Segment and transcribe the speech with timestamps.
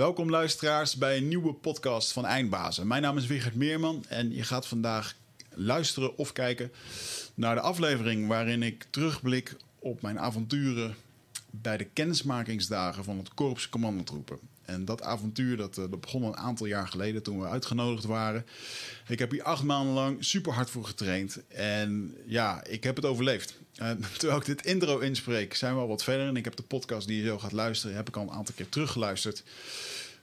[0.00, 2.86] Welkom luisteraars bij een nieuwe podcast van Eindbazen.
[2.86, 5.14] Mijn naam is Wigert Meerman en je gaat vandaag
[5.50, 6.72] luisteren of kijken
[7.34, 10.94] naar de aflevering waarin ik terugblik op mijn avonturen
[11.50, 14.38] bij de kennismakingsdagen van het Korps Commandotroepen.
[14.70, 18.46] En dat avontuur dat, eh, dat begon een aantal jaar geleden toen we uitgenodigd waren.
[19.08, 21.42] Ik heb hier acht maanden lang super hard voor getraind.
[21.48, 23.58] En ja, ik heb het overleefd.
[24.18, 26.26] Terwijl ik dit intro inspreek, zijn we al wat verder.
[26.26, 28.54] En ik heb de podcast die je zo gaat luisteren, heb ik al een aantal
[28.54, 29.42] keer teruggeluisterd.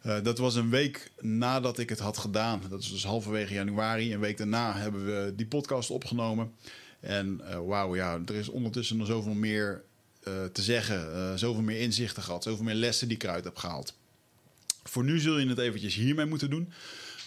[0.05, 2.61] Uh, dat was een week nadat ik het had gedaan.
[2.69, 4.13] Dat is dus halverwege januari.
[4.13, 6.51] Een week daarna hebben we die podcast opgenomen.
[6.99, 9.83] En uh, wauw, ja, er is ondertussen nog zoveel meer
[10.51, 11.39] te zeggen.
[11.39, 12.43] zoveel meer inzichten gehad.
[12.43, 13.96] Zoveel meer lessen die ik eruit heb gehaald.
[14.89, 16.73] Voor nu zul je het eventjes hiermee moeten doen.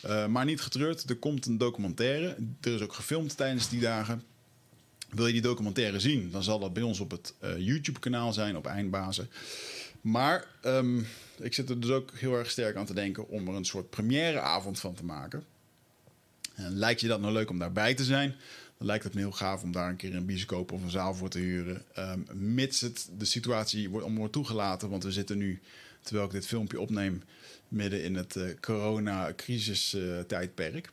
[0.06, 2.36] Uh, maar niet getreurd, er komt een documentaire.
[2.60, 4.22] Er is ook gefilmd tijdens die dagen.
[5.10, 8.56] Wil je die documentaire zien, dan zal dat bij ons op het uh, YouTube-kanaal zijn,
[8.56, 9.30] op Eindbazen.
[10.00, 11.06] Maar um,
[11.38, 13.90] ik zit er dus ook heel erg sterk aan te denken om er een soort
[13.90, 15.44] premièreavond van te maken.
[16.54, 18.34] En lijkt je dat nou leuk om daarbij te zijn?
[18.78, 21.14] Dan lijkt het me heel gaaf om daar een keer een bioscoop of een zaal
[21.14, 21.84] voor te huren.
[21.98, 25.60] Um, mits het de situatie wordt, om wordt toegelaten, want we zitten nu,
[26.02, 27.22] terwijl ik dit filmpje opneem,
[27.70, 30.90] midden in het uh, corona-crisis-tijdperk.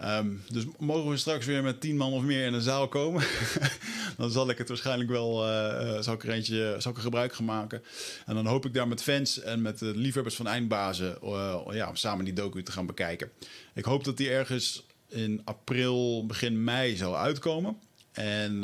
[0.00, 2.88] Uh, um, dus mogen we straks weer met tien man of meer in een zaal
[2.88, 3.24] komen,
[4.16, 7.34] dan zal ik het waarschijnlijk wel, uh, zal ik er eentje, zal ik er gebruik
[7.34, 7.82] gaan maken.
[8.26, 11.94] En dan hoop ik daar met fans en met de liefhebbers van Eindbazen uh, ja,
[11.94, 13.30] samen die docu te gaan bekijken.
[13.74, 17.78] Ik hoop dat die ergens in april, begin mei zal uitkomen.
[18.12, 18.60] En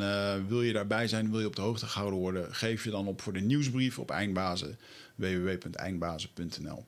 [0.47, 3.21] wil je daarbij zijn, wil je op de hoogte gehouden worden, geef je dan op
[3.21, 4.77] voor de nieuwsbrief op Eindbazen,
[5.15, 6.85] www.eindbazen.nl.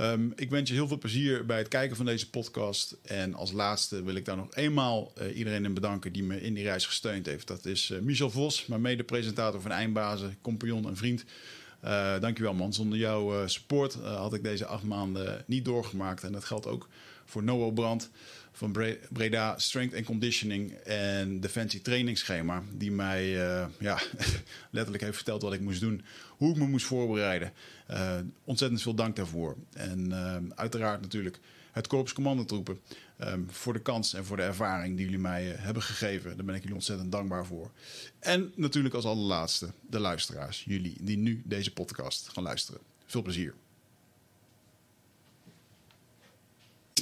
[0.00, 2.96] Um, ik wens je heel veel plezier bij het kijken van deze podcast.
[3.02, 6.54] En als laatste wil ik daar nog eenmaal uh, iedereen in bedanken die me in
[6.54, 7.46] die reis gesteund heeft.
[7.46, 11.24] Dat is uh, Michel Vos, mijn mede-presentator van Eindbazen, compagnon en vriend.
[11.84, 16.24] Uh, dankjewel man, zonder jouw support had ik deze acht maanden niet doorgemaakt.
[16.24, 16.88] En dat geldt ook
[17.24, 18.10] voor Noah Brand
[18.56, 18.72] van
[19.12, 22.62] Breda Strength and Conditioning en Defensie trainingsschema.
[22.72, 23.98] Die mij uh, ja,
[24.70, 26.04] letterlijk heeft verteld wat ik moest doen.
[26.28, 27.52] Hoe ik me moest voorbereiden.
[27.90, 29.56] Uh, ontzettend veel dank daarvoor.
[29.72, 31.38] En uh, uiteraard natuurlijk
[31.72, 32.80] het Korps Commandotroepen.
[33.20, 36.36] Um, voor de kans en voor de ervaring die jullie mij hebben gegeven.
[36.36, 37.70] Daar ben ik jullie ontzettend dankbaar voor.
[38.18, 40.64] En natuurlijk als allerlaatste de luisteraars.
[40.64, 42.80] Jullie die nu deze podcast gaan luisteren.
[43.06, 43.54] Veel plezier.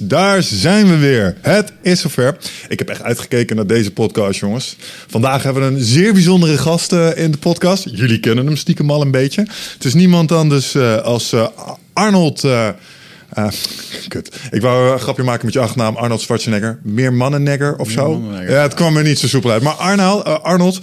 [0.01, 1.37] Daar zijn we weer.
[1.41, 2.37] Het is zover.
[2.69, 4.77] Ik heb echt uitgekeken naar deze podcast, jongens.
[5.07, 7.85] Vandaag hebben we een zeer bijzondere gast uh, in de podcast.
[7.91, 9.47] Jullie kennen hem stiekem al een beetje.
[9.73, 11.47] Het is niemand anders uh, als uh,
[11.93, 12.41] Arnold.
[14.09, 14.37] kut.
[14.51, 16.79] Ik wou een grapje maken met je achternaam Arnold Schwarzenegger.
[16.83, 18.23] Meer mannennegger of zo.
[18.33, 19.63] Ja, het kwam er niet zo soepel uit.
[19.63, 20.81] Maar Arnold, Arnold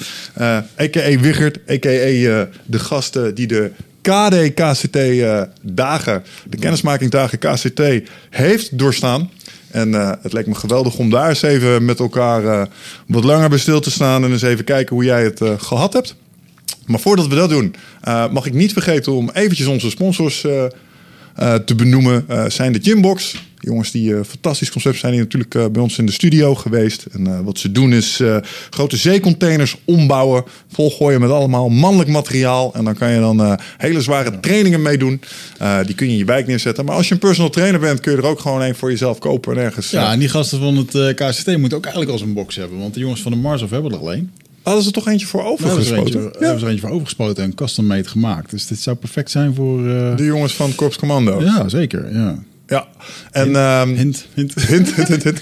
[0.79, 1.19] a.k.a.
[1.19, 2.47] Wiggert, a.k.a.
[2.65, 5.43] de gasten die de KD-KCT-dagen,
[6.13, 7.81] uh, de kennismakingdagen KCT,
[8.29, 9.31] heeft doorstaan.
[9.71, 12.63] En uh, het leek me geweldig om daar eens even met elkaar uh,
[13.07, 16.15] wat langer bij stil te staan en eens even kijken hoe jij het gehad hebt.
[16.85, 17.75] Maar voordat we dat doen,
[18.31, 20.45] mag ik niet vergeten om eventjes onze sponsors
[21.65, 22.25] te benoemen.
[22.47, 26.11] zijn de Gymbox, jongens die uh, fantastisch concept zijn, die natuurlijk bij ons in de
[26.11, 27.05] studio geweest.
[27.11, 28.21] En wat ze doen is
[28.69, 32.73] grote zeecontainers ombouwen, volgooien met allemaal mannelijk materiaal.
[32.73, 35.21] En dan kan je dan hele zware trainingen mee doen.
[35.85, 36.85] die kun je in je wijk neerzetten.
[36.85, 39.19] Maar als je een personal trainer bent, kun je er ook gewoon een voor jezelf
[39.19, 39.89] kopen en ergens.
[39.89, 42.79] Ja, en die gasten van het KCT moeten ook eigenlijk als een box hebben.
[42.79, 44.31] Want de jongens van de Mars of hebben er alleen.
[44.61, 46.21] Hadden ze toch eentje voor overgespoten?
[46.21, 48.51] Ja, hebben ze eentje voor overgespoten en custom made gemaakt.
[48.51, 49.83] Dus dit zou perfect zijn voor...
[50.15, 51.41] De jongens van Korps Commando.
[51.43, 52.13] Ja, zeker.
[52.13, 52.43] Ja.
[52.71, 52.87] Ja,
[53.31, 53.57] en hint,
[53.89, 54.53] um, hint, hint.
[54.67, 55.41] hint, hint, hint.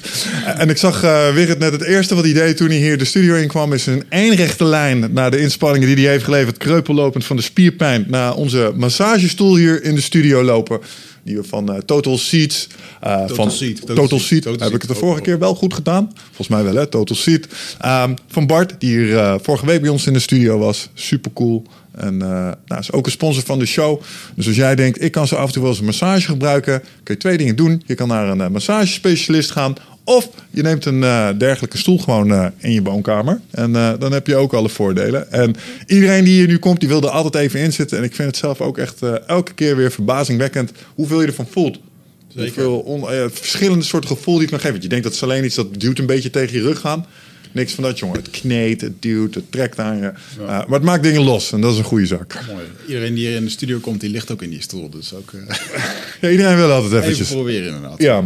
[0.58, 2.98] En ik zag uh, weer het net het eerste wat hij deed toen hij hier
[2.98, 7.26] de studio inkwam, is een eenrechte lijn naar de inspanningen die hij heeft geleverd, kreupellopend
[7.26, 10.80] van de spierpijn naar onze massagestoel hier in de studio lopen.
[11.24, 12.68] Die we van uh, Total Seats.
[13.04, 14.44] Uh, Total van Seat, Total Total Seat, Seat.
[14.44, 15.06] Total Heb ik het de Seat.
[15.06, 16.12] vorige keer wel goed gedaan?
[16.26, 16.88] Volgens mij wel, hè?
[16.88, 17.48] Total Seat.
[17.86, 20.90] Um, van Bart, die hier vorige week bij ons in de studio was.
[20.94, 21.66] Super cool.
[22.00, 22.20] En uh,
[22.66, 24.02] nou, is ook een sponsor van de show.
[24.36, 26.82] Dus als jij denkt, ik kan zo af en toe wel eens een massage gebruiken,
[27.04, 27.84] kun je twee dingen doen.
[27.86, 29.76] Je kan naar een uh, massagespecialist gaan.
[30.04, 33.42] Of je neemt een uh, dergelijke stoel gewoon uh, in je woonkamer.
[33.52, 35.32] En uh, dan heb je ook alle voordelen.
[35.32, 35.56] En
[35.88, 37.98] iedereen die hier nu komt, die wil er altijd even in zitten.
[37.98, 41.80] En ik vind het zelf ook echt elke keer weer verbazingwekkend hoeveel je ervan voelt.
[42.28, 42.64] Zeker.
[42.64, 44.72] Hoeveel on, verschillende soorten gevoel die het kan geven.
[44.72, 47.06] Want je denkt dat het alleen iets dat duwt een beetje tegen je rug gaan.
[47.52, 48.16] Niks van dat, jongen.
[48.16, 50.02] Het kneedt, het duwt, het trekt aan je.
[50.02, 50.14] Ja.
[50.42, 52.40] Uh, maar het maakt dingen los en dat is een goede zak.
[52.48, 52.66] Mooi.
[52.88, 54.90] Iedereen die hier in de studio komt, die ligt ook in die stoel.
[54.90, 55.32] Dus ook...
[55.32, 55.42] Uh...
[56.22, 57.20] ja, iedereen wil altijd eventjes.
[57.20, 58.02] Even proberen inderdaad.
[58.02, 58.24] Ja.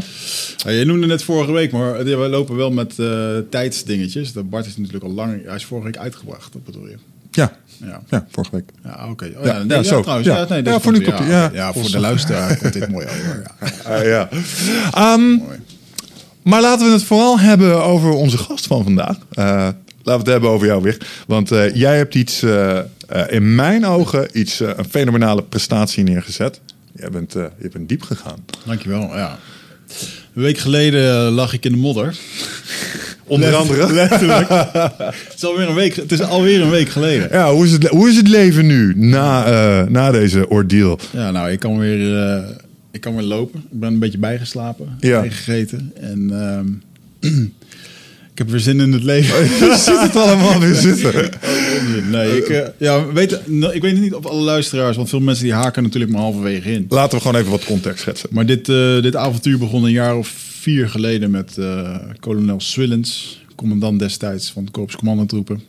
[0.68, 2.96] Uh, je noemde net vorige week, maar we lopen wel met
[3.50, 4.34] tijdsdingetjes.
[4.34, 5.46] Dat Bart is natuurlijk al lang...
[5.46, 6.96] Hij is vorige week uitgebracht, dat bedoel je?
[7.32, 8.70] Ja, Ja, ja vorige week.
[8.84, 9.34] ja oké.
[9.38, 10.02] Oh, Ja, nee, ja, zo.
[10.02, 10.28] trouwens.
[10.28, 10.46] Ja.
[10.50, 13.44] Nee, Ja, voor nu komt ja, voor de luisteraar komt dit mooi over.
[13.60, 13.72] Ja.
[13.96, 14.30] Ah, ja.
[14.94, 15.60] Ehm, Mooi.
[16.44, 19.18] Maar laten we het vooral hebben over onze gast van vandaag.
[19.32, 19.74] Eh, laten
[20.04, 20.98] we het hebben over jou, Wig.
[21.28, 22.80] Want eh, jij hebt iets, eh,
[23.28, 26.62] in mijn ogen, iets, een fenomenale prestatie neergezet.
[26.96, 28.46] Jij bent, je bent diep gegaan.
[28.66, 29.40] Dankjewel, ja.
[30.36, 32.16] Een week geleden lag ik in de modder.
[33.24, 33.94] Onder andere.
[33.94, 34.50] Letterlijk.
[35.30, 37.28] het, is alweer een week, het is alweer een week geleden.
[37.32, 41.00] Ja, hoe is het, hoe is het leven nu na, na deze ordeal?
[41.12, 42.44] Ja, nou, ik kan weer,
[42.94, 43.60] ik kan weer lopen.
[43.72, 45.20] Ik ben een beetje bijgeslapen, Ja.
[45.20, 45.92] bijgegeten.
[45.96, 46.68] En ehm,
[48.32, 49.44] ik heb weer zin in het leven.
[49.44, 51.30] Je ziet het allemaal weer zitten.
[52.12, 53.40] Nee, ik, eh, ja, weet,
[53.74, 56.86] ik weet niet of alle luisteraars, want veel mensen die haken natuurlijk maar halverwege in.
[56.90, 58.30] Laten we gewoon even wat context schetsen.
[58.32, 60.28] Maar dit, eh, dit avontuur begon een jaar of
[60.60, 65.62] vier geleden met eh, kolonel Swillens, commandant destijds van de Korps Commandotroepen.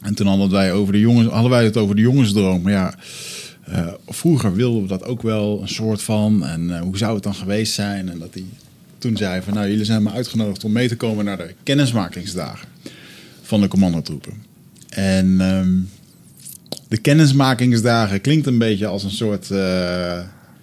[0.00, 2.62] En toen hadden wij, over de jongens, hadden wij het over de jongensdroom.
[2.62, 2.94] Maar ja,
[3.70, 6.44] eh, vroeger wilden we dat ook wel, een soort van.
[6.46, 8.08] En eh, hoe zou het dan geweest zijn?
[8.08, 8.44] En dat hij
[8.98, 12.68] toen zei van, nou, jullie zijn maar uitgenodigd om mee te komen naar de kennismakingsdagen
[13.42, 14.32] van de commandotroepen.
[14.88, 15.70] En ehm,
[16.88, 19.50] de kennismakingsdagen klinkt een beetje als een soort...
[19.50, 20.18] eh,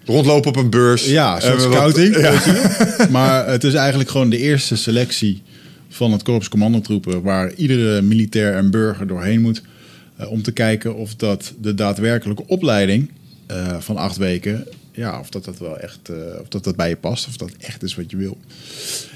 [0.06, 1.06] Rondlopen op een beurs.
[1.06, 2.15] ja, een soort En wat- scouting.
[2.18, 2.31] Ja.
[2.31, 3.07] je.
[3.12, 5.42] Maar het is eigenlijk gewoon de eerste selectie
[5.89, 7.21] van het Korps Commandotroepen...
[7.21, 9.62] waar iedere militair en burger doorheen moet...
[10.17, 13.09] eh, om te kijken of dat de daadwerkelijke opleiding
[13.45, 14.67] eh, van acht weken...
[14.91, 17.51] Ja, of dat dat wel echt eh, of dat dat bij je past, of dat
[17.59, 18.37] echt is wat je wil.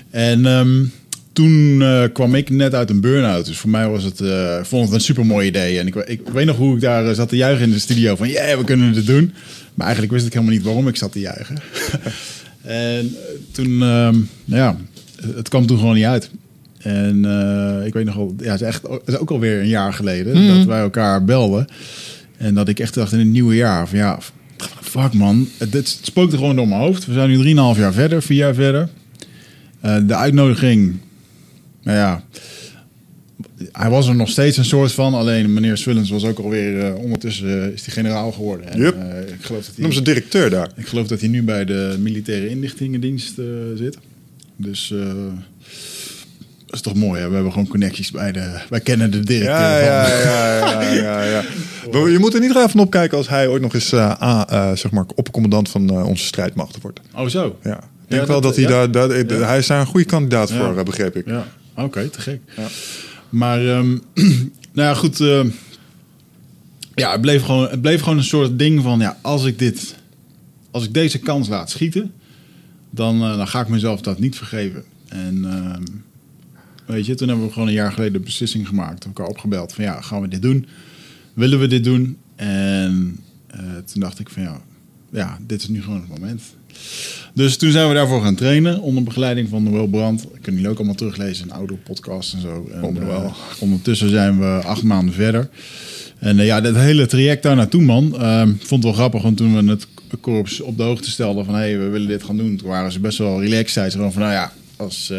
[0.09, 0.85] En ehm,
[1.33, 1.83] toen
[2.13, 3.45] kwam ik net uit een burn-out.
[3.45, 4.19] Dus voor mij was het,
[4.59, 5.79] ik vond het een super mooi idee.
[5.79, 8.15] En ik, ik weet nog hoe ik daar zat te juichen in de studio.
[8.15, 9.33] Van ja, we kunnen het doen.
[9.73, 11.57] Maar eigenlijk wist ik helemaal niet waarom ik zat te juichen.
[12.61, 13.15] en
[13.51, 14.15] toen, ehm,
[14.45, 14.77] ja,
[15.35, 16.29] het kwam toen gewoon niet uit.
[16.83, 19.67] En eh, ik weet nog wel, ja, het is, echt, het is ook alweer een
[19.67, 21.67] jaar geleden dat wij elkaar belden.
[22.37, 24.19] En dat ik echt dacht in het nieuwe jaar van ja,
[24.81, 27.05] fuck man, het, het spookte gewoon door mijn hoofd.
[27.05, 28.89] We zijn nu 3,5 jaar verder, 4 jaar verder.
[29.79, 30.97] Eh, de uitnodiging,
[31.83, 32.23] nou ja,
[33.71, 35.13] hij was er nog steeds een soort van.
[35.13, 38.67] Alleen meneer Swillens was ook alweer, eh, ondertussen is hij generaal geworden.
[38.71, 38.95] En, Yep.
[39.27, 40.71] ik, geloof dat Noem hij, ze directeur daar.
[40.75, 43.33] ik geloof dat hij nu bij de militaire inlichtingendienst
[43.75, 43.97] zit.
[44.55, 44.93] Dus
[46.71, 47.21] dat is toch mooi.
[47.21, 47.27] Hè?
[47.27, 49.83] We hebben gewoon connecties bij de, wij kennen de directeur.
[49.83, 50.19] Ja, van.
[50.31, 51.43] ja, ja, ja, ja,
[52.11, 55.05] Je moet er niet van opkijken als hij ooit nog eens eh, eh, zeg maar,
[55.15, 56.99] opcommandant van eh, onze strijdmachten wordt.
[57.15, 57.59] Oh zo.
[57.63, 57.77] Ja.
[57.77, 59.09] Ik denk wel dat- hij daar,
[59.47, 61.25] hij is daar een goede kandidaat voor, begreep ik.
[61.27, 62.39] Ja, oké, te gek.
[62.57, 62.67] Ja.
[63.29, 63.97] Maar, ehm,
[64.73, 65.19] nou ja, goed.
[65.19, 65.49] ehm,
[66.95, 69.95] ja, het bleef, gewoon, het bleef gewoon een soort ding van, ja, als ik dit,
[70.71, 72.11] als ik deze kans laat schieten,
[72.89, 74.83] dan, dan ga ik mezelf dat niet vergeven.
[75.07, 75.83] En ehm,
[76.91, 79.83] weet je, toen hebben we gewoon een jaar geleden de beslissing gemaakt, elkaar opgebeld van,
[79.83, 80.67] ja, gaan we dit doen?
[81.33, 82.17] Willen we dit doen?
[82.35, 84.61] En eh, toen dacht ik van, ja,
[85.11, 86.41] ja, dit is nu gewoon het moment.
[87.33, 90.27] Dus toen zijn we daarvoor gaan trainen onder begeleiding van Noël Brand.
[90.31, 92.69] Kunnen jullie ook allemaal teruglezen in oude podcasts en zo.
[92.73, 95.49] En, eh, ondertussen zijn we acht maanden verder.
[96.19, 98.15] En eh, ja, dat hele traject daar naartoe, man.
[98.19, 99.87] ehm, vond het wel grappig, want toen we het
[100.21, 101.53] korps op de hoogte stelden van...
[101.53, 102.55] hé, hey, we willen dit gaan doen.
[102.55, 103.69] Toen waren ze best wel relaxed.
[103.69, 105.13] Zeiden ze gewoon van, nou ja, als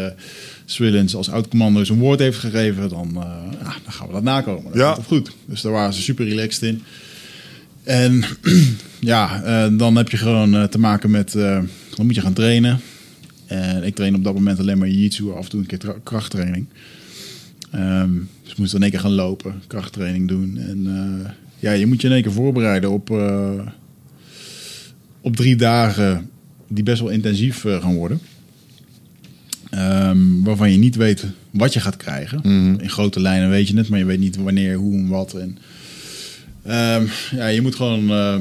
[0.73, 2.89] Swillens als oud-commando zijn woord heeft gegeven...
[2.89, 3.21] dan, eh,
[3.61, 4.63] ja, dan gaan we dat nakomen.
[4.63, 4.97] Dat Ja.
[5.05, 5.31] goed.
[5.45, 6.81] Dus daar waren ze super relaxed in.
[7.83, 8.23] En
[8.99, 11.31] ja, eh, dan heb je gewoon eh, te maken met...
[11.31, 12.79] dan moet je gaan trainen.
[13.45, 15.99] En ik train op dat moment alleen maar jiu-jitsu, af en toe een keer tra-
[16.03, 16.65] krachttraining.
[17.71, 18.11] Ehm,
[18.43, 20.57] dus ik moest dan in één keer gaan lopen, krachttraining doen.
[20.57, 20.87] En
[21.59, 23.09] ja, je moet je in één keer voorbereiden op,
[25.21, 26.29] op drie dagen
[26.67, 28.19] die best wel intensief gaan worden.
[29.73, 32.43] Ehm, waarvan je niet weet wat je gaat krijgen.
[32.79, 35.33] In grote lijnen weet je het, maar je weet niet wanneer, hoe en wat.
[35.33, 35.57] En,
[36.63, 38.35] ehm, ja, je moet gewoon, eh,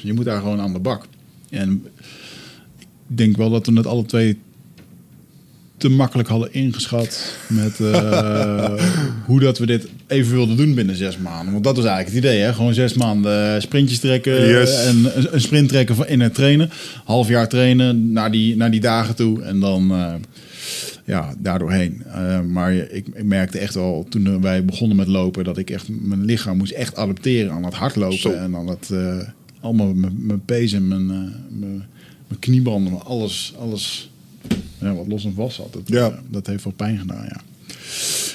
[0.00, 1.06] je moet daar gewoon aan de bak.
[1.50, 1.84] En
[2.78, 4.38] ik denk wel dat we het alle twee
[5.76, 8.82] te makkelijk hadden ingeschat met eh,
[9.26, 11.52] hoe dat we dit even wilden doen binnen zes maanden.
[11.52, 12.54] Want dat was eigenlijk het idee, hè?
[12.54, 14.84] Gewoon zes maanden sprintjes trekken Yes.
[14.84, 16.70] en een, sprint trekken in het trainen.
[17.04, 20.14] Half jaar trainen naar die, naar die dagen toe en dan eh,
[21.06, 22.02] ja, daardoorheen.
[22.04, 25.88] Eh, maar ik, ik merkte echt al toen wij begonnen met lopen dat ik echt
[25.88, 28.30] mijn lichaam moest echt adapteren aan het hardlopen Zo.
[28.30, 29.18] en aan het eh,
[29.60, 31.16] allemaal mijn, mijn pezen, mijn, eh,
[31.58, 31.84] mijn,
[32.26, 34.10] mijn kniebanden, alles, alles
[34.80, 35.72] ja, wat los en vast zat.
[35.72, 36.18] Dat, Ja.
[36.28, 37.40] dat heeft wel pijn gedaan, ja.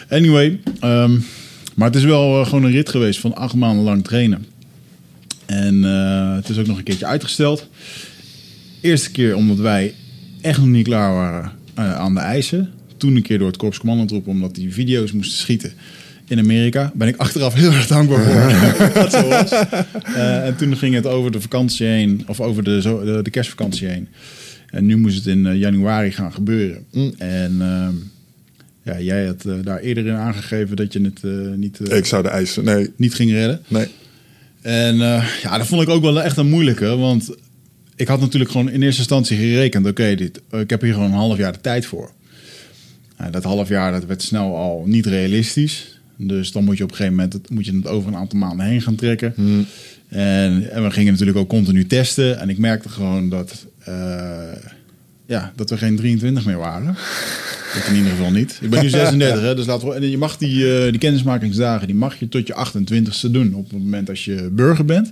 [0.10, 1.20] Anyway, ehm,
[1.76, 4.46] maar het is wel gewoon een rit geweest van acht maanden lang trainen.
[5.46, 5.84] En
[6.36, 7.68] het is ook nog een keertje uitgesteld.
[8.82, 9.94] Eerste keer omdat wij
[10.42, 12.70] echt nog niet klaar waren eh, aan de eisen.
[12.98, 15.72] Toen een keer door het Korps Commandotroep, omdat die video's moesten schieten.
[16.28, 16.92] in Amerika.
[16.94, 19.52] Ben ik achteraf heel erg dankbaar voor dat zo was.
[19.52, 23.30] Eh, en toen ging het over de vakantie heen, of over de, zo, de, de
[23.30, 24.08] kerstvakantie heen.
[24.70, 26.86] En nu moest het in eh, januari gaan gebeuren.
[26.92, 27.14] Mm.
[27.18, 27.96] En ehm,
[28.84, 31.24] ja, jij had daar eerder in aangegeven dat je het
[31.58, 32.64] niet, Ik zou de eisen...
[32.64, 33.62] Nee, niet ging redden.
[33.68, 33.88] nee.
[34.62, 34.98] En
[35.42, 36.96] ja, dat vond ik ook wel echt een moeilijke.
[36.96, 37.30] Want
[38.02, 39.88] ik had natuurlijk gewoon in eerste instantie gerekend...
[39.88, 42.12] oké, dit ik heb hier gewoon een half jaar de tijd voor.
[43.18, 46.00] Nou, dat half jaar dat werd snel al niet realistisch.
[46.18, 48.40] Dus dan moet je op een gegeven moment het, moet je het over een aantal
[48.40, 49.34] maanden heen gaan trekken.
[50.08, 52.40] En, en we gingen natuurlijk ook continu testen.
[52.40, 53.94] En ik merkte gewoon dat, eh,
[55.26, 56.96] ja, dat we geen 23 meer waren.
[57.76, 58.60] Ik in ieder geval niet.
[58.62, 61.88] Ik ben nu 36, hè, dus laten we, en je mag die, eh, die kennismakingsdagen
[61.88, 63.54] die mag je tot je 28ste doen.
[63.54, 65.12] Op het moment als je burger bent.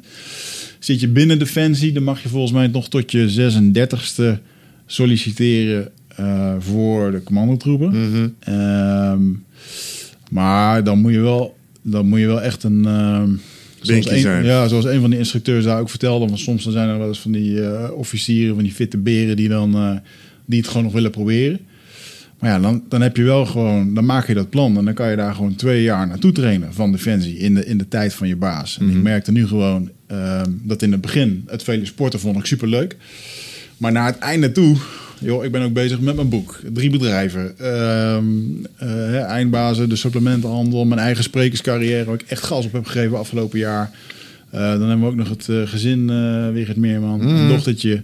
[0.80, 4.42] Zit je binnen Defensie, dan mag je volgens mij nog tot je 36ste
[4.86, 8.36] solliciteren eh, voor de commandotroepen.
[8.40, 9.22] Ehm,
[10.32, 12.86] maar dan moet je wel, dan moet je wel echt een.
[12.86, 13.30] ehm,
[13.82, 14.46] zoals een, zijn.
[14.46, 16.26] ja, zoals een van die instructeurs daar ook vertelde.
[16.26, 19.36] Want soms dan zijn er wel eens van die eh, officieren, van die fitte beren
[19.36, 19.92] die dan eh,
[20.46, 21.60] die het gewoon nog willen proberen.
[22.40, 24.94] Maar ja, dan, dan heb je wel gewoon, dan maak je dat plan en dan
[24.94, 28.14] kan je daar gewoon twee jaar naartoe trainen van Defensie in de, in de tijd
[28.14, 28.78] van je baas.
[28.80, 32.46] En ik merkte nu gewoon ehm, dat in het begin het vele sporten vond ik
[32.46, 32.98] superleuk.
[33.78, 34.78] Maar naar het einde toe,
[35.20, 36.60] joh, ik ben ook bezig met mijn boek.
[36.74, 38.26] Drie bedrijven, ehm,
[38.76, 43.60] eh, eindbazen, de supplementenhandel, mijn eigen sprekerscarrière, waar ik echt gas op heb gegeven afgelopen
[43.60, 43.92] jaar.
[44.50, 48.04] Eh, dan hebben we ook nog het eh, gezin, eh Wigert Meerman, een dochtertje,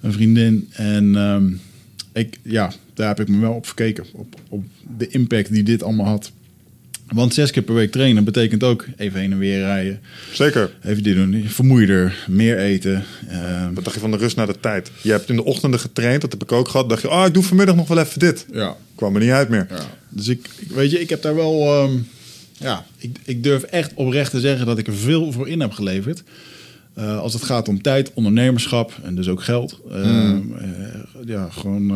[0.00, 0.68] een vriendin.
[0.72, 1.44] En ehm,
[2.12, 4.64] ik, ja, daar heb ik me wel op verkeken, op, op
[4.96, 6.32] de impact die dit allemaal had.
[7.08, 10.00] Want zes keer per week trainen betekent ook even heen en weer rijden.
[10.32, 10.70] Zeker.
[10.84, 13.04] Even dit doen, vermoeider, meer eten.
[13.28, 14.90] ehm, Wat dacht je van de rust naar de tijd?
[15.02, 16.88] Je hebt in de ochtenden getraind, dat heb ik ook gehad.
[16.88, 18.46] dacht je, oh, ik doe vanmiddag nog wel even dit.
[18.52, 19.66] ja, Kwam er niet uit meer.
[19.70, 21.92] Ja, dus ik, weet je, ik heb daar wel, ehm,
[22.58, 25.72] ja, ik, ik durf echt oprecht te zeggen dat ik er veel voor in heb
[25.72, 26.22] geleverd.
[26.94, 29.80] Eh, als het gaat om tijd, ondernemerschap en dus ook geld.
[29.90, 30.66] Ehm, eh,
[31.26, 31.90] ja, gewoon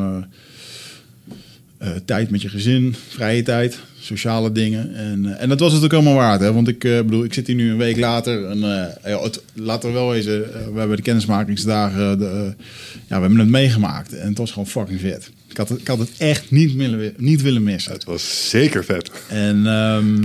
[1.79, 4.95] eh, tijd met je gezin, vrije tijd, sociale dingen.
[4.95, 6.41] En, en dat was het ook allemaal waard.
[6.41, 6.53] Hè?
[6.53, 8.45] Want ik bedoel, ik zit hier nu een week later.
[8.45, 8.59] En,
[9.05, 12.55] ja, het, laten we wel wezen, eh, we hebben de kennismakingsdagen, de,
[12.93, 14.13] ja, we hebben het meegemaakt.
[14.13, 15.31] En het was gewoon fucking vet.
[15.49, 17.93] Ik had het, ik had het echt niet willen, niet willen missen.
[17.93, 19.11] Het was zeker vet.
[19.29, 20.25] En ehm,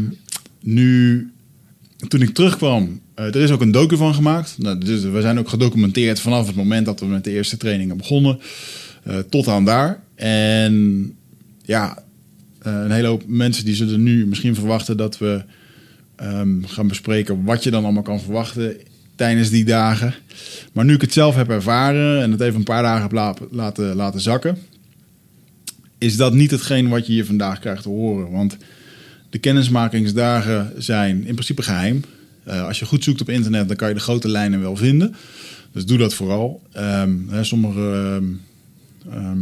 [0.59, 1.31] nu,
[2.07, 4.55] toen ik terugkwam, eh, er is ook een docu van gemaakt.
[4.57, 7.97] Nou, dus we zijn ook gedocumenteerd vanaf het moment dat we met de eerste trainingen
[7.97, 8.39] begonnen,
[9.03, 10.03] eh, tot aan daar.
[10.15, 11.15] En
[11.61, 12.03] ja,
[12.61, 15.43] eh, een hele hoop mensen die zullen nu misschien verwachten dat we
[16.15, 18.77] ehm, gaan bespreken wat je dan allemaal kan verwachten
[19.15, 20.13] tijdens die dagen.
[20.73, 23.35] Maar nu ik het zelf heb ervaren en het even een paar dagen heb la-
[23.51, 24.57] laten, laten zakken,
[25.97, 28.31] is dat niet hetgeen wat je hier vandaag krijgt te horen.
[28.31, 28.57] Want
[29.29, 32.03] de kennismakingsdagen zijn in principe geheim.
[32.43, 35.15] Eh, als je goed zoekt op internet, dan kan je de grote lijnen wel vinden.
[35.71, 36.61] Dus doe dat vooral.
[36.71, 38.25] Ehm, hè, sommige, ehm,
[39.15, 39.39] ehm,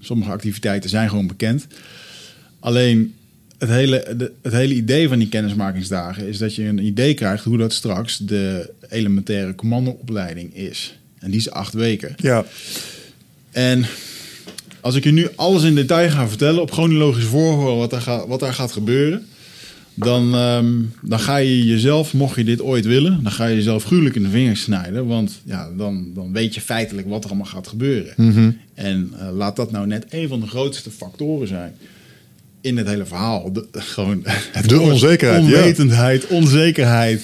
[0.00, 1.66] sommige activiteiten zijn gewoon bekend.
[2.60, 3.14] Alleen
[3.58, 7.44] het hele, de- het hele idee van die kennismakingsdagen is dat je een idee krijgt
[7.44, 10.98] hoe dat straks de elementaire commandoopleiding is.
[11.18, 12.14] En die is acht weken.
[12.16, 12.44] Ja,
[13.50, 13.86] En
[14.80, 18.40] als ik je nu alles in detail ga vertellen, op chronologische volgorde wat, gaat, wat
[18.40, 19.26] daar gaat gebeuren,
[19.98, 20.72] dan, ehm,
[21.02, 24.22] dan ga je jezelf, mocht je dit ooit willen, dan ga je jezelf gruwelijk in
[24.22, 25.06] de vingers snijden.
[25.06, 28.14] Want ja, dan, dan weet je feitelijk wat er allemaal gaat gebeuren.
[28.74, 31.74] En eh, laat dat nou net een van de grootste factoren zijn
[32.60, 33.52] in het hele verhaal.
[33.52, 34.22] De, gewoon
[34.52, 35.56] het De onzekerheid, ja.
[35.56, 37.22] Onwetendheid, onzekerheid.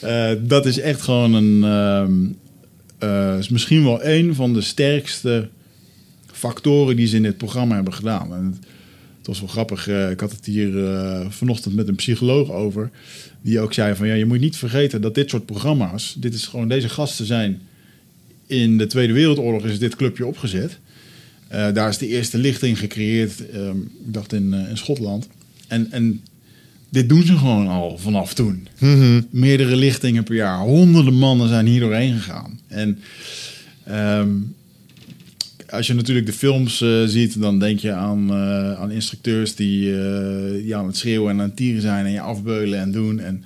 [0.00, 1.64] Eh, dat is echt gewoon een...
[1.64, 2.12] ehm,
[2.98, 5.48] eh, is misschien wel een van de sterkste
[6.32, 8.34] factoren die ze in dit programma hebben gedaan.
[8.34, 8.66] En het,
[9.22, 9.88] het was wel grappig.
[9.88, 12.90] eh, ik had het hier eh, vanochtend met een psycholoog over.
[13.42, 16.16] Die ook zei van ja, je moet niet vergeten dat dit soort programma's.
[16.18, 17.60] Dit is gewoon deze gasten zijn.
[18.46, 20.78] In de Tweede Wereldoorlog is dit clubje opgezet.
[21.48, 23.50] Eh, daar is de eerste lichting gecreëerd.
[23.50, 25.28] ehm, ik dacht in, in Schotland.
[25.68, 26.20] En, en
[26.88, 28.68] dit doen ze gewoon al vanaf toen.
[29.30, 30.58] Meerdere lichtingen per jaar.
[30.58, 32.60] Honderden mannen zijn hier doorheen gegaan.
[32.66, 32.98] En
[33.84, 34.28] ehm,
[35.72, 40.00] als je natuurlijk de films eh, ziet, dan denk je aan, eh, aan instructeurs die,
[40.00, 43.20] eh, die aan het schreeuwen en aan tieren zijn en je afbeulen en doen.
[43.20, 43.44] En,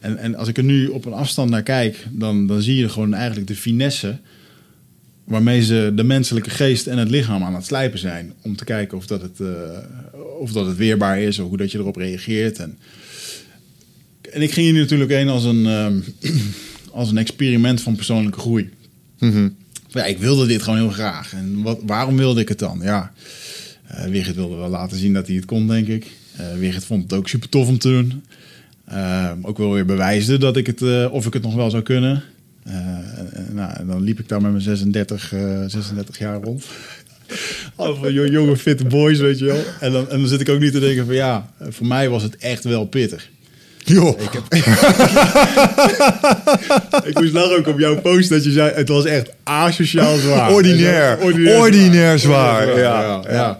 [0.00, 2.88] en, en als ik er nu op een afstand naar kijk, dan, dan zie je
[2.88, 4.18] gewoon eigenlijk de finesse
[5.24, 8.32] waarmee ze de menselijke geest en het lichaam aan het slijpen zijn.
[8.42, 9.40] Om te kijken of dat het,
[10.38, 12.58] of dat het weerbaar is of hoe dat je erop reageert.
[12.58, 12.78] En,
[14.30, 16.00] en ik ging hier natuurlijk heen als een, ehm,
[17.00, 18.70] als een experiment van persoonlijke groei.
[19.92, 21.32] Ja, ik wilde dit gewoon heel graag.
[21.34, 22.80] En wat, waarom wilde ik het dan?
[22.82, 23.12] Ja,
[23.86, 26.06] eh Wigert wilde wel laten zien dat hij het kon, denk ik.
[26.62, 28.24] Uh, vond het ook super tof om te doen.
[28.92, 31.82] Uh, ook wel weer bewijsde dat ik het, uh, of ik het nog wel zou
[31.82, 32.22] kunnen.
[33.52, 35.32] nou, en dan liep ik daar met mijn 36,
[35.66, 36.64] 36 jaar rond.
[37.76, 39.62] Allemaal jonge, fitte boys, weet je wel.
[39.80, 42.22] En dan, en dan zit ik ook niet te denken van ja, voor mij was
[42.22, 43.30] het echt wel pittig.
[43.90, 44.20] Joh.
[44.20, 44.54] Ik, heb...
[47.10, 48.72] ik moest lachen ook op jouw post dat je zei...
[48.74, 50.52] het was echt asociaal zwaar.
[50.54, 51.18] Ordinair.
[51.20, 52.62] Ordinair, Ordinair zwaar.
[52.62, 52.78] zwaar.
[52.78, 53.58] Ja, ja, ja.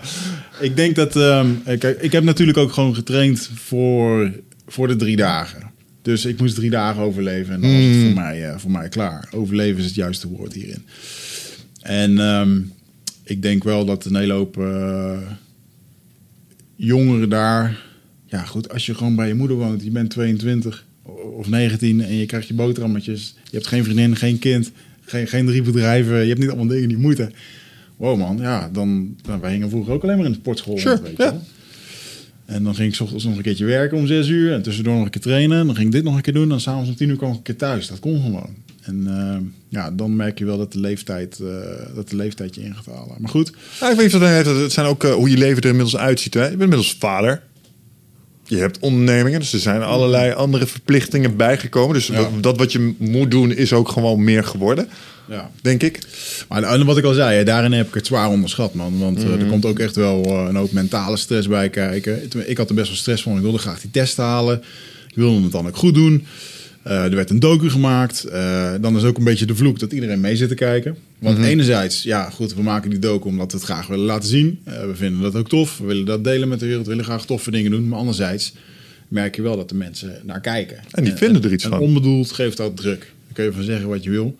[0.61, 1.17] Ik denk dat...
[1.17, 4.31] Um, kijk, ik heb natuurlijk ook gewoon getraind voor,
[4.69, 5.71] voor de drie dagen.
[6.03, 7.55] Dus ik moest drie dagen overleven.
[7.55, 8.05] En dan was het Hmm.
[8.05, 9.29] voor mij, uh, voor mij klaar.
[9.35, 10.85] Overleven is het juiste woord hierin.
[11.83, 12.73] En um,
[13.25, 15.19] ik denk wel dat een hele hoop uh,
[16.77, 17.77] jongeren daar
[18.31, 20.87] ja, goed, als je gewoon bij je moeder woont, je bent 22
[21.37, 24.71] of 19 en je krijgt je boterhammetjes, je hebt geen vriendin, geen kind,
[25.05, 27.33] geen, geen drie bedrijven, je hebt niet allemaal dingen die moeten.
[27.97, 30.79] Wow man, ja, dan, dan wij hingen vroeger ook alleen maar in de sportschool.
[30.79, 31.41] Sure, weet ja.
[32.45, 34.95] En dan ging ik s ochtends nog een keertje werken om zes uur en tussendoor
[34.95, 35.67] nog een keer trainen.
[35.67, 37.31] Dan ging ik dit nog een keer doen en dan s'avonds om tien uur kwam
[37.31, 37.89] ik een keer thuis.
[37.89, 38.55] Dat kon gewoon.
[38.81, 39.37] En uh,
[39.69, 41.49] ja, dan merk je wel dat de leeftijd, uh,
[41.95, 43.17] dat de leeftijd je in gaat halen.
[43.19, 43.53] Maar goed.
[43.81, 46.35] Ja, ik weet dat het zijn ook uh, hoe je leven er inmiddels uitziet.
[46.35, 46.43] Hè?
[46.43, 47.43] Je bent inmiddels vader.
[48.51, 51.95] Je hebt ondernemingen, dus er zijn allerlei andere verplichtingen bijgekomen.
[51.95, 52.29] Dus ja.
[52.41, 54.89] dat, wat je moet doen is ook gewoon meer geworden,
[55.29, 55.51] ja.
[55.63, 55.99] denk ik.
[56.49, 58.99] Maar wat ik al zei, daarin heb ik het zwaar onderschat, man.
[58.99, 59.41] Want mm -hmm.
[59.41, 62.31] er komt ook echt wel uh, een hoop mentale stress bij kijken.
[62.47, 63.37] Ik had er best wel stress van.
[63.37, 64.63] Ik wilde graag die test halen.
[65.09, 66.27] Ik wilde het dan ook goed doen.
[66.87, 68.27] Uh, er werd een docu gemaakt.
[68.27, 70.97] Uh, dan is ook een beetje de vloek dat iedereen mee zit te kijken.
[71.19, 71.51] Want mm -hmm.
[71.51, 74.61] enerzijds, ja goed, we maken die docu omdat we het graag willen laten zien.
[74.69, 75.79] Uh, we vinden dat ook tof.
[75.79, 76.85] We willen dat delen met de wereld.
[76.85, 77.89] We willen graag toffe dingen doen.
[77.89, 78.53] Maar anderzijds
[79.09, 80.77] merk je wel dat de mensen naar kijken.
[80.91, 81.81] En die vinden er iets en van.
[81.81, 83.01] onbedoeld geeft dat druk.
[83.01, 84.37] Dan kun je van zeggen wat je wil.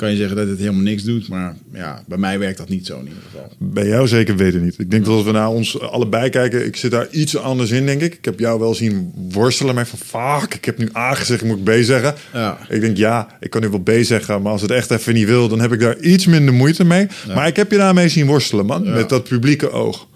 [0.00, 1.28] Kan je zeggen dat het helemaal niks doet.
[1.28, 3.52] Maar ja, bij mij werkt dat niet zo in ieder geval.
[3.58, 4.78] Bij jou zeker weten niet.
[4.78, 7.86] Ik denk dat als we naar ons allebei kijken, ik zit daar iets anders in,
[7.86, 8.14] denk ik.
[8.14, 11.58] Ik heb jou wel zien worstelen, maar van fuck, ik heb nu A gezegd, moet
[11.58, 12.14] ik B zeggen.
[12.32, 12.58] Ja.
[12.68, 15.26] Ik denk ja, ik kan nu wel B zeggen, maar als het echt even niet
[15.26, 17.06] wil, dan heb ik daar iets minder moeite mee.
[17.26, 17.34] Ja.
[17.34, 18.90] Maar ik heb je daarmee zien worstelen, man, ja.
[18.90, 20.08] met dat publieke oog.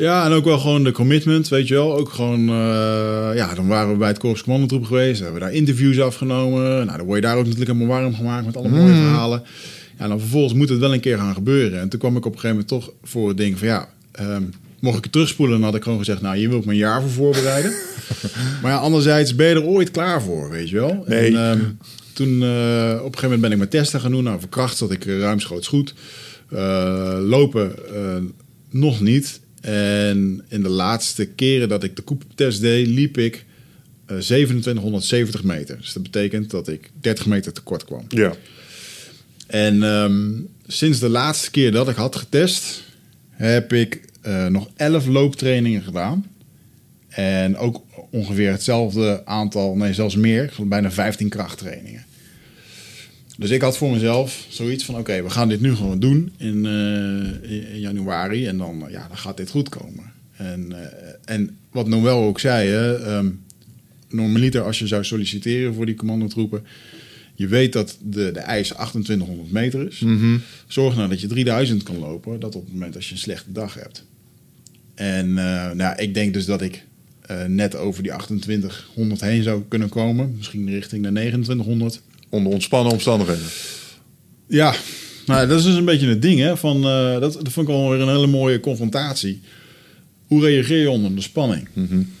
[0.00, 1.96] Ja, en ook wel gewoon de commitment, weet je wel.
[1.96, 5.20] Ook gewoon, uh, ja, dan waren we bij het Korps Commandotroep geweest.
[5.20, 6.62] Hebben we daar interviews afgenomen.
[6.86, 8.74] Nou, dan word je daar ook natuurlijk helemaal warm gemaakt met alle Mm.
[8.74, 9.42] mooie verhalen.
[9.98, 11.80] Ja, dan vervolgens moet het wel een keer gaan gebeuren.
[11.80, 13.88] En toen kwam ik op een gegeven moment toch voor het ding van, ja,
[14.20, 16.78] um, mocht ik het terugspoelen, dan had ik gewoon gezegd, nou, hier wil ik mijn
[16.78, 17.72] jaar voor voorbereiden.
[18.62, 21.04] maar ja, anderzijds ben je er ooit klaar voor, weet je wel.
[21.06, 21.36] Nee.
[21.36, 21.78] En, um,
[22.12, 24.24] toen, uh, op een gegeven moment ben ik mijn testen gaan doen.
[24.24, 25.94] Nou, verkracht zat ik ruimschoots goed.
[26.52, 27.74] Uh, lopen
[28.70, 29.40] nog niet.
[29.60, 33.44] En in de laatste keren dat ik de koeptest deed, liep ik
[34.10, 35.76] uh, 2770 meter.
[35.76, 38.04] Dus dat betekent dat ik 30 meter tekort kwam.
[38.08, 38.32] Ja.
[39.46, 42.82] En um, sinds de laatste keer dat ik had getest,
[43.30, 46.26] heb ik uh, nog 11 looptrainingen gedaan.
[47.08, 52.04] En ook ongeveer hetzelfde aantal, nee zelfs meer, bijna 15 krachttrainingen.
[53.40, 56.32] Dus ik had voor mezelf zoiets van: oké, okay, we gaan dit nu gewoon doen
[56.36, 58.46] in, uh, in januari.
[58.46, 60.12] En dan, ja, dan gaat dit goed komen.
[60.36, 60.76] En, uh,
[61.24, 63.40] en wat Noël ook zei, hè, um,
[64.08, 66.64] normaliter als je zou solliciteren voor die commandotroepen.
[67.34, 69.98] Je weet dat de, de eis 2800 meter is.
[69.98, 70.42] Mm -hmm.
[70.66, 72.40] Zorg nou dat je 3000 kan lopen.
[72.40, 74.04] Dat op het moment als je een slechte dag hebt.
[74.94, 76.84] En uh, nou, ik denk dus dat ik
[77.46, 80.34] net over die 2800 heen zou kunnen komen.
[80.36, 82.00] Misschien richting de 2900
[82.30, 83.46] onder ontspannen omstandigheden.
[84.46, 84.74] Ja,
[85.26, 86.40] nou, dat is dus een beetje het ding.
[86.40, 89.40] Hè, van, uh, dat, dat vond ik wel weer een hele mooie confrontatie.
[90.26, 91.68] Hoe reageer je onder de spanning?
[91.72, 92.12] Mm -hmm.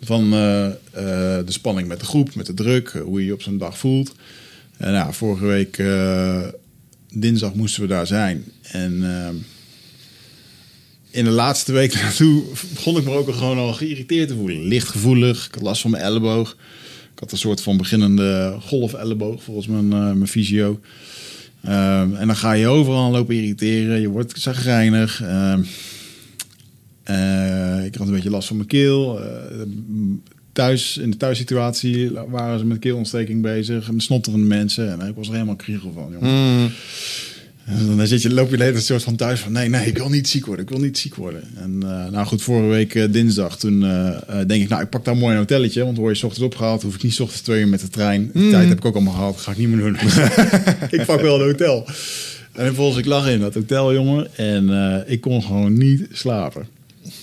[0.00, 0.72] Van uh, uh,
[1.44, 4.14] de spanning met de groep, met de druk, hoe je je op zo'n dag voelt.
[4.76, 5.82] En nou, vorige week
[7.12, 8.44] dinsdag moesten we daar zijn.
[8.62, 9.02] En
[11.14, 12.42] in de laatste week naartoe
[12.74, 14.64] begon ik me ook al gewoon al geïrriteerd te voelen.
[14.64, 16.56] Lichtgevoelig, ik had last van mijn elleboog.
[17.14, 20.80] Ik had een soort van beginnende golf-elleboog, volgens mijn, uh, mijn fysio.
[21.66, 24.00] Um, en dan ga je overal lopen irriteren.
[24.00, 25.22] Je wordt zagrijnig.
[25.22, 25.66] Um,
[27.10, 29.20] uh, ik had een beetje last van mijn keel.
[29.20, 29.26] Uh,
[30.52, 33.90] thuis, in de thuissituatie waren ze met keelontsteking bezig.
[33.90, 35.00] Met snotterende mensen.
[35.00, 36.60] En ik was er helemaal kriegel van, jongen.
[36.60, 36.70] Mm.
[37.64, 39.52] En dan zit je, loop je de hele tijd soort van thuis van...
[39.52, 41.42] nee, nee, ik wil niet ziek worden, ik wil niet ziek worden.
[41.56, 44.68] En uh, nou goed, vorige week uh, dinsdag, toen uh, denk ik...
[44.68, 46.82] nou, ik pak daar mooi een hotelletje, want word je 's ochtends opgehaald...
[46.82, 48.30] hoef ik niet 's ochtends twee uur met de trein.
[48.32, 48.50] Die Mm.
[48.50, 49.96] tijd heb ik ook allemaal gehad, ga ik niet meer doen.
[51.00, 51.84] ik pak wel een hotel.
[52.52, 54.36] En vervolgens, ik lag in dat hotel, jongen...
[54.36, 56.66] en ik kon gewoon niet slapen.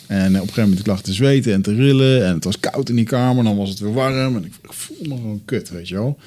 [0.07, 2.25] En op een gegeven moment ik lag te zweten en te rillen...
[2.25, 4.35] en het was koud in die kamer, dan was het weer warm...
[4.35, 6.17] en ik, voel me gewoon kut, weet je wel.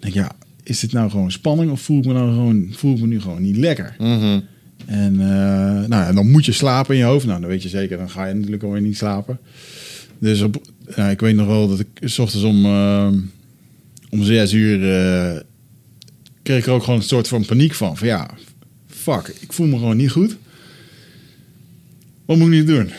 [0.00, 2.68] En ik denk, ja is dit nou gewoon spanning of voel ik me nou gewoon,
[2.70, 3.94] voel ik me nu gewoon niet lekker?
[3.98, 4.42] Mm -hmm.
[4.86, 7.26] En eh, nou, ja, dan moet je slapen in je hoofd.
[7.26, 9.38] Nou, dan weet je zeker, dan ga je natuurlijk alweer niet slapen.
[10.18, 10.62] Dus op,
[10.96, 13.08] ja, ik weet nog wel dat ik s ochtends om, eh,
[14.10, 15.40] om zes uur eh,
[16.42, 17.96] kreeg ik er ook gewoon een soort van paniek van.
[17.96, 18.30] Van ja,
[18.86, 20.36] fuck, ik voel me gewoon niet goed.
[22.24, 22.90] Wat moet ik nu doen?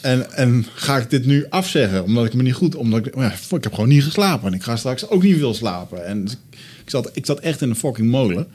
[0.00, 2.74] En, en ga ik dit nu afzeggen omdat ik me niet goed...
[2.74, 4.46] Omdat ik, ja, fuck, ik heb gewoon niet geslapen.
[4.46, 6.06] En ik ga straks ook niet veel slapen.
[6.06, 6.38] En dus ik,
[6.88, 8.46] ik zat, ik zat echt in een fucking molen.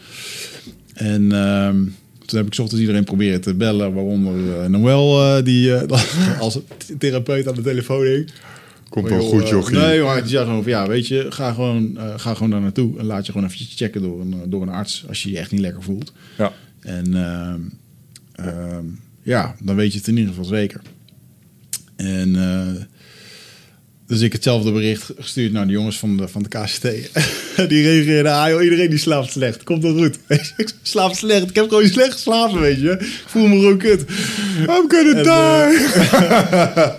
[0.94, 1.84] En ehm,
[2.26, 3.94] toen heb ik ochtends iedereen proberen te bellen.
[3.94, 6.60] Waaronder eh, Noël, eh, die eh, als
[6.98, 8.32] therapeut aan de telefoon hing.
[8.90, 9.78] Komt wel goed, jochie.
[9.78, 13.00] Nee, maar die zei gewoon van, ja, weet je, ga gewoon, ga gewoon daar naartoe.
[13.00, 15.52] En laat je gewoon eventjes checken door een, door een arts als je je echt
[15.52, 16.14] niet lekker voelt.
[16.38, 16.54] Ja.
[16.80, 17.62] En ehm,
[18.32, 18.86] ehm,
[19.22, 20.82] ja, dan weet je het in ieder geval zeker.
[21.96, 22.36] En
[24.14, 26.82] dus ik hetzelfde bericht gestuurd naar de jongens van de, van de KCT.
[27.70, 29.64] die reageerden, ah joh, iedereen die slaapt slecht.
[29.64, 30.18] Komt wel goed.
[30.58, 31.50] ik slaap slecht.
[31.50, 32.92] Ik heb gewoon slecht geslapen, weet je.
[32.92, 34.06] Ik voel me gewoon kut.
[34.60, 35.88] I'm gonna En, die!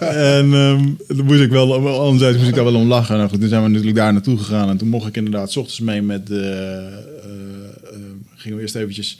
[0.09, 3.16] En ehm dan moest ik wel, anderzijds moest ik daar wel om lachen.
[3.16, 4.68] Nou goed, toen zijn we natuurlijk daar naartoe gegaan.
[4.68, 6.40] En toen mocht ik inderdaad 's ochtends mee met de...
[6.40, 8.00] eh, eh,
[8.35, 9.18] gingen we eerst eventjes...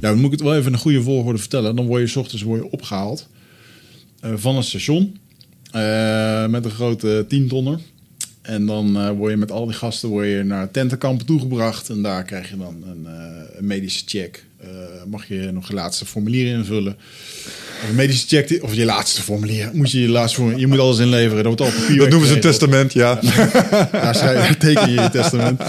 [0.00, 1.76] Ja, dan moet ik het wel even in een goede volgorde vertellen.
[1.76, 3.28] Dan word je 's ochtends word je opgehaald
[4.20, 5.16] eh, van een station.
[5.70, 7.78] Eh, met een grote tientonner.
[8.42, 11.88] En dan eh, word je met al die gasten word je naar tentenkampen toegebracht.
[11.88, 14.46] En daar krijg je dan een, eh, een medische check.
[15.06, 16.96] Mag je nog je laatste formulier invullen.
[17.82, 19.70] Of een medische check, die- of je laatste formulier.
[19.72, 21.44] Moet je je laatste formulier, je moet alles inleveren.
[21.44, 21.98] Dat wordt al papier.
[21.98, 23.20] Dat noemen ze een testament, ja.
[23.92, 25.60] Daar schrijf, teken je je testament.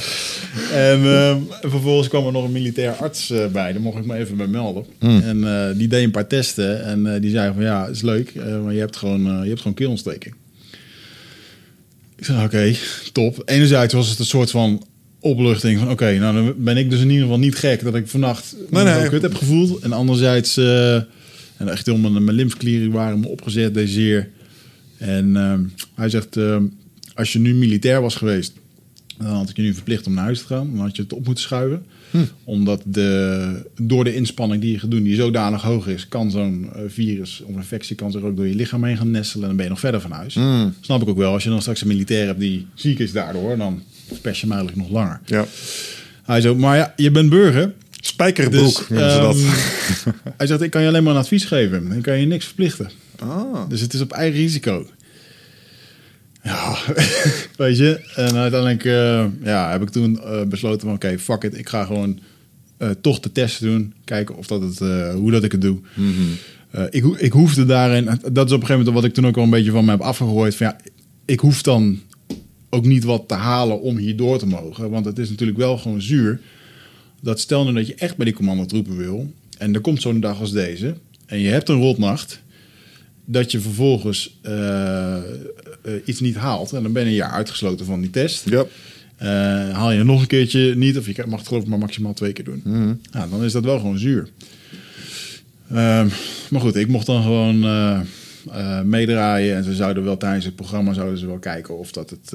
[0.74, 3.72] En ehm, vervolgens kwam er nog een militair arts eh, bij.
[3.72, 4.86] Daar mocht ik me even bij melden.
[5.00, 6.86] En eh, die deed een paar testen.
[6.86, 8.34] En eh, die zei van ja, is leuk.
[8.64, 10.34] maar je hebt gewoon, je hebt gewoon keelontsteking.
[12.16, 12.76] Ik zei oké,
[13.12, 13.42] top.
[13.46, 14.86] Enerzijds was het een soort van
[15.20, 18.08] opluchting van oké, nou dan ben ik dus in ieder geval niet gek dat ik
[18.08, 19.10] vannacht Nee, nee.
[19.10, 19.80] kut heb gevoeld.
[19.84, 20.56] En anderzijds,
[21.60, 24.30] en echt helemaal mijn lymfeklieren waren me opgezet, deze zeer.
[24.98, 25.64] En ehm,
[25.96, 26.64] hij zegt, ehm,
[27.14, 28.54] als je nu militair was geweest,
[29.18, 30.70] dan had ik je nu verplicht om naar huis te gaan.
[30.76, 31.86] Dan had je het op moeten schuiven.
[32.44, 36.70] Omdat de, door de inspanning die je gaat doen, die zodanig hoog is, kan zo'n
[36.74, 39.42] eh, virus of infectie kan zich ook door je lichaam heen gaan nestelen.
[39.42, 40.38] En dan ben je nog verder van huis.
[40.82, 41.34] Snap ik ook wel.
[41.34, 43.84] Als je dan straks een militair hebt die ziek is daardoor, dan
[44.22, 45.20] pers je hem eigenlijk nog langer.
[45.26, 45.46] ja.
[46.24, 47.74] Hij zo, maar ja, je bent burger.
[48.00, 49.36] Spijkerbroek Dus, dat.
[49.36, 49.46] ehm,
[50.38, 51.92] hij zegt, ik kan je alleen maar een advies geven.
[51.92, 52.90] Ik kan je niks verplichten.
[53.20, 53.70] Ah.
[53.70, 54.88] Dus het is op eigen risico.
[56.44, 56.78] Ja,
[57.58, 58.00] weet je.
[58.16, 60.94] En uiteindelijk eh, ja, heb ik toen eh, besloten van...
[60.96, 61.58] oké, fuck it.
[61.58, 62.20] Ik ga gewoon
[62.78, 63.94] eh, toch de testen doen.
[64.04, 64.80] Kijken of dat het,
[65.14, 65.80] hoe dat ik het doe.
[66.72, 68.06] Eh, ik, ik hoefde daarin...
[68.06, 69.92] Dat is op een gegeven moment wat ik toen ook al een beetje van me
[69.92, 70.56] heb afgegooid.
[70.56, 70.78] Van, ja,
[71.26, 72.00] ik hoef dan
[72.70, 74.90] ook niet wat te halen om hier door te mogen.
[74.90, 76.40] Want het is natuurlijk wel gewoon zuur.
[77.22, 79.34] Dat stel nou dat je echt bij die commandotroepen wil...
[79.58, 80.96] en er komt zo'n dag als deze...
[81.26, 82.42] en je hebt een rotnacht
[83.32, 85.24] dat je vervolgens eh, eh,
[86.06, 86.74] iets niet haalt.
[86.74, 88.50] En dan ben je een jaar uitgesloten van die test.
[88.50, 88.66] Ja.
[89.16, 89.28] Eh,
[89.76, 92.14] haal je het nog een keertje niet, of je mag het geloof ik maar maximaal
[92.14, 92.62] twee keer doen.
[92.64, 92.94] Mhm.
[93.12, 94.30] Ja, dan is dat wel gewoon zuur.
[95.70, 96.08] Ehm,
[96.50, 97.60] maar goed, ik mocht dan gewoon
[98.90, 99.56] meedraaien.
[99.56, 102.30] En ze zouden wel tijdens het programma zouden ze wel kijken of dat het...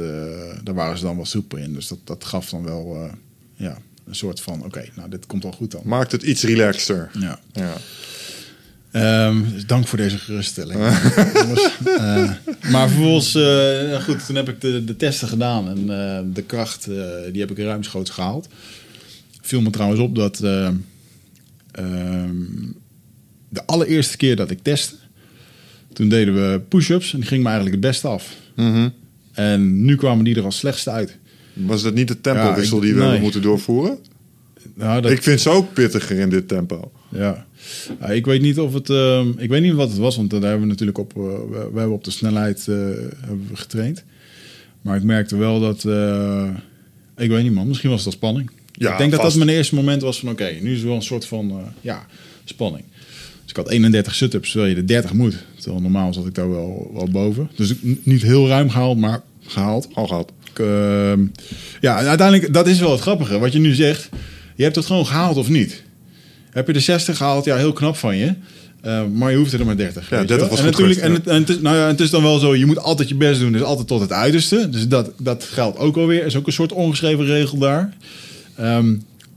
[0.65, 1.73] daar waren ze dan wel soepel in.
[1.73, 3.11] Dus dat, dat gaf dan wel
[3.57, 4.65] ja, een soort van...
[4.65, 5.83] Oké, nou dit komt wel goed dan.
[5.85, 7.11] Maakt het iets relaxter.
[7.21, 7.41] Ja.
[7.53, 7.77] Ja.
[8.91, 10.81] Ehm, dus dank voor deze geruststelling.
[11.85, 12.31] Eh,
[12.71, 16.85] maar vervolgens, eh, goed, toen heb ik de, de testen gedaan en eh, de kracht,
[17.33, 18.49] die heb ik ruimschoots gehaald.
[19.45, 20.71] Viel me trouwens op dat eh,
[21.71, 22.35] ehm,
[23.49, 24.95] de allereerste keer dat ik testte,
[25.93, 28.37] toen deden we push-ups en die ging me eigenlijk het beste af.
[28.57, 28.89] Mhm.
[29.33, 31.19] En nu kwamen die er als slechtste uit.
[31.55, 33.03] Was dat niet de tempowissel Ja, die we nee.
[33.05, 33.99] hebben moeten doorvoeren?
[34.75, 36.93] Nou, dat, Ik vind ze ook pittiger in dit tempo.
[37.09, 37.47] Ja.
[38.01, 38.91] Ja, ik weet niet of het.
[38.91, 41.13] ehm, ik weet niet wat het was, want daar hebben we natuurlijk op.
[41.17, 42.75] eh, we, hebben op de snelheid eh,
[43.21, 44.05] hebben we getraind.
[44.83, 45.85] Maar ik merkte wel dat.
[45.85, 46.49] eh,
[47.17, 47.67] ik weet niet, man.
[47.69, 48.51] Misschien was het al spanning.
[48.73, 49.37] Ja, ik denk dat vast.
[49.37, 51.51] dat mijn eerste moment was van: oké, nu is er wel een soort van.
[51.51, 52.07] eh, ja,
[52.45, 52.85] spanning.
[53.43, 55.45] Dus ik had 31 sit-ups, terwijl je de 30 moet.
[55.59, 57.51] Terwijl normaal zat ik daar wel, wel boven.
[57.57, 59.89] Dus niet heel ruim gehaald, maar gehaald.
[59.95, 60.33] Al gehad.
[60.59, 61.21] Ehm,
[61.81, 63.39] ja, uiteindelijk, dat is wel het grappige.
[63.39, 64.09] Wat je nu zegt,
[64.55, 65.83] je hebt het gewoon gehaald of niet.
[66.51, 68.35] Heb je de 60 gehaald, ja, heel knap van je.
[68.81, 70.11] Eh, maar je hoeft er maar 30.
[70.11, 70.49] Ja, weet 30 je wel.
[70.49, 72.39] was en goed natuurlijk, en, het, en het, is, nou ja, het is dan wel
[72.39, 74.69] zo, je moet altijd je best doen, dus altijd tot het uiterste.
[74.69, 76.25] Dus dat, dat geldt ook alweer.
[76.25, 77.93] is ook een soort ongeschreven regel daar.
[78.57, 78.95] Ehm,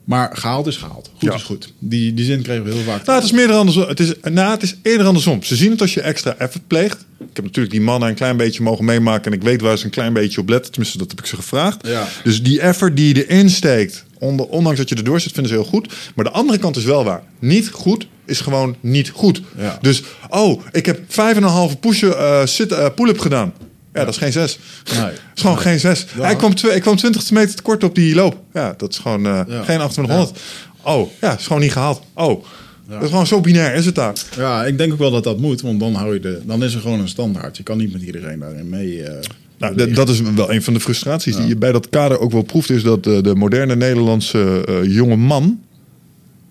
[0.07, 1.09] maar gehaald is gehaald.
[1.13, 1.33] Goed Ja.
[1.35, 1.73] is goed.
[1.79, 3.05] Die, die zin kregen we heel vaak.
[3.05, 3.87] Nou, het is meer andersom.
[3.87, 5.43] Het is, nou, het is eerder andersom.
[5.43, 7.05] Ze zien het als je extra effort pleegt.
[7.19, 9.31] Ik heb natuurlijk die mannen een klein beetje mogen meemaken.
[9.31, 10.71] En ik weet waar ze een klein beetje op letten.
[10.71, 11.87] Tenminste, dat heb ik ze gevraagd.
[11.87, 12.07] Ja.
[12.23, 15.57] Dus die effort die je erin steekt Onder, ondanks dat je erdoor zit, vinden ze
[15.57, 15.93] heel goed.
[16.15, 17.23] Maar de andere kant is wel waar.
[17.39, 19.41] Niet goed is gewoon niet goed.
[19.57, 19.77] Ja.
[19.81, 23.53] Dus, oh, ik heb vijf en een halve push, eh, sit, eh, pull-up gedaan.
[23.97, 24.59] Ja, dat is geen zes.
[24.93, 25.01] Nee.
[25.03, 26.05] Dat is gewoon geen zes.
[26.15, 26.21] Ja.
[26.23, 28.39] Hij kwam ik kwam 20 meter te kort op die loop.
[28.53, 29.43] Ja, dat is gewoon Ja.
[29.43, 30.39] geen 2800.
[30.83, 32.01] Oh, ja, is gewoon niet gehaald.
[32.13, 32.45] Oh,
[32.89, 34.13] dat is gewoon zo binair is het daar.
[34.37, 36.73] Ja, ik denk ook wel dat dat moet, want dan, hou je de, dan is
[36.73, 37.57] er gewoon een standaard.
[37.57, 39.03] Je kan niet met iedereen daarin mee.
[39.03, 39.19] eh,
[39.57, 42.41] Nou, dat is wel een van de frustraties die je bij dat kader ook wel
[42.41, 42.69] proeft.
[42.69, 45.59] Is dat eh, de moderne Nederlandse eh, jonge man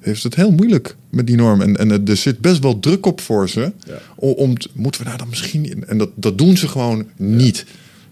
[0.01, 1.61] heeft het heel moeilijk met die norm.
[1.61, 3.73] En, en er zit best wel druk op voor ze.
[3.87, 3.99] Ja.
[4.17, 5.71] Om, om te- moeten we daar dan misschien...
[5.71, 7.65] in- En dat, dat doen ze gewoon niet.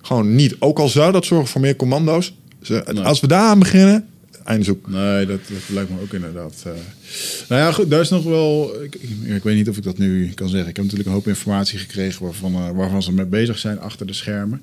[0.02, 0.56] Gewoon niet.
[0.58, 2.34] Ook al zou dat zorgen voor meer commando's.
[2.62, 3.02] Ze, Nee.
[3.04, 4.06] Als we daar aan beginnen,
[4.44, 4.88] einde zoek.
[4.90, 6.62] Nee, dat, dat lijkt me ook inderdaad.
[6.66, 6.72] eh.
[7.48, 8.82] Nou ja, goed, daar is nog wel.
[8.82, 10.68] Ik, ik, ik weet niet of ik dat nu kan zeggen.
[10.68, 14.06] Ik heb natuurlijk een hoop informatie gekregen waarvan, eh, waarvan ze mee bezig zijn achter
[14.06, 14.62] de schermen.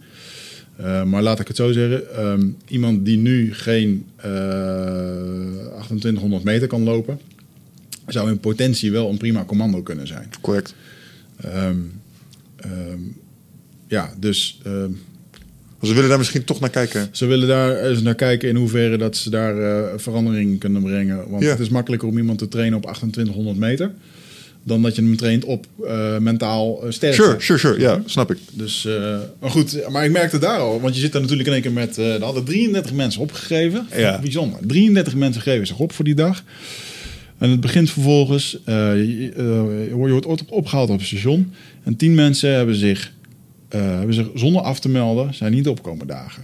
[0.77, 2.15] Eh, maar laat ik het zo zeggen.
[2.15, 4.30] ehm, iemand die nu geen eh
[5.86, 7.19] 2800 meter kan lopen,
[8.12, 10.30] zou in potentie wel een prima commando kunnen zijn.
[10.41, 10.74] Correct.
[11.43, 11.76] Ehm,
[12.56, 13.00] ehm,
[13.88, 14.91] ja, dus ehm,
[15.82, 17.08] Ze willen daar misschien toch naar kijken.
[17.12, 21.30] ze willen daar eens naar kijken in hoeverre dat ze daar eh, verandering kunnen brengen.
[21.30, 21.50] Want Ja.
[21.50, 23.91] het is makkelijker om iemand te trainen op 2800 meter.
[24.63, 27.21] Dan dat je hem traint op eh, mentaal uh, sterkte.
[27.21, 27.80] Sure, sure, sure.
[27.80, 28.38] Ja, snap ik.
[28.52, 30.82] Dus, eh, maar goed, maar ik merkte daar al.
[30.82, 31.97] Want je zit daar natuurlijk in één keer met...
[31.97, 33.88] eh er hadden 33 mensen opgegeven.
[33.95, 34.19] Ja.
[34.19, 34.60] Bijzonder.
[34.67, 36.43] 33 mensen geven zich op voor die dag.
[37.41, 38.58] En het begint vervolgens...
[38.65, 41.54] eh, je, eh, je wordt op- opgehaald op het station.
[41.84, 43.13] En 10 mensen hebben zich,
[43.69, 45.34] eh, hebben zich zonder af te melden...
[45.34, 46.43] zijn niet opkomen dagen.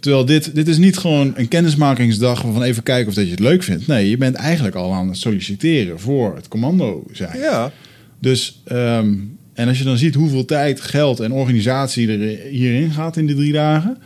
[0.00, 2.40] Terwijl dit, dit is niet gewoon een kennismakingsdag...
[2.40, 3.86] van even kijken of dat je het leuk vindt.
[3.86, 7.38] Nee, je bent eigenlijk al aan het solliciteren voor het commando zijn.
[7.38, 7.72] Ja.
[8.20, 9.14] Dus, ehm,
[9.52, 13.36] en als je dan ziet hoeveel tijd, geld en organisatie er hierin gaat in die
[13.36, 13.98] drie dagen,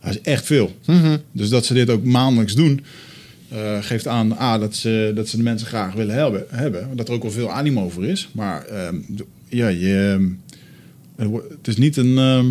[0.00, 0.76] dat is echt veel.
[1.32, 2.80] Dus dat ze dit ook maandelijks doen,
[3.48, 6.88] eh, geeft aan A, dat, ze, dat ze de mensen graag willen hebben, hebben.
[6.96, 8.28] Dat er ook wel veel animo voor is.
[8.32, 8.96] Maar ehm,
[9.48, 10.28] ja, je,
[11.16, 12.18] wordt- het is niet een.
[12.18, 12.46] ehm,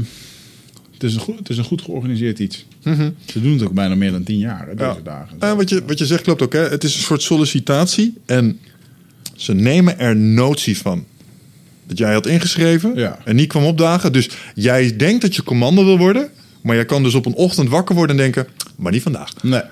[0.94, 2.66] het is, een goed, het is een goed georganiseerd iets.
[3.26, 4.98] Ze doen het ook bijna meer dan tien jaar, hè, deze Ja.
[5.04, 5.38] dagen.
[5.40, 6.54] Ja, wat, je, wat je zegt klopt ook.
[6.54, 6.60] Hè?
[6.70, 8.14] Het is een soort sollicitatie.
[8.26, 8.60] En
[9.36, 11.06] ze nemen er notie van.
[11.88, 13.20] Dat jij had ingeschreven Ja.
[13.26, 14.14] en niet kwam opdagen.
[14.14, 16.30] Dus jij denkt dat je commando wil worden.
[16.68, 18.48] Maar jij kan dus op een ochtend wakker worden en denken...
[18.76, 19.34] Maar niet vandaag.
[19.44, 19.62] Nee.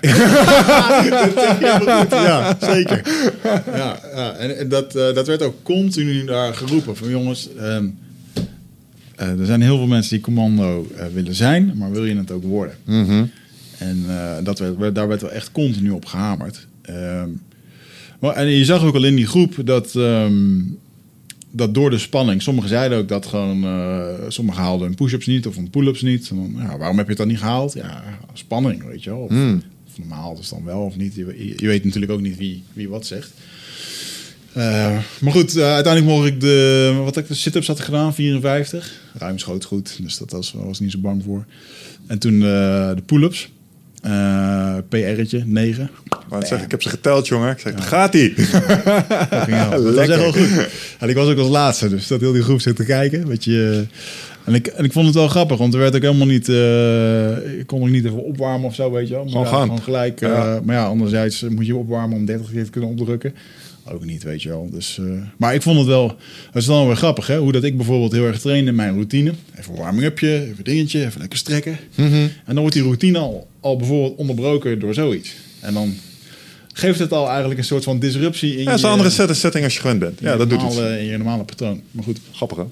[1.84, 2.10] dat.
[2.10, 3.02] Ja, zeker.
[3.74, 4.32] Ja, ja.
[4.32, 6.96] En, en dat, eh, dat werd ook continu daar geroepen.
[6.96, 7.86] Van jongens, ehm,
[9.16, 12.30] eh, er zijn heel veel mensen die commando eh, willen zijn, maar wil je het
[12.30, 12.74] ook worden?
[13.78, 16.66] En eh, dat werd, werd- daar werd wel echt continu op gehamerd.
[16.82, 17.28] Ehm,
[18.20, 20.58] maar, en je zag ook al in die groep dat, ehm,
[21.50, 22.42] dat door de spanning...
[22.42, 23.64] Sommigen zeiden ook dat gewoon...
[23.64, 26.30] eh, sommigen haalden hun push-ups niet of hun pull-ups niet.
[26.30, 27.72] En dan, ja, waarom heb je het dan niet gehaald?
[27.72, 29.18] Ja, spanning, weet je wel.
[29.18, 29.30] Of,
[29.86, 31.14] of normaal is het dan wel of niet.
[31.14, 33.32] Je, weet natuurlijk ook niet wie, wie wat zegt.
[34.52, 37.00] Eh, maar goed, eh, uiteindelijk mocht ik de...
[37.04, 39.00] Wat ik, de sit-ups had gedaan, 54.
[39.14, 41.44] Ruimschoots goed, dus dat was, was niet zo bang voor.
[42.06, 43.48] En toen de pull-ups.
[44.06, 45.90] Eh PR'tje, 9.
[46.28, 47.50] Maar ik zeg, ik heb ze geteld, jongen.
[47.50, 48.34] Ik zeg, gaat ie.
[49.70, 50.68] dat was echt wel goed.
[50.98, 53.26] En ik was ook als laatste, dus dat heel die groep zit te kijken.
[53.28, 53.86] Weet je,
[54.44, 56.48] en, ik, en ik vond het wel grappig, want er werd ook helemaal niet...
[56.48, 59.22] eh, ik kon ook niet even opwarmen of zo, weet je wel.
[59.24, 59.62] Maar Gewoon ja, gaan.
[59.66, 60.20] Gewoon gelijk.
[60.20, 60.60] eh, Ja.
[60.64, 63.34] maar ja, anderzijds moet je opwarmen om 30 keer te kunnen opdrukken.
[63.92, 64.68] Ook niet, weet je wel.
[64.72, 65.04] Dus, eh,
[65.36, 66.06] maar ik vond het wel...
[66.46, 67.38] Het is dan weer grappig, hè.
[67.38, 69.32] Hoe dat ik bijvoorbeeld heel erg train in mijn routine.
[69.58, 71.78] Even een warming-upje, even dingetje, even lekker strekken.
[71.96, 75.34] En dan wordt die routine al, al bijvoorbeeld onderbroken door zoiets.
[75.60, 75.94] En dan
[76.72, 78.86] geeft het al eigenlijk een soort van disruptie in Ja, dat is je...
[78.86, 80.20] een andere set setting als je gewend bent.
[80.20, 81.00] Ja, in dat je doet normale, iets.
[81.00, 81.82] In je normale patroon.
[81.90, 82.18] Maar goed.
[82.32, 82.64] Grappig, hè?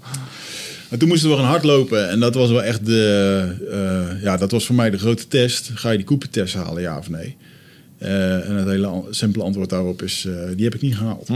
[0.91, 2.09] En toen moesten we gaan hardlopen.
[2.09, 3.55] En dat was wel echt de...
[3.71, 5.71] eh, ja, dat was voor mij de grote test.
[5.75, 7.37] Ga je die Cooper-test halen, ja of nee?
[7.99, 10.25] Eh, en het hele simpele antwoord daarop is...
[10.29, 11.29] eh, die heb ik niet gehaald.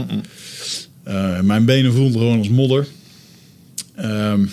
[1.03, 2.87] Eh, mijn benen voelden gewoon als modder.
[3.95, 4.45] Ehm,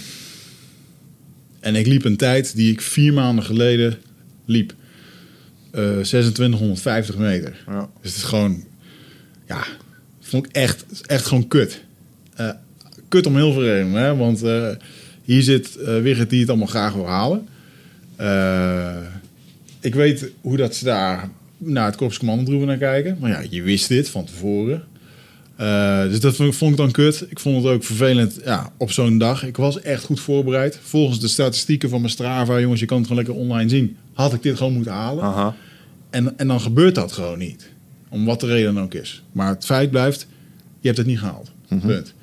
[1.61, 3.99] en ik liep een tijd die ik vier maanden geleden
[4.45, 4.75] liep.
[5.77, 7.65] Eh 2650 meter.
[7.67, 7.89] Ja.
[8.03, 8.65] Dus het is gewoon...
[9.47, 9.65] Ja,
[10.21, 11.83] vond ik echt, echt gewoon kut.
[12.35, 12.51] Eh,
[13.09, 14.03] kut om heel veel redenen.
[14.03, 14.17] Hè?
[14.17, 14.69] Want eh,
[15.25, 17.49] hier zit eh Wigert die het allemaal graag wil halen.
[18.17, 18.97] Eh,
[19.81, 23.17] ik weet hoe dat ze daar naar het korpscommandotroepen naar kijken.
[23.21, 24.85] Maar ja, je wist dit van tevoren.
[25.57, 27.27] Eh, dus dat vond, vond ik dan kut.
[27.29, 29.45] Ik vond het ook vervelend ja, op zo'n dag.
[29.45, 30.79] Ik was echt goed voorbereid.
[30.83, 33.97] Volgens de statistieken van mijn Strava, jongens, je kan het gewoon lekker online zien.
[34.12, 35.25] Had ik dit gewoon moeten halen.
[35.25, 35.55] Aha.
[36.17, 37.69] En, en dan gebeurt dat gewoon niet.
[38.09, 39.23] Om wat de reden dan ook is.
[39.33, 40.27] Maar het feit blijft,
[40.81, 41.51] je hebt het niet gehaald.
[41.87, 42.15] Punt.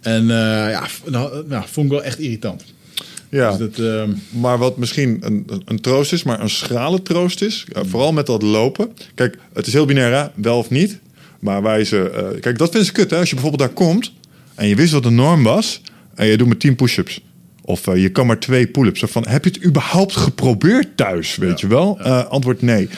[0.00, 2.64] En eh, ja, nou, nou, vond ik wel echt irritant.
[3.28, 3.50] Ja.
[3.56, 7.66] Dus dat, ehm, Maar wat misschien een, een- troost is, maar een schrale troost is,
[7.72, 7.82] Hmm.
[7.82, 8.88] uh, vooral met dat lopen.
[9.14, 10.26] Kijk, het is heel binair, hè?
[10.42, 10.98] wel of niet.
[11.40, 13.10] Maar wij ze, eh, kijk, dat vinden ze kut.
[13.10, 13.18] Hè?
[13.18, 14.12] Als je bijvoorbeeld daar komt
[14.54, 15.80] en je wist wat de norm was
[16.14, 17.20] en je doet maar 10 push-ups.
[17.66, 19.02] Of eh, je kan maar twee pull-ups.
[19.06, 21.36] Van, heb je het überhaupt geprobeerd thuis?
[21.36, 21.98] Weet je wel?
[22.02, 22.88] Eh, antwoord nee.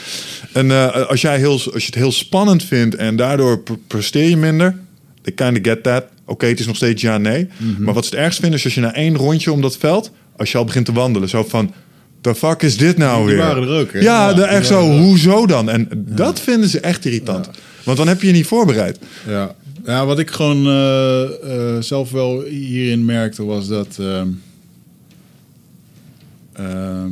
[0.53, 4.29] En eh, als, jij heel, als je het heel spannend vindt en daardoor pre- presteer
[4.29, 4.77] je minder.
[5.29, 6.05] I kind of get that.
[6.25, 7.49] Oké, het is nog steeds ja, nee.
[7.57, 7.83] Mhm.
[7.83, 10.11] Maar wat ze het ergst vinden is als je na één rondje om dat veld...
[10.37, 11.73] als je al begint te wandelen, zo van...
[12.21, 13.45] The fuck is dit nou Die weer?
[13.45, 13.99] waren er ook, hè?
[13.99, 14.99] Ja, Ja, echt zo.
[14.99, 15.71] Hoezo dan?
[15.71, 17.51] En dat vinden ze echt irritant.
[17.85, 18.99] Want dan heb je je niet voorbereid.
[19.29, 19.55] Ja.
[19.85, 20.63] ja, wat ik gewoon
[21.83, 23.97] zelf wel hierin merkte was dat.
[24.01, 24.29] ehm
[26.57, 27.11] ehm,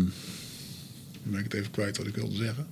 [1.23, 2.67] dan ben ik het even kwijt wat ik wilde zeggen.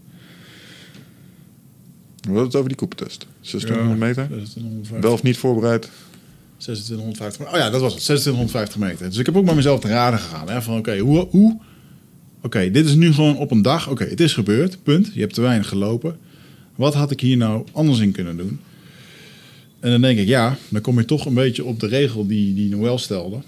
[2.20, 3.26] We hadden het over die koepentest.
[3.40, 4.26] 2600 meter.
[4.26, 5.00] 2650.
[5.00, 5.90] Wel of niet voorbereid.
[6.56, 7.54] 2650 meter.
[7.54, 8.02] Oh ja, dat was het.
[8.04, 9.08] 2650 meter.
[9.08, 10.48] Dus ik heb ook met mezelf te raden gegaan.
[10.48, 11.26] Hè, van oké, hoe...
[11.30, 11.61] hoe
[12.44, 13.88] Oké, dit is nu gewoon op een dag.
[13.88, 14.82] Oké, het is gebeurd.
[14.82, 15.11] Punt.
[15.14, 16.16] Je hebt te weinig gelopen.
[16.74, 18.61] Wat had ik hier nou anders in kunnen doen?
[19.80, 22.54] En dan denk ik, ja, dan kom je toch een beetje op de regel die,
[22.54, 23.38] die Noël stelde.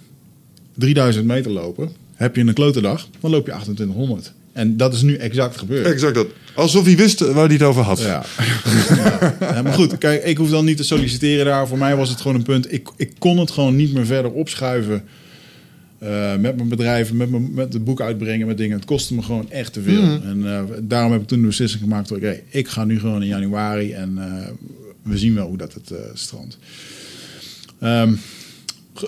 [0.74, 1.92] 3000 meter lopen.
[2.14, 4.32] Heb je een klote dag, dan loop je 2800.
[4.52, 5.86] En dat is nu exact gebeurd.
[5.86, 6.26] Exact dat.
[6.54, 8.00] Alsof hij wist waar hij het over had.
[8.00, 8.24] Ja.
[9.40, 9.62] ja.
[9.62, 11.68] Maar goed, kijk, ik hoef dan niet te solliciteren daar.
[11.68, 12.72] Voor mij was het gewoon een punt.
[12.72, 15.02] Ik, ik kon het gewoon niet meer verder opschuiven.
[15.98, 18.76] eh, met mijn bedrijf, met, mijn, met het boek uitbrengen, met dingen.
[18.76, 20.02] Het kostte me gewoon echt te veel.
[20.02, 22.12] En eh, daarom heb ik toen de beslissing gemaakt.
[22.12, 24.48] Oké, ik ga nu gewoon in januari en eh,
[25.02, 26.58] we zien wel hoe dat het strandt.
[27.80, 28.12] Ehm,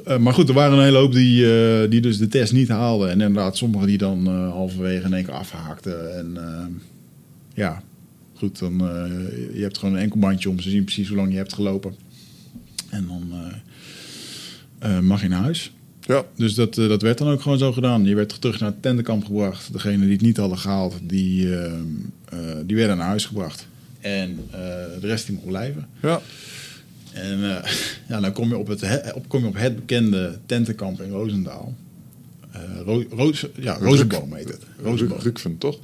[0.05, 2.69] eh, maar goed, er waren een hele hoop die, eh, die dus de test niet
[2.69, 3.11] haalden.
[3.11, 6.17] En inderdaad, sommigen die dan eh, halverwege in één keer afhaakten.
[6.17, 6.39] En
[7.55, 7.83] ja,
[8.35, 8.77] goed, dan
[9.53, 11.95] je hebt gewoon een enkel bandje om te zien precies hoe lang je hebt gelopen.
[12.91, 15.73] En dan mag je naar huis.
[16.01, 16.25] Ja.
[16.37, 18.05] Dus dat, dat werd dan ook gewoon zo gedaan.
[18.05, 19.73] Je werd terug naar het tentenkamp gebracht.
[19.73, 21.49] Degene die het niet hadden gehaald, die,
[22.65, 23.67] die werden naar huis gebracht.
[24.01, 24.39] En
[25.01, 25.87] de rest die mocht blijven.
[26.03, 26.21] Ja.
[27.17, 27.57] En uh,
[28.09, 31.75] ja, dan kom je op het, op, kom je op het bekende tentenkamp in Roosendaal.
[32.57, 34.63] Uh, Ro Roos, ja, Rozenboom heet het.
[34.83, 35.19] Rozenboom.
[35.19, 35.79] Rukven, toch?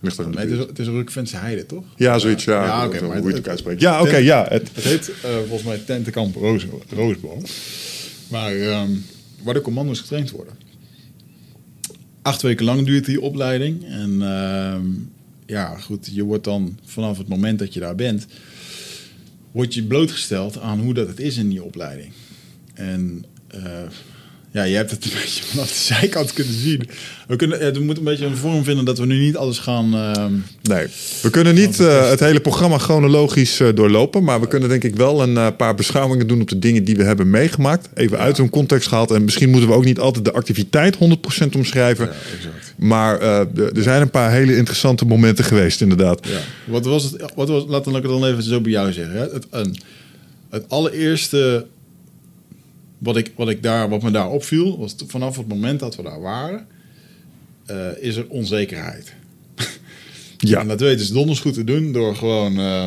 [0.00, 1.84] Ligt nee, het, is, het is een Rukvense heide, toch?
[1.96, 2.44] Ja, zoiets.
[2.44, 2.96] Ja, ja oké.
[2.96, 3.80] Okay, hoe je het ook uitspreekt.
[3.80, 4.46] Ja, oké, okay, ja.
[4.48, 7.42] Het, het heet uh, volgens mij tentenkamp Roos, Roosboom.
[8.28, 9.04] Maar um,
[9.42, 10.54] waar de commando's getraind worden.
[12.22, 13.84] Acht weken lang duurt die opleiding.
[13.84, 14.76] En uh,
[15.46, 18.26] ja, goed, je wordt dan vanaf het moment dat je daar bent...
[19.52, 22.12] word je blootgesteld aan hoe dat het is in die opleiding.
[22.74, 23.24] En...
[23.54, 23.82] Uh,
[24.58, 26.88] ja, je hebt het een beetje vanaf de zijkant kunnen zien.
[27.26, 29.58] We, kunnen, ja, we moeten een beetje een vorm vinden dat we nu niet alles
[29.58, 29.94] gaan...
[29.94, 30.24] Uh,
[30.62, 30.86] nee,
[31.22, 34.24] we kunnen niet uh, het hele programma chronologisch uh, doorlopen.
[34.24, 36.96] Maar we kunnen denk ik wel een uh, paar beschouwingen doen op de dingen die
[36.96, 37.88] we hebben meegemaakt.
[37.94, 38.22] Even ja.
[38.22, 39.10] uit hun context gehaald.
[39.10, 40.98] En misschien moeten we ook niet altijd de activiteit 100%
[41.56, 42.06] omschrijven.
[42.06, 42.74] Ja, exact.
[42.76, 46.26] Maar er zijn een paar hele interessante momenten geweest inderdaad.
[46.26, 46.38] Ja.
[46.64, 47.32] Wat was het?
[47.34, 49.16] Wat was, laten we het dan even zo bij jou zeggen.
[49.16, 49.20] Hè?
[49.20, 49.76] Het, een,
[50.50, 51.66] het allereerste
[52.98, 56.02] wat, ik, wat, ik daar, wat me daar opviel, was vanaf het moment dat we
[56.02, 56.66] daar waren,
[57.70, 59.14] uh, is er onzekerheid.
[60.38, 60.60] ja.
[60.60, 62.58] En dat weten ze donders goed te doen door gewoon.
[62.58, 62.86] Uh,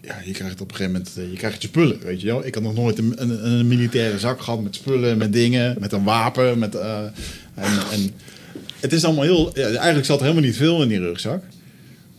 [0.00, 2.46] ja, je krijgt op een gegeven moment uh, je krijgt je spullen, weet je wel.
[2.46, 5.92] Ik had nog nooit een, een, een militaire zak gehad met spullen, met dingen, met
[5.92, 6.58] een wapen.
[6.58, 6.98] Met, uh,
[7.54, 8.10] en, en
[8.80, 9.58] het is allemaal heel.
[9.58, 11.42] Ja, eigenlijk zat er helemaal niet veel in die rugzak.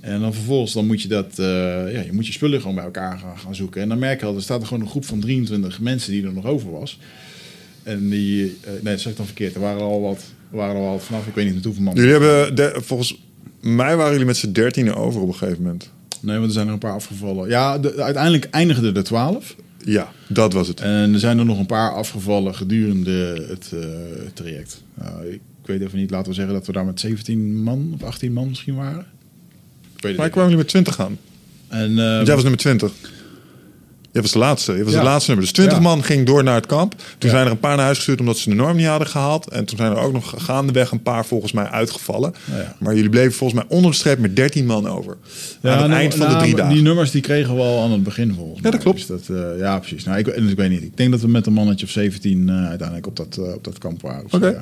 [0.08, 1.46] En dan vervolgens dan moet je dat, uh,
[1.94, 3.82] ja, je moet je spullen gewoon bij elkaar gaan, gaan zoeken.
[3.82, 6.26] En dan merk je al, er staat er gewoon een groep van 23 mensen die
[6.26, 7.00] er nog over was.
[7.84, 9.56] En die, uh, nee, dat zeg ik dan verkeerd.
[9.56, 11.96] Er waren al wat, waren al wat vanaf, ik weet niet hoeveel man.
[11.96, 13.22] Jullie hebben, de, volgens
[13.60, 15.90] mij waren jullie met z'n dertienen over op een gegeven moment.
[16.22, 17.50] Nee, want er zijn er een paar afgevallen.
[17.50, 19.56] Ja, de, uiteindelijk eindigden er 12.
[19.84, 20.82] Ja, dat was het.
[20.82, 23.80] En er zijn er nog een paar afgevallen gedurende het, uh,
[24.24, 24.84] het traject.
[24.94, 28.04] Nou, ik weet even niet, laten we zeggen dat we daar met 17 man of
[28.04, 29.06] 18 man misschien waren.
[30.16, 31.18] Maar kwamen jullie met 20 aan?
[31.68, 32.92] En, uh, jij was nummer 20.
[34.18, 34.74] Jij was de laatste.
[34.74, 35.00] Je was ja.
[35.00, 35.46] het laatste nummer.
[35.46, 35.84] Dus 20 ja.
[35.84, 36.92] man ging door naar het kamp.
[36.92, 37.30] Toen ja.
[37.30, 39.50] zijn er een paar naar huis gestuurd omdat ze de norm niet hadden gehaald.
[39.50, 42.34] En toen zijn er ook nog gaandeweg een paar volgens mij uitgevallen.
[42.80, 45.18] Maar jullie bleven volgens mij onder de streep met 13 man over.
[45.62, 46.74] aan het nou, eind van nou, de drie dagen.
[46.74, 48.72] Die nummers die kregen we al aan het begin volgens mij.
[48.72, 49.08] Ja, dat klopt.
[49.08, 50.04] Dus dat, uh, ja, precies.
[50.04, 50.84] Nou, ik, dus ik weet niet.
[50.84, 53.64] Ik denk dat we met een mannetje of 17 uh, uiteindelijk op dat, uh, op
[53.64, 54.26] dat kamp waren.
[54.26, 54.36] Oké.
[54.36, 54.56] Okay.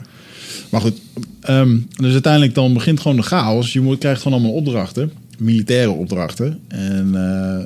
[0.70, 1.01] Maar goed,
[1.49, 3.74] um, dus uiteindelijk dan begint gewoon de chaos.
[3.74, 6.59] Je moet, krijgt gewoon allemaal opdrachten militaire opdrachten.
[6.67, 7.63] En uh,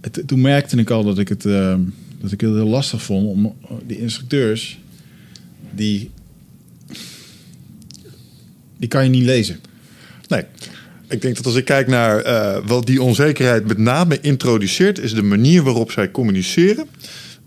[0.00, 1.74] het, toen merkte ik al dat ik het, uh,
[2.20, 3.54] dat ik het heel lastig vond om
[3.86, 4.78] die instructeurs,
[5.70, 6.10] die,
[8.76, 9.58] die kan je niet lezen.
[10.28, 10.44] Nee.
[11.08, 15.14] Ik denk dat als ik kijk naar uh, wat die onzekerheid met name introduceert, is
[15.14, 16.86] de manier waarop zij communiceren.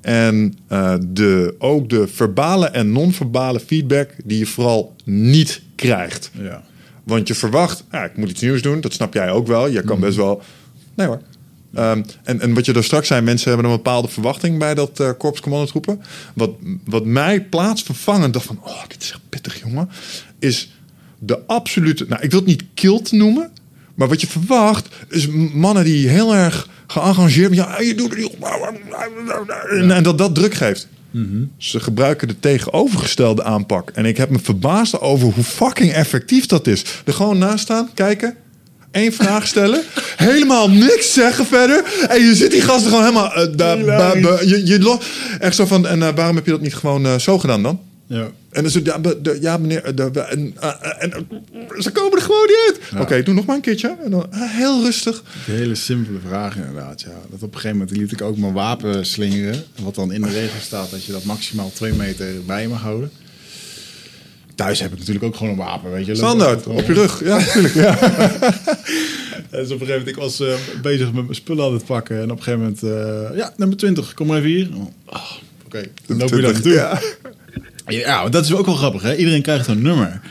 [0.06, 6.32] En eh, de, ook de verbale en non-verbale feedback die je vooral niet krijgt.
[6.42, 6.64] Ja.
[7.06, 8.82] Want je verwacht, ja, ik moet iets nieuws doen.
[8.82, 9.68] Dat snap jij ook wel.
[9.68, 10.42] Je kan best wel.
[10.96, 11.22] Nee hoor.
[11.74, 15.00] Ehm, en, en wat je daar straks zei, mensen hebben een bepaalde verwachting bij dat
[15.00, 16.02] uh, korps commandotroepen.
[16.34, 16.52] Wat,
[16.84, 19.90] wat mij plaatsvervangend dacht van, oh, dit is echt pittig, jongen.
[20.40, 20.72] Is
[21.20, 23.52] de absolute, nou, ik wil het niet kilt noemen.
[23.96, 27.56] Maar wat je verwacht, is mannen die heel erg geëngageerd...
[27.56, 28.38] Ja, je doet het.
[29.70, 30.88] En, en dat dat druk geeft.
[31.58, 33.90] Ze gebruiken de tegenovergestelde aanpak.
[33.94, 36.84] En ik heb me verbaasd over hoe fucking effectief dat is.
[37.06, 38.36] Er gewoon naast staan, kijken,
[38.92, 39.82] één vraag stellen,
[40.16, 41.84] helemaal niks zeggen verder.
[42.08, 43.34] En je zit die gasten gewoon helemaal.
[43.34, 44.98] eh, da- ba- ba- je, je
[45.40, 45.88] echt zo van.
[45.88, 47.80] En eh, waarom heb je dat niet gewoon eh, zo gedaan dan?
[48.08, 48.32] Ja.
[48.50, 49.84] En dan zit ja, de- ja meneer.
[49.84, 51.28] eh, de- en, eh, eh, en,
[51.78, 53.02] ze komen er gewoon niet uit.
[53.02, 53.96] Oké, doe nog maar een keertje.
[54.04, 55.24] En dan heel rustig.
[55.48, 57.02] Een hele simpele vraag inderdaad.
[57.02, 57.08] Ja.
[57.30, 59.64] Dat op een gegeven moment liet ik ook mijn wapen slingeren.
[59.82, 62.82] Wat dan in de regel staat dat je dat maximaal twee meter bij je mag
[62.82, 63.12] houden.
[64.56, 66.16] Thuis heb ik natuurlijk ook gewoon een wapen, weet je.
[66.16, 67.24] Standaard, op je rug.
[67.24, 67.74] Ja, natuurlijk.
[67.74, 67.92] Ja.
[69.52, 70.44] Dus op een gegeven moment, ik was
[70.82, 72.18] bezig met mijn spullen aan het pakken.
[72.22, 74.70] En op een gegeven moment, ja, nummer 20, kom maar even hier.
[75.06, 75.32] Oh,
[75.66, 77.00] Oké, dan loop je daar naartoe.
[77.88, 78.30] Ja.
[78.30, 79.02] Dat is ook wel grappig.
[79.02, 79.16] Hè?
[79.16, 80.22] Iedereen krijgt een nummer.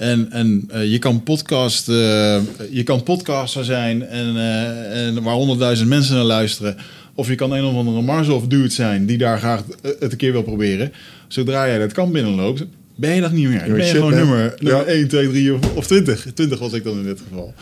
[0.00, 2.38] En, en eh, je kan podcast, eh,
[2.70, 6.76] je kan podcaster zijn en, eh, en waar honderdduizend mensen naar luisteren.
[7.14, 10.32] Of je kan een of andere Marzel dude zijn die daar graag het een keer
[10.32, 10.92] wil proberen.
[11.28, 13.58] Zodra jij dat kan binnenloopt, ben je dat niet meer.
[13.58, 14.92] Dan ben je gewoon nummer, nummer Ja.
[14.92, 16.26] 1, 2, 3 of, of 20.
[16.34, 17.54] 20 was ik dan in dit geval.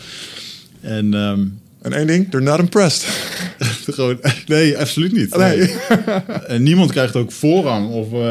[0.81, 1.41] En ehm,
[1.81, 3.07] En één ding, they're not impressed.
[3.95, 5.37] gewoon, nee, absoluut niet.
[5.37, 5.75] Nee.
[6.47, 7.89] en niemand krijgt ook voorrang.
[7.89, 8.21] Of, of,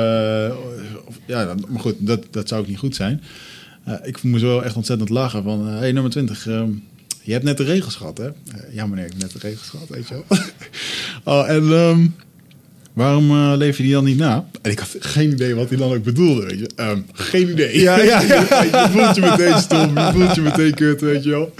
[1.28, 3.22] ja, maar goed, dat, dat zou ook niet goed zijn.
[3.84, 5.66] Eh, ik moest wel echt ontzettend lachen van...
[5.66, 6.70] Hé, hey, nummer 20, ehm,
[7.22, 8.26] je hebt net de regels gehad, hè?
[8.26, 8.32] Eh,
[8.72, 10.38] ja, meneer, ik heb net de regels gehad, weet je wel.
[11.34, 12.06] oh, en ehm,
[12.92, 14.48] waarom eh leef je die dan niet na?
[14.62, 16.70] En ik had geen idee wat hij dan ook bedoelde, weet je.
[16.76, 17.80] Ehm, geen idee.
[17.80, 18.40] Ja, ja, ja.
[18.62, 21.54] je voelt je meteen stom, je voelt je meteen kut, weet je wel.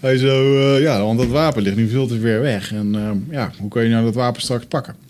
[0.00, 2.72] Hij zo, eh, ja, want dat wapen ligt nu veel te ver weg.
[2.72, 5.07] En ja, hoe kan je nou dat wapen straks pakken?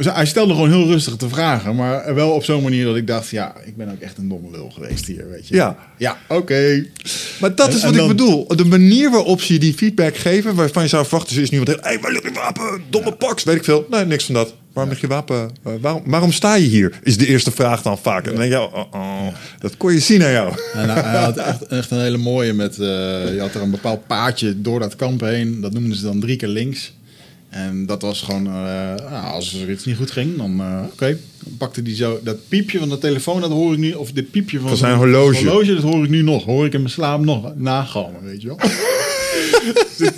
[0.00, 3.06] Dus hij stelde gewoon heel rustig te vragen, maar wel op zo'n manier dat ik
[3.06, 5.54] dacht, ja, ik ben ook echt een domme lul geweest hier, weet je.
[5.54, 5.76] Ja.
[5.96, 6.84] Ja, oké.
[7.40, 8.46] Maar dat is en wat dan- ik bedoel.
[8.56, 11.58] De manier waarop ze je die feedback geven, waarvan je zou verwachten, ze is nu
[11.58, 11.68] wat.
[11.68, 12.82] Hé, hey, waar ligt je wapen?
[12.90, 13.44] Domme paks.
[13.44, 13.86] Weet ik veel.
[13.90, 14.54] Nee, niks van dat.
[14.72, 15.50] Waarom ligt je wapen?
[15.64, 16.98] Eh, waarom, waarom sta je hier?
[17.02, 18.24] Is de eerste vraag dan vaak.
[18.24, 19.26] En dan denk je, oh, oh,
[19.58, 20.54] dat kon je zien aan jou.
[20.74, 22.86] En hij, hij had echt, echt een hele mooie met, eh,
[23.34, 25.60] je had er een bepaald paadje door dat kamp heen.
[25.60, 26.92] Dat noemden ze dan drie keer links.
[27.50, 28.52] En dat was gewoon, eh,
[29.10, 31.16] nou, als er iets niet goed ging, dan eh, oké.
[31.58, 33.92] Pakte hij zo dat piepje van de telefoon, dat hoor ik nu.
[33.92, 35.36] Of dit piepje van, Van zijn horloge.
[35.44, 36.44] horloge, dat hoor ik nu nog.
[36.44, 38.58] Hoor ik in mijn slaap nog nagalmen, weet je wel.
[39.98, 40.10] Dus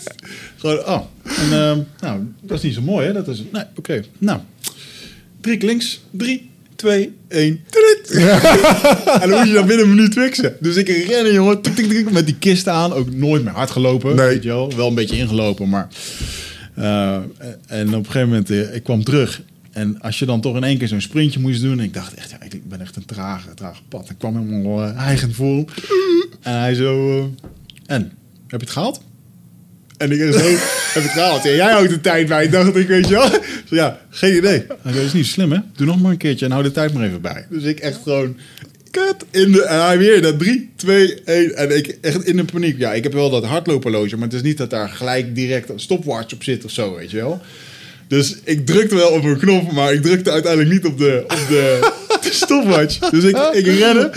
[0.57, 1.01] gewoon, oh.
[1.23, 3.13] En, ehm, nou, dat is niet zo mooi, hè?
[3.13, 4.03] Dat is, nee, oké.
[4.19, 4.41] Nou,
[5.41, 7.61] drie links, drie, twee, één.
[9.21, 10.57] En dan moet je dan binnen een minuut fixen.
[10.61, 12.93] Dus ik rennen, jongen, tik, tik, tik, met die kist aan.
[12.93, 14.27] Ook nooit meer hard gelopen, Nee.
[14.27, 14.73] weet je wel.
[14.77, 15.89] Wel een beetje ingelopen, maar...
[16.75, 17.15] eh,
[17.67, 19.43] en op een gegeven moment, eh, ik kwam terug.
[19.73, 21.81] En als je dan toch in één keer zo'n sprintje moest doen...
[21.81, 24.11] Ik dacht echt, ja, ik ben echt een trage, trage pad.
[24.11, 25.67] Ik kwam helemaal eigen voor hem.
[26.41, 27.19] En hij zo...
[27.19, 27.25] eh,
[27.87, 28.03] en,
[28.47, 29.03] heb je het gehaald?
[29.97, 30.39] En ik zo,
[30.95, 31.43] heb het gehaald?
[31.43, 33.31] Ja, jij houdt de tijd bij, dacht ik, weet je wel.
[33.71, 34.67] Ja, geen idee.
[34.83, 35.59] Dat is niet slim, hè?
[35.77, 37.47] Doe nog maar een keertje en hou de tijd maar even bij.
[37.51, 38.37] Dus ik echt gewoon,
[38.93, 39.63] kut, in de...
[39.63, 41.57] En hij weer, dat 3, 2, 1.
[41.57, 42.79] En ik echt in de paniek.
[42.79, 45.81] Ja, ik heb wel dat hardloperloge, maar het is niet dat daar gelijk direct een
[45.81, 47.41] stopwatch op zit of zo, weet je wel.
[48.13, 51.45] Dus ik drukte wel op een knop, maar ik drukte uiteindelijk niet op de, op
[51.49, 51.91] de,
[52.23, 52.99] de stopwatch.
[52.99, 54.13] Dus ik, ik rende.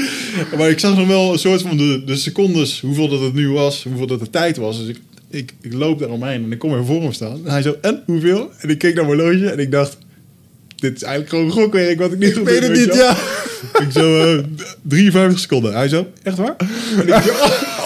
[0.57, 3.49] Maar ik zag nog wel een soort van de, de secondes, hoeveel dat het nu
[3.49, 4.79] was, hoeveel dat de tijd was.
[4.79, 4.99] Dus ik,
[5.29, 7.41] ik, ik loop daar omheen en ik kom weer voor hem staan.
[7.45, 8.51] En hij zo, en hoeveel?
[8.59, 9.97] En ik keek naar mijn horloge en ik dacht,
[10.85, 13.17] dit is eigenlijk gewoon gokwerk wat ik niet goed weet het niet, ja.
[13.85, 14.43] Ik zo, eh,
[14.81, 15.73] 53 seconden.
[15.73, 16.55] Hij zo, echt waar?
[16.97, 17.31] En ik zo,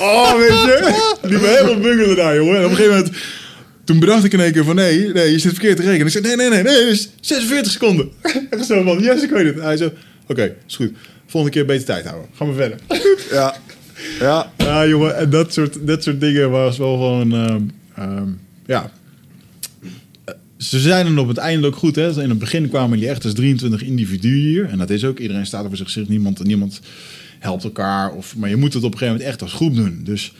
[0.02, 1.06] oh, weet je.
[1.22, 2.58] Die ben helemaal bungelen daar, jongen.
[2.58, 3.16] En op een gegeven moment,
[3.84, 6.06] toen bedacht ik in één keer van, nee, nee, je zit verkeerd te rekenen.
[6.06, 8.10] Ik zei, nee, nee, nee, nee, is 46 seconden.
[8.50, 9.64] Echt zo van, yes, ik weet het.
[9.64, 9.91] Hij zo,
[10.28, 10.91] oké, is goed.
[11.28, 12.30] Volgende keer beter tijd houden.
[12.36, 12.78] Gaan we verder.
[13.32, 13.56] Ja.
[14.20, 14.52] Ja.
[14.58, 17.34] Ja, jongen, en dat soort, dat soort dingen was wel gewoon,
[17.95, 18.28] ehm,
[18.66, 18.91] ja.
[20.60, 22.24] Ze zijn dan op het einde ook goed, hè.
[22.24, 24.66] In het begin kwamen jullie echt als 23 individuen hier.
[24.66, 26.07] En dat is ook, iedereen staat er voor zichzelf.
[26.07, 26.80] Niemand, niemand
[27.39, 28.12] helpt elkaar.
[28.12, 30.01] Of, maar je moet het op een gegeven moment echt als groep doen.
[30.03, 30.34] Dus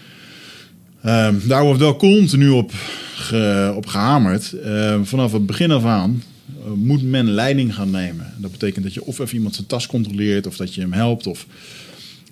[1.02, 2.72] ehm, daar wordt wel continu op,
[3.76, 4.54] op gehamerd.
[4.54, 8.34] Ehm, vanaf het begin af aan eh, moet men leiding gaan nemen.
[8.38, 10.48] Dat betekent dat je of even iemand zijn tas controleert...
[10.48, 11.46] of dat je hem helpt, of...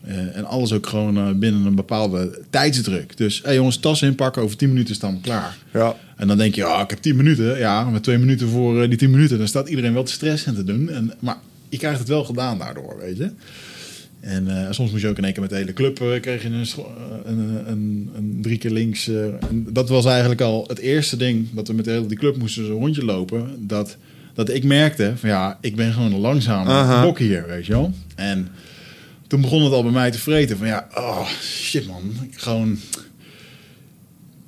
[0.07, 3.17] Eh, en alles ook gewoon eh, binnen een bepaalde tijdsdruk.
[3.17, 5.57] Dus hey jongens, tassen inpakken, over 10 minuten is dan klaar.
[5.73, 5.95] Ja.
[6.15, 7.57] En dan denk je, ja, ik heb 10 minuten.
[7.57, 10.49] Ja, met twee minuten voor eh, die 10 minuten, dan staat iedereen wel te stressen
[10.49, 10.89] en te doen.
[10.89, 11.37] En, maar
[11.69, 13.31] je krijgt het wel gedaan daardoor, weet je.
[14.19, 16.65] En soms moest je ook in één keer met de hele club kreeg je een,
[17.25, 19.07] een, een, een drie keer links.
[19.07, 22.37] en dat was eigenlijk al het eerste ding dat we met de hele die club
[22.37, 23.67] moesten zo'n rondje lopen.
[23.67, 23.97] Dat,
[24.33, 27.93] dat ik merkte van ja, ik ben gewoon een langzame blok hier, weet je wel.
[28.15, 28.47] En
[29.27, 32.79] toen begon het al bij mij te vreten van ja, oh shit man, ik gewoon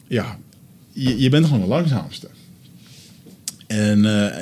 [0.08, 0.40] ja,
[0.92, 2.28] je, je bent gewoon de langzaamste.
[3.68, 4.38] En, eh,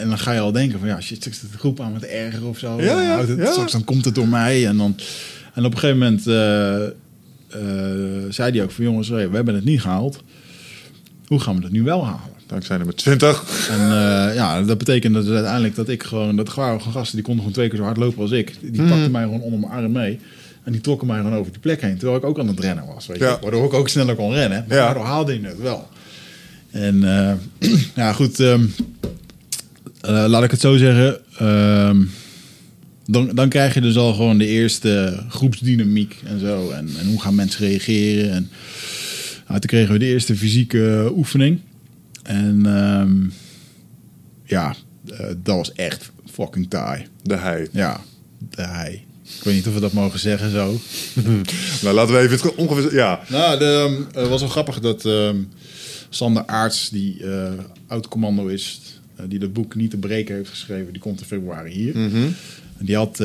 [0.00, 2.04] en dan ga je al denken van ja, shit, straks zit de groep aan met
[2.04, 2.82] erger of zo.
[2.82, 3.50] Ja, ja, het, ja.
[3.50, 4.66] Straks dan komt het door mij.
[4.66, 4.96] En, dan,
[5.54, 6.92] en op een gegeven moment eh, eh,
[8.28, 10.22] zei hij ook van jongens, hey, we hebben het niet gehaald.
[11.26, 12.37] Hoe gaan we het nu wel halen?
[12.48, 13.68] Dankzij nummer 20.
[13.70, 16.36] En eh, ja, dat betekende dus uiteindelijk dat ik gewoon...
[16.36, 18.52] Dat waren gewoon gasten die konden gewoon twee keer zo hard lopen als ik.
[18.60, 18.88] Die Hmm.
[18.88, 20.18] pakten mij gewoon onder mijn arm mee.
[20.64, 21.96] En die trokken mij gewoon over die plek heen.
[21.96, 23.06] Terwijl ik ook aan het rennen was.
[23.06, 23.24] Weet je?
[23.24, 23.38] Ja.
[23.42, 24.64] Waardoor ik ook sneller kon rennen.
[24.68, 24.84] Maar Ja.
[24.84, 25.88] daardoor haalde je het wel.
[26.70, 27.04] En
[27.60, 28.40] eh, ja, goed.
[28.40, 28.64] ehm,
[30.00, 31.18] eh, laat ik het zo zeggen.
[31.38, 32.02] ehm,
[33.06, 36.70] dan, dan krijg je dus al gewoon de eerste groepsdynamiek en zo.
[36.70, 38.30] En, en hoe gaan mensen reageren.
[38.32, 38.50] En
[39.48, 41.60] nou, toen kregen we de eerste fysieke oefening.
[42.28, 43.16] En ehm,
[44.44, 44.74] ja,
[45.06, 47.06] eh, dat was echt fucking taai.
[47.22, 47.68] De hij.
[47.72, 48.00] Ja,
[48.38, 49.04] de hij.
[49.38, 50.76] Ik weet niet of we dat mogen zeggen zo.
[51.82, 52.94] Nou, laten we even het ongeveer...
[52.94, 53.20] Ja.
[53.28, 55.36] Nou, de, ehm, het was wel grappig dat ehm,
[56.08, 57.52] Sander Aarts, die eh
[57.86, 58.80] oud-commando is,
[59.16, 61.94] eh, die dat boek Niet te breken heeft geschreven, die komt in februari hier.
[61.94, 62.34] En
[62.78, 63.20] Die had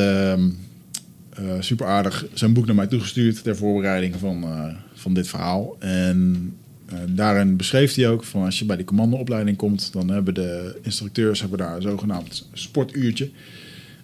[1.34, 5.76] eh, super aardig zijn boek naar mij toegestuurd ter voorbereiding van, eh, van dit verhaal.
[5.80, 6.54] En
[6.90, 10.80] eh, daarin beschreef hij ook van als je bij die commandoopleiding komt, dan hebben de
[10.82, 13.30] instructeurs hebben daar een zogenaamd sportuurtje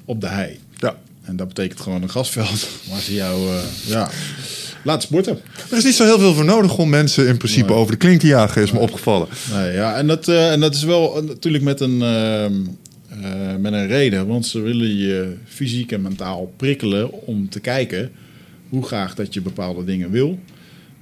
[0.06, 0.60] op de hei.
[0.78, 0.98] ja.
[1.22, 4.10] En dat betekent gewoon een gasveld waar ze jou eh, ja,
[4.84, 5.40] laten sporten.
[5.72, 7.78] Er is niet zo heel veel voor nodig om mensen in principe Nee.
[7.78, 9.28] over de klink te jagen, is me opgevallen.
[9.54, 12.54] Nee, ja, en, dat, eh, en dat is wel natuurlijk met een, ehm,
[13.10, 14.28] eh, met een reden.
[14.28, 18.12] Want ze willen je fysiek en mentaal prikkelen om te kijken
[18.70, 20.40] hoe graag dat je bepaalde dingen wil.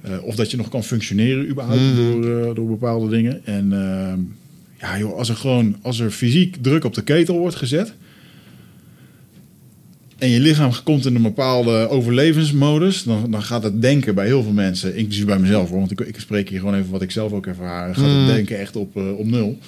[0.00, 3.46] Eh, of dat je nog kan functioneren überhaupt door, eh, door bepaalde dingen.
[3.46, 4.20] En ehm,
[4.80, 7.94] ja, joh, als er gewoon als er fysiek druk op de ketel wordt gezet.
[10.18, 14.42] En je lichaam komt in een bepaalde overlevensmodus, dan, dan gaat het denken bij heel
[14.42, 17.10] veel mensen, inclusief bij mezelf, hoor, want ik, ik spreek hier gewoon even wat ik
[17.10, 19.58] zelf ook ervaar, gaat het denken echt op, eh, op nul.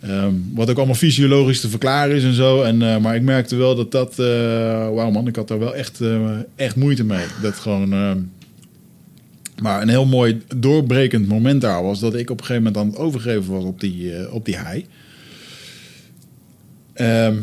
[0.00, 2.62] Ehm, wat ook allemaal fysiologisch te verklaren is en zo.
[2.62, 4.26] En, maar ik merkte wel dat dat, eh
[4.94, 6.00] wauw man, ik had daar wel echt,
[6.56, 7.24] echt moeite mee.
[7.42, 8.18] Dat gewoon, ehm,
[9.62, 12.90] maar een heel mooi doorbrekend moment daar was dat ik op een gegeven moment aan
[12.90, 14.86] het overgeven was op die, eh, op die hei.
[16.94, 17.34] Ehm,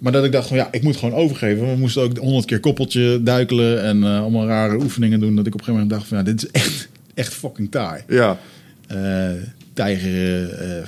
[0.00, 1.70] maar dat ik dacht van ja, ik moet gewoon overgeven.
[1.70, 5.36] We moesten ook honderd keer koppeltje duikelen en eh, allemaal rare oefeningen doen.
[5.36, 8.02] Dat ik op een gegeven moment dacht van ja, dit is echt, echt fucking taai.
[8.08, 8.38] Ja.
[8.86, 9.30] Eh
[9.74, 10.84] tijgeren,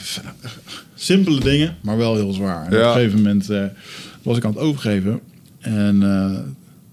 [0.95, 2.67] simpele dingen, maar wel heel zwaar.
[2.67, 2.79] En Ja.
[2.79, 3.47] op een gegeven moment
[4.23, 5.21] was ik aan het overgeven.
[5.61, 6.03] En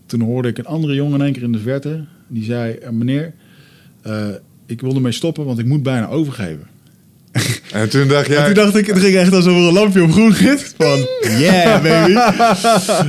[0.05, 2.03] toen hoorde ik een andere jongen in één keer in de verte.
[2.27, 3.33] Die zei, meneer,
[4.01, 4.27] eh,
[4.65, 6.67] ik wil ermee stoppen, want ik moet bijna overgeven.
[7.71, 8.45] En toen dacht En jij...
[8.45, 10.59] toen dacht ik, het ging echt alsof er een lampje op groen ging.
[10.77, 11.07] Van,
[11.39, 12.13] yeah baby.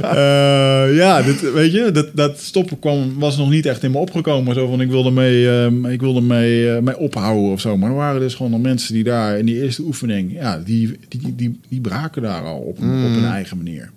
[0.03, 3.99] Eh, ja, dit, weet je, dat, dat stoppen kwam, was nog niet echt in me
[3.99, 4.55] opgekomen.
[4.55, 7.77] Zo van, ik wilde mee, ehm, ik wilde mee, eh, mee ophouden of zo.
[7.77, 10.33] Maar er waren dus gewoon nog mensen die daar in die eerste oefening...
[10.33, 13.91] Ja, die, die, die, die braken daar al op, op hun eigen manier.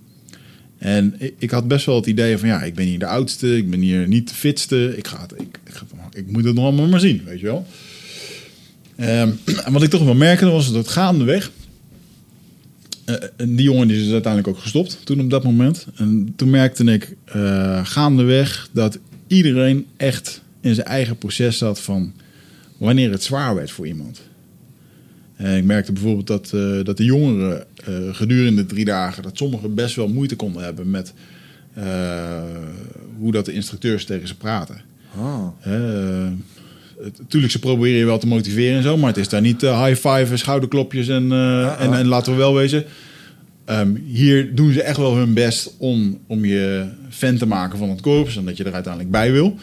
[0.78, 3.58] En ik, had best wel het idee van, ja, ik ben hier de oudste.
[3.58, 4.94] Ik ben hier niet de fitste.
[4.98, 5.60] Ik, ga ik,
[6.14, 7.66] ik, moet het nog allemaal maar zien, weet je wel.
[8.96, 9.32] Ehm,
[9.66, 11.52] en wat ik toch wel merkte was dat gaandeweg...
[13.36, 15.88] en die jongen is dus uiteindelijk ook gestopt toen op dat moment.
[15.96, 22.14] En toen merkte ik eh, gaandeweg dat iedereen echt in zijn eigen proces zat van
[22.78, 24.22] wanneer het zwaar werd voor iemand.
[25.38, 29.74] Ik merkte bijvoorbeeld dat, eh, dat de jongeren eh, gedurende de drie dagen, dat sommigen
[29.76, 31.14] best wel moeite konden hebben met
[31.74, 31.84] eh,
[33.20, 34.82] hoe dat de instructeurs tegen ze praten.
[35.60, 39.62] Het- Tuurlijk, ze proberen je wel te motiveren en zo, maar het is daar niet
[39.62, 41.32] high five, schouderklopjes en,
[41.80, 42.84] en, en laten we wel wezen.
[43.66, 47.90] ehm, hier doen ze echt wel hun best om, om je fan te maken van
[47.90, 49.56] het korps en dat je er uiteindelijk bij wil.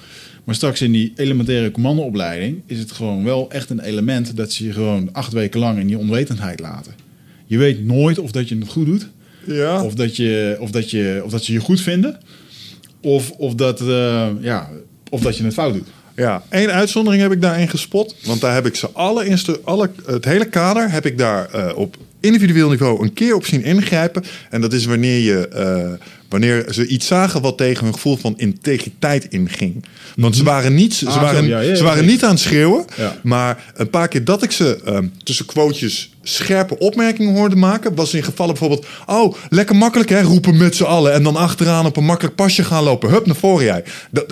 [0.44, 4.64] Maar straks in die elementaire commandoopleiding is het gewoon wel echt een element dat ze
[4.66, 6.92] je gewoon acht weken lang in die onwetendheid laten.
[7.46, 9.08] Je weet nooit of dat je het goed doet,
[9.46, 9.82] Ja.
[9.84, 12.18] of, dat je, of, dat je, of dat ze je goed vinden,
[13.00, 14.68] of, of, dat, eh, ja,
[15.10, 15.88] of dat je het fout doet.
[16.16, 18.14] Ja, één uitzondering heb ik daarin gespot.
[18.24, 21.76] Want daar heb ik ze alle, instru- alle het hele kader heb ik daar eh,
[21.76, 24.22] op individueel niveau een keer op zien ingrijpen.
[24.50, 25.92] En dat is wanneer je eh,
[26.32, 29.84] Wanneer ze iets zagen wat tegen hun gevoel van integriteit inging.
[30.16, 32.84] Want ze waren niet, ze Ah, waren, ja, ja, ze waren niet aan het schreeuwen.
[33.22, 38.14] Maar een paar keer dat ik ze ehm, tussen quotejes scherpe opmerkingen hoorde maken, was
[38.14, 41.12] in gevallen bijvoorbeeld: Oh, lekker makkelijk hè, roepen met z'n allen.
[41.12, 43.10] En dan achteraan op een makkelijk pasje gaan lopen.
[43.10, 43.84] Hup, naar voren jij.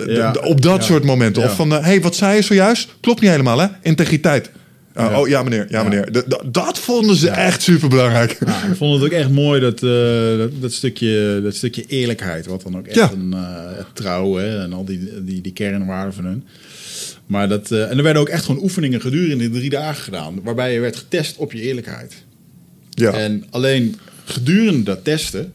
[0.05, 0.35] Ja.
[0.43, 1.43] Op dat soort momenten.
[1.43, 2.89] Of van: Hé, hey, wat zei je zojuist?
[3.01, 3.67] Klopt niet helemaal hè?
[3.81, 4.51] Integriteit.
[4.97, 5.19] Uh, Ja.
[5.21, 5.65] Oh ja, meneer.
[5.69, 6.23] Ja, meneer.
[6.51, 8.37] Dat- vonden ze echt super belangrijk.
[8.45, 12.45] Ja, ik vond het ook echt mooi dat, eh, dat, dat, stukje, dat stukje eerlijkheid,
[12.45, 13.11] wat dan ook echt Ja.
[13.11, 16.43] een uh, trouw hè, en al die, die, die kernwaarden van hun.
[17.25, 20.73] Maar dat, eh, en er werden ook echt gewoon oefeningen gedurende drie dagen gedaan, waarbij
[20.73, 22.13] je werd getest op je eerlijkheid.
[22.89, 23.11] Ja.
[23.13, 25.53] En alleen gedurende dat testen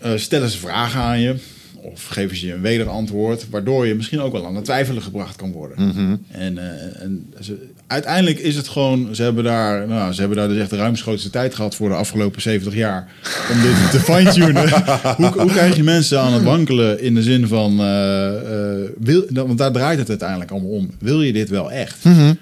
[0.00, 1.34] eh, stellen ze vragen aan je.
[1.76, 3.46] Of geven ze je een wederantwoord.
[3.50, 5.86] Waardoor je misschien ook wel aan het twijfelen gebracht kan worden.
[5.86, 6.16] Mhm.
[6.28, 7.56] En, eh, en ze,
[7.92, 9.14] uiteindelijk is het gewoon...
[9.14, 11.74] Ze hebben daar, nou, ze hebben daar dus echt de ruimschoots tijd gehad...
[11.74, 13.12] voor de afgelopen 70 jaar.
[13.50, 14.68] Om dit te fine-tunen.
[15.16, 17.80] hoe, hoe krijg je mensen aan het wankelen in de zin van...
[17.80, 20.90] eh, eh, wil, want daar draait het uiteindelijk allemaal om.
[20.98, 22.04] Wil je dit wel echt?
[22.04, 22.34] Mhm.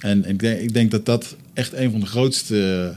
[0.00, 2.92] En ik denk, ik denk dat dat echt een van de grootste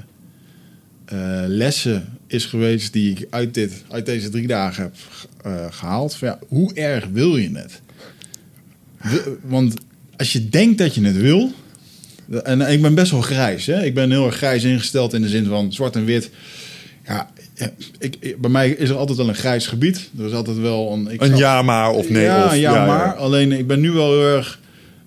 [1.06, 4.96] eh, lessen is geweest die ik uit, dit, uit deze drie dagen heb
[5.42, 6.16] eh, gehaald.
[6.16, 7.82] Van ja, hoe erg wil je het?
[9.42, 9.74] Want
[10.18, 11.52] als je denkt dat je het wil.
[12.44, 13.66] En ik ben best wel grijs.
[13.66, 13.84] Hè?
[13.84, 16.30] Ik ben heel erg grijs ingesteld in de zin van zwart en wit.
[17.08, 17.70] Ja, ja,
[18.00, 20.10] ik, ik- bij mij is er altijd wel een grijs gebied.
[20.20, 21.08] Er is altijd wel een.
[21.12, 22.56] Ik Een ja maar of nee ja, of.
[22.56, 23.16] ja, maar.
[23.16, 24.60] Alleen ik ben nu wel heel erg.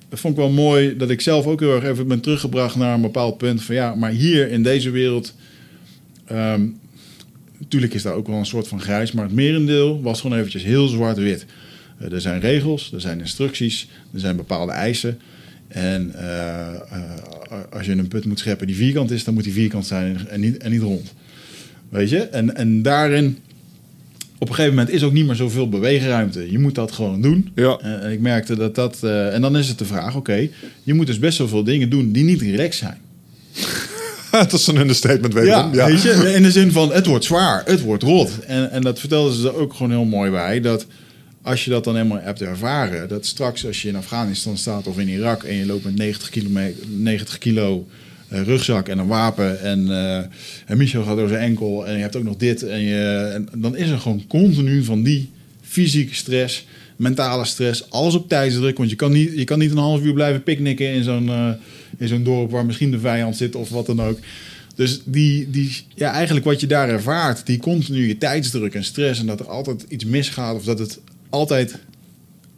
[0.09, 2.95] Dat vond ik wel mooi dat ik zelf ook heel erg even ben teruggebracht naar
[2.95, 3.63] een bepaald punt.
[3.63, 5.35] Van ja, maar hier in deze wereld.
[6.27, 6.63] ehm,
[7.59, 9.13] natuurlijk is daar ook wel een soort van grijs.
[9.13, 11.47] Maar het merendeel was gewoon eventjes heel zwart-wit.
[11.99, 15.19] Eh, er zijn regels, er zijn instructies, er zijn bepaalde eisen.
[15.69, 17.01] En eh, eh,
[17.71, 20.41] als je een put moet scheppen die vierkant is, dan moet die vierkant zijn en
[20.41, 21.13] niet, en niet rond.
[21.89, 22.19] Weet je?
[22.19, 23.39] En, en daarin,
[24.39, 26.51] op een gegeven moment is ook niet meer zoveel beweegruimte.
[26.51, 27.51] Je moet dat gewoon doen.
[27.55, 27.79] Ja.
[27.83, 29.03] Eh, En ik merkte dat dat...
[29.03, 30.49] en dan is het de vraag, oké,
[30.83, 32.99] je moet dus best zoveel dingen doen die niet relaxed zijn.
[34.31, 35.47] dat is een understatement, weet.
[35.47, 35.71] Ja.
[35.71, 38.39] weet je, in de zin van het wordt zwaar, het wordt rot.
[38.47, 40.61] En, en dat vertelden ze er ook gewoon heel mooi bij.
[40.61, 40.87] Dat
[41.49, 44.99] als je dat dan helemaal hebt ervaren, dat straks als je in Afghanistan staat of
[44.99, 47.87] in Irak en je loopt met 90, kilometer, 90 kilo
[48.29, 50.17] eh, rugzak en een wapen en, eh,
[50.67, 53.49] en Michel gaat door zijn enkel en je hebt ook nog dit en, je, en
[53.57, 55.31] dan is er gewoon continu van die
[55.61, 58.79] fysieke stress, mentale stress, alles op tijdsdruk.
[58.79, 61.51] Want je kan niet, je kan niet een half uur blijven picknicken in zo'n eh,
[61.99, 64.19] in zo'n dorp waar misschien de vijand zit of wat dan ook.
[64.75, 69.27] Dus die, die, ja, eigenlijk wat je daar ervaart, die continue tijdsdruk en stress en
[69.27, 70.99] dat er altijd iets misgaat of dat het
[71.31, 71.79] altijd,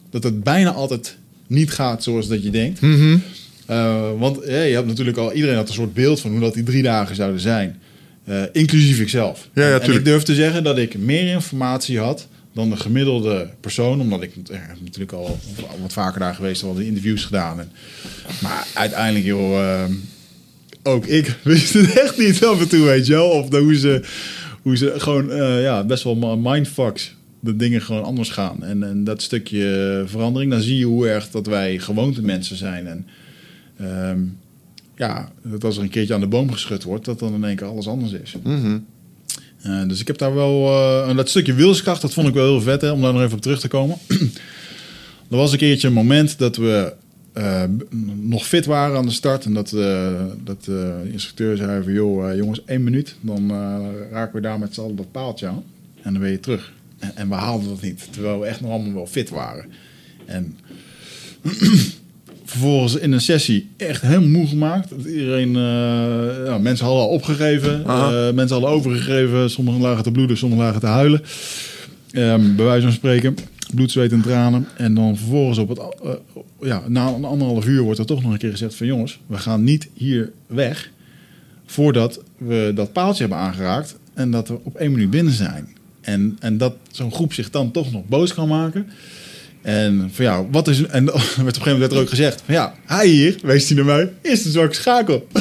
[0.09, 1.17] dat het bijna altijd
[1.47, 2.81] niet gaat zoals dat je denkt.
[2.81, 3.17] Mhm.
[3.65, 6.53] Eh, want ja, je hebt natuurlijk al, iedereen had een soort beeld van hoe dat
[6.53, 7.79] die drie dagen zouden zijn.
[8.23, 9.49] Eh, inclusief ikzelf.
[9.53, 13.49] Ja, ja, en ik durf te zeggen dat ik meer informatie had dan de gemiddelde
[13.61, 13.99] persoon.
[14.01, 15.39] Omdat ik eh, natuurlijk al
[15.81, 17.59] wat vaker daar geweest, al de interviews gedaan.
[17.59, 17.71] En,
[18.41, 19.83] maar uiteindelijk, joh, eh,
[20.83, 23.29] ook ik wist het echt niet af en toe, weet je wel.
[23.29, 24.01] Of de- hoe, ze,
[24.61, 28.63] hoe ze gewoon ja, best wel mindfucks dat dingen gewoon anders gaan.
[28.63, 32.87] En, en dat stukje verandering, dan zie je hoe erg dat wij gewoonte mensen zijn.
[32.87, 33.05] En
[33.77, 34.19] ehm,
[34.95, 37.55] ja, dat als er een keertje aan de boom geschud wordt, dat dan in één
[37.55, 38.35] keer alles anders is.
[38.43, 38.77] Mhm.
[39.61, 40.67] Eh, dus ik heb daar wel...
[40.67, 43.21] eh, en dat stukje wilskracht, dat vond ik wel heel vet, hè, om daar nog
[43.21, 43.97] even op terug te komen.
[45.31, 46.93] er was een keertje een moment dat we
[47.33, 47.63] eh,
[48.15, 49.45] nog fit waren aan de start.
[49.45, 49.69] En dat,
[50.43, 51.93] dat de instructeur zei van...
[51.93, 53.15] joh, jongens, één minuut.
[53.21, 53.51] Dan
[54.11, 55.63] raken we daar met z'n allen dat paaltje aan.
[56.01, 56.71] En dan ben je terug.
[57.01, 58.07] En, en we haalden dat niet.
[58.09, 59.65] Terwijl we echt nog allemaal wel fit waren.
[60.25, 60.57] En
[62.51, 64.89] vervolgens in een sessie echt helemaal moe gemaakt.
[64.89, 67.85] Dat Iedereen, eh, mensen hadden al opgegeven.
[67.85, 69.49] Eh, mensen hadden overgegeven.
[69.49, 71.21] Sommigen lagen te bloeden, sommigen lagen te huilen.
[72.11, 73.35] Ehm, bij wijze van spreken.
[73.73, 74.67] Bloed, zweet en tranen.
[74.77, 76.11] En dan vervolgens op het, eh,
[76.61, 78.87] ja, na een anderhalf uur wordt er toch nog een keer gezegd van...
[78.87, 80.91] jongens, we gaan niet hier weg
[81.65, 83.97] voordat we dat paaltje hebben aangeraakt...
[84.13, 85.67] en dat we op één minuut binnen zijn.
[86.01, 88.87] En, en dat zo'n groep zich dan toch nog boos kan maken...
[89.61, 90.85] En van ja, wat is.
[90.85, 93.67] En werd op een gegeven moment werd er ook gezegd: van ja, hij hier, wees
[93.67, 95.27] hij naar mij, is de zwakke schakel.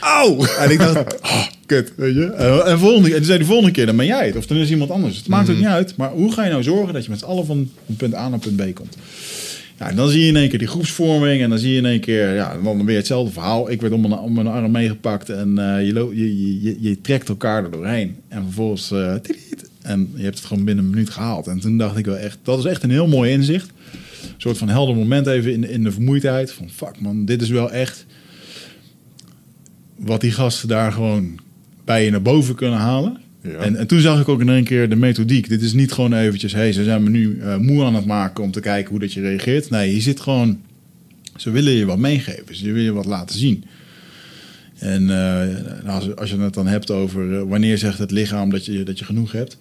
[0.00, 0.44] Auw!
[0.44, 2.24] En ik dacht: oh, kut, weet je.
[2.24, 4.56] En, en, volgende, en toen zei de volgende keer: dan ben jij het, of dan
[4.56, 5.16] is iemand anders.
[5.16, 7.24] Het maakt ook niet uit, maar hoe ga je nou zorgen dat je met z'n
[7.24, 8.96] allen van punt A naar punt B komt?
[9.78, 11.86] Ja, en dan zie je in één keer die groepsvorming en dan zie je in
[11.86, 13.70] één keer, ja, dan weer hetzelfde verhaal.
[13.70, 17.28] Ik werd om mijn, om mijn arm meegepakt en eh, je, je, je, je, trekt
[17.28, 18.16] elkaar er doorheen.
[18.28, 19.14] En vervolgens, eh,
[19.82, 21.46] en je hebt het gewoon binnen een minuut gehaald.
[21.46, 23.70] En toen dacht ik wel echt, dat is echt een heel mooi inzicht.
[24.22, 26.52] Een soort van helder moment even in, in de vermoeidheid.
[26.52, 28.06] Van fuck man, dit is wel echt
[29.96, 31.40] wat die gasten daar gewoon
[31.84, 33.18] bij je naar boven kunnen halen.
[33.42, 33.50] Ja.
[33.50, 35.48] En, en toen zag ik ook in één keer de methodiek.
[35.48, 38.44] Dit is niet gewoon eventjes, hey, ze zijn me nu eh, moe aan het maken
[38.44, 39.70] om te kijken hoe dat je reageert.
[39.70, 40.60] Nee, je zit gewoon,
[41.36, 42.56] ze willen je wat meegeven.
[42.56, 43.64] Ze willen je wat laten zien.
[44.78, 48.64] En eh, als, als je het dan hebt over eh, wanneer zegt het lichaam dat
[48.64, 49.56] je, dat je genoeg hebt.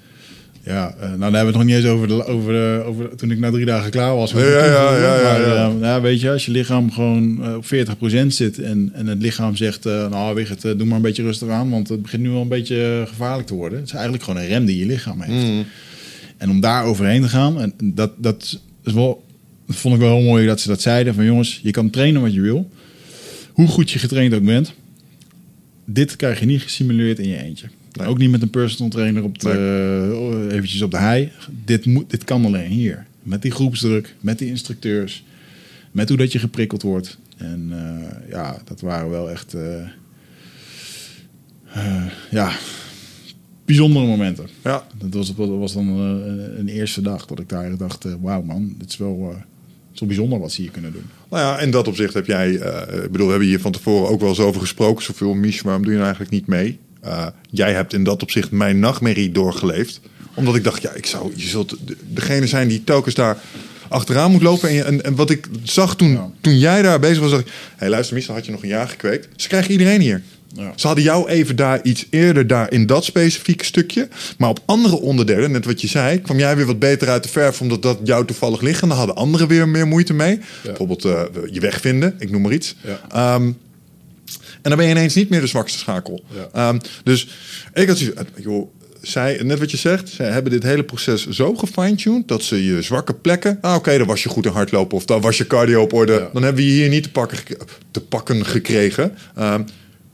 [0.64, 3.16] Ja, eh, nou daar hebben we het nog niet eens over, de, over, de, over
[3.16, 4.32] toen ik na drie dagen klaar was.
[4.32, 5.02] Ja, het ja, toevoegen.
[5.02, 5.70] ja, ja, Maar, ja.
[5.70, 7.66] eh, ja, weet je, als je lichaam gewoon eh, op
[8.24, 11.50] 40% zit en, en het lichaam zegt, eh, nou eh, doe maar een beetje rustig
[11.50, 13.80] aan, want het begint nu wel een beetje gevaarlijk te worden.
[13.80, 15.48] Het is eigenlijk gewoon een rem die je lichaam heeft.
[15.48, 15.66] Mm.
[16.38, 19.26] En om daar overheen te gaan, en dat, dat is wel,
[19.68, 22.22] dat vond ik wel heel mooi dat ze dat zeiden, van jongens, je kan trainen
[22.22, 22.70] wat je wil.
[23.54, 24.74] Hoe goed je getraind ook bent,
[25.86, 27.68] dit krijg je niet gesimuleerd in je eentje.
[27.92, 28.08] Nee.
[28.08, 31.32] Ook niet met een personal trainer op de, eventjes op de hei.
[31.66, 33.06] Dit, moet, dit kan alleen hier.
[33.24, 35.24] Met die groepsdruk, met die instructeurs,
[35.92, 37.18] met hoe dat je geprikkeld wordt.
[37.38, 39.82] En eh, ja, dat waren wel echt eh,
[41.74, 42.52] eh, ja,
[43.70, 44.48] bijzondere momenten.
[44.64, 44.88] Ja.
[44.98, 48.42] Dat was, dat was dan eh, een eerste dag dat ik daar dacht, eh, wauw
[48.42, 49.42] man, dit is wel, eh,
[50.00, 51.04] wel bijzonder wat ze hier kunnen doen.
[51.30, 54.10] Nou ja, in dat opzicht heb jij, eh, ik bedoel, we hebben hier van tevoren
[54.10, 55.04] ook wel eens over gesproken.
[55.04, 56.80] Zoveel, Mich, waarom doe je nou eigenlijk niet mee?
[57.02, 60.00] Eh, jij hebt in dat opzicht mijn nachtmerrie doorgeleefd.
[60.34, 63.38] Omdat ik dacht, ja, ik zou, je zult de- degene zijn die telkens daar
[63.88, 64.70] achteraan moet lopen.
[64.70, 66.30] En, en, en wat ik zag toen, Ja.
[66.42, 68.62] toen jij daar bezig was, dacht ik, hé hey, luister Mich, dan had je nog
[68.64, 69.28] een jaar gekweekt.
[69.36, 70.22] Ze krijgen iedereen hier.
[70.54, 70.74] Ja.
[70.76, 74.08] Ze hadden jou even daar iets eerder daar in dat specifieke stukje.
[74.38, 77.30] Maar op andere onderdelen, net wat je zei, kwam jij weer wat beter uit de
[77.30, 78.82] verf omdat dat jou toevallig ligt.
[78.82, 80.40] En dan hadden anderen weer meer moeite mee.
[80.64, 81.22] Bijvoorbeeld eh,
[81.52, 82.76] je weg vinden, ik noem maar iets.
[82.82, 83.00] Ja.
[83.36, 83.52] Ehm,
[84.62, 86.24] en dan ben je ineens niet meer de zwakste schakel.
[86.36, 86.50] Ja.
[86.54, 87.28] Ehm, dus
[87.74, 88.70] ik had zoiets, eh, joh,
[89.02, 92.82] zij, net wat je zegt, zij hebben dit hele proces zo gefine-tuned dat ze je
[92.82, 93.58] zwakke plekken.
[93.62, 96.14] Ah, oké, dan was je goed in hardlopen of dan was je cardio op orde.
[96.14, 96.30] Ja.
[96.34, 97.38] Dan hebben we je hier niet te pakken,
[97.92, 99.18] te pakken gekregen.
[99.36, 99.62] Ehm,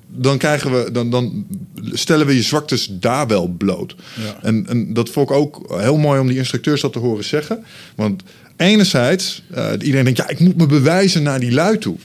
[0.07, 1.47] dan, krijgen we, dan, dan
[1.91, 3.95] stellen we je zwaktes daar wel bloot.
[4.25, 4.37] Ja.
[4.41, 7.63] En, en dat vond ik ook heel mooi om die instructeurs dat te horen zeggen.
[7.95, 8.23] Want
[8.57, 11.97] enerzijds, eh, iedereen denkt, ja, ik moet me bewijzen naar die lui toe.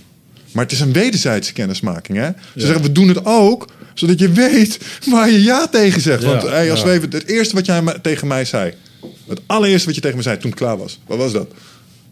[0.52, 2.18] Maar het is een wederzijdse kennismaking.
[2.18, 2.30] Hè?
[2.56, 6.24] Ze zeggen, we doen het ook, zodat je weet waar je ja tegen zegt.
[6.24, 8.72] Want hey, als we even, het eerste wat jij tegen mij zei,
[9.28, 11.50] het allereerste wat je tegen me zei toen het klaar was, wat was dat?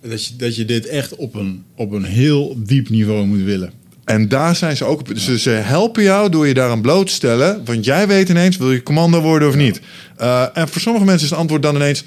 [0.03, 3.73] Dat je, dat je dit echt op een, op een heel diep niveau moet willen.
[4.05, 5.11] En daar zijn ze ook op.
[5.15, 7.63] Ze, ze helpen jou door je daaraan bloot te stellen.
[7.65, 9.81] Want jij weet ineens, wil je commando worden of niet?
[10.17, 12.05] Eh, en voor sommige mensen is het antwoord dan ineens...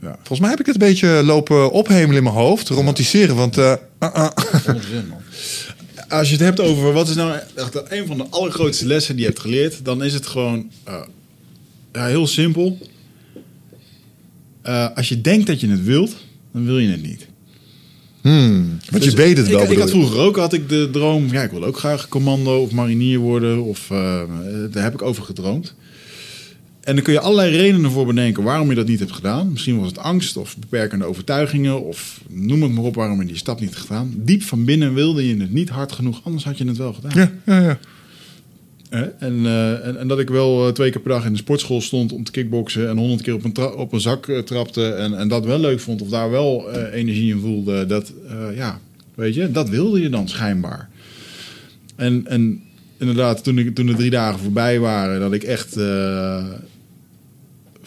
[0.00, 0.14] Ja.
[0.16, 2.68] Volgens mij heb ik het een beetje lopen ophemelen in mijn hoofd.
[2.68, 3.58] Romantiseren, want...
[3.58, 4.30] ah.
[4.68, 5.18] Onzin, man.
[6.18, 9.24] Als je het hebt over wat is nou echt een van de allergrootste lessen die
[9.24, 11.00] je hebt geleerd, dan is het gewoon eh,
[11.92, 12.78] ja, heel simpel.
[14.62, 16.16] Eh, als je denkt dat je het wilt,
[16.52, 17.26] dan wil je het niet.
[18.20, 19.70] Hmm, want je Dus weet het wel.
[19.70, 22.70] Ik, had vroeger ook had ik de droom, ja, ik wil ook graag commando of
[22.70, 23.62] marinier worden.
[23.62, 24.22] Of, eh,
[24.70, 25.74] daar heb ik over gedroomd.
[26.84, 29.52] En dan kun je allerlei redenen voor bedenken waarom je dat niet hebt gedaan.
[29.52, 33.36] Misschien was het angst of beperkende overtuigingen of noem het maar op waarom je die
[33.36, 34.14] stap niet hebt gedaan.
[34.16, 37.12] Diep van binnen wilde je het niet hard genoeg, anders had je het wel gedaan.
[37.14, 37.78] Ja, ja, ja.
[39.18, 41.80] En, eh, en, en dat ik wel eh, twee keer per dag in de sportschool
[41.80, 45.18] stond om te kickboksen en honderd keer op een, op een zak eh, trapte en,
[45.18, 48.12] en dat wel leuk vond of daar wel energie in voelde, dat,
[48.54, 48.80] ja,
[49.14, 50.88] weet je, dat wilde je dan schijnbaar.
[51.96, 52.62] En, en
[52.98, 55.76] inderdaad, toen, ik, toen de drie dagen voorbij waren, dat ik echt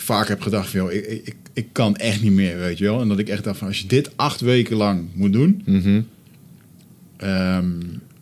[0.08, 3.02] vaak heb gedacht van, joh, ik, ik, ik kan echt niet meer, weet je wel.
[3.02, 6.02] En dat ik echt dacht van, als je dit acht weken lang moet doen, Mhm.
[7.18, 7.72] Ehm,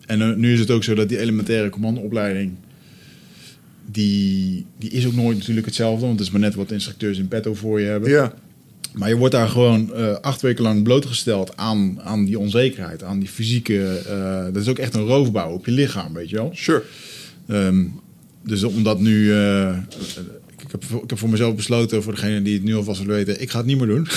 [0.05, 2.51] en nu is het ook zo dat die elementaire commandoopleiding...
[3.91, 6.05] Die, die is ook nooit natuurlijk hetzelfde.
[6.05, 8.09] Want het is maar net wat instructeurs in petto voor je hebben.
[8.09, 8.33] ja.
[8.93, 13.03] Maar je wordt daar gewoon eh, acht weken lang blootgesteld aan, aan die onzekerheid.
[13.03, 13.87] Aan die fysieke...
[14.07, 16.51] eh, dat is ook echt een roofbouw op je lichaam, weet je wel.
[16.53, 16.83] Sure.
[17.47, 17.83] Ehm,
[18.43, 19.31] dus omdat nu...
[19.33, 19.77] eh,
[20.81, 23.41] heb, ik heb voor mezelf besloten, voor degene die het nu alvast willen weten...
[23.41, 24.07] ik ga het niet meer doen.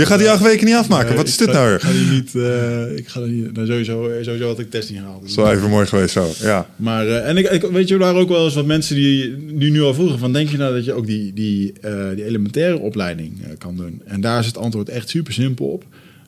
[0.00, 1.16] Je gaat die acht weken niet afmaken.
[1.16, 2.34] Wat is dit ga- nou Ik ga die niet...
[2.34, 5.20] eh, ik ga er niet nou, sowieso, sowieso had ik test niet gehaald.
[5.20, 6.30] Dat is wel even mooi geweest zo.
[6.40, 6.68] Ja.
[6.76, 9.70] Maar, eh, en ik, ik weet je, waren ook wel eens wat mensen die, die
[9.70, 10.32] nu al vroegen van...
[10.32, 14.02] denk je nou dat je ook die, die, eh, die elementaire opleiding eh, kan doen?
[14.04, 15.84] En daar is het antwoord echt super simpel op.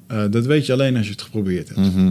[0.07, 1.81] Eh, dat weet je alleen als je het geprobeerd hebt.
[1.95, 2.11] Mhm.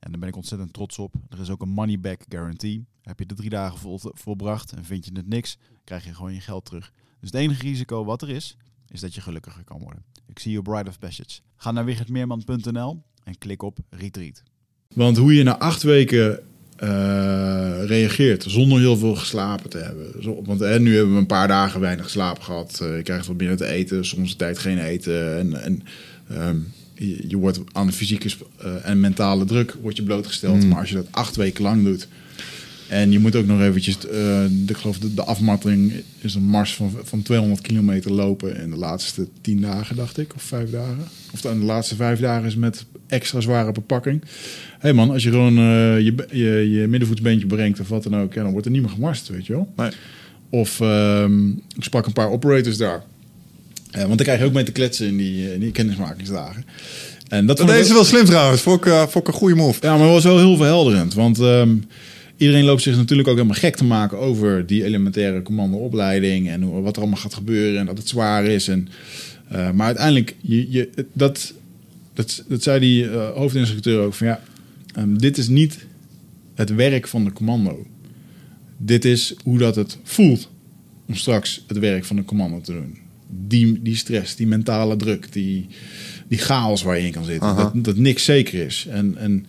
[0.00, 1.14] En daar ben ik ontzettend trots op.
[1.28, 2.84] Er is ook een money back guarantee.
[3.02, 6.34] Heb je de drie dagen vol, volbracht en vind je het niks, krijg je gewoon
[6.34, 6.92] je geld terug.
[7.20, 8.56] Dus het enige risico wat er is,
[8.88, 10.04] is dat je gelukkiger kan worden.
[10.26, 11.40] Ik zie je Bride of Passage.
[11.56, 14.42] Ga naar wichertmeerman.nl en klik op Retreat.
[14.94, 16.40] Want hoe je na acht weken
[16.82, 20.22] uh, reageert zonder heel veel geslapen te hebben.
[20.22, 22.80] Zo, want hè, nu hebben we een paar dagen weinig slaap gehad.
[22.82, 25.38] Uh, je krijgt wat binnen te eten, soms de tijd geen eten.
[25.38, 25.82] En, en
[26.30, 26.72] um,
[27.08, 28.28] je, je, wordt aan de fysieke
[28.64, 30.62] uh, en mentale druk wordt je blootgesteld.
[30.62, 30.68] Mm.
[30.68, 32.08] Maar als je dat acht weken lang doet,
[32.88, 36.42] en je moet ook nog eventjes, uh, de, ik geloof de, de afmatting is een
[36.42, 40.70] mars van, van 200 kilometer lopen in de laatste 10 dagen, dacht ik, of vijf
[40.70, 41.04] dagen.
[41.32, 44.20] Of de, de laatste vijf dagen is met extra zware bepakking.
[44.22, 44.28] Hé
[44.78, 48.34] hey man, als je gewoon uh, je, je, je middenvoetsbeentje brengt of wat dan ook,
[48.34, 49.72] ja, dan wordt er niet meer gemarst, weet je wel.
[49.76, 49.90] Nee.
[50.48, 53.02] Of um, ik sprak een paar operators daar.
[53.92, 56.64] Uh, want dan krijg je ook mee te kletsen in die, in die kennismakingsdagen.
[57.28, 59.78] En dat, dat is wel slim trouwens, voor uh, voor een goede move.
[59.80, 61.38] Ja, maar het was wel heel verhelderend, want...
[61.38, 61.84] Um,
[62.36, 66.82] iedereen loopt zich natuurlijk ook helemaal gek te maken over die elementaire commandoopleiding en hoe,
[66.82, 68.68] wat er allemaal gaat gebeuren en dat het zwaar is.
[68.68, 68.88] En,
[69.52, 71.52] uh, maar uiteindelijk, je, je, dat,
[72.14, 74.40] dat, dat zei die uh, hoofdinstructeur ook van ja,
[74.98, 75.78] um, dit is niet
[76.54, 77.86] het werk van de commando.
[78.76, 80.48] Dit is hoe dat het voelt
[81.06, 82.98] om straks het werk van de commando te doen.
[83.30, 85.66] Die, die stress, die mentale druk, die,
[86.28, 87.56] die chaos waar je in kan zitten.
[87.56, 88.86] Dat, dat niks zeker is.
[88.90, 89.46] En, en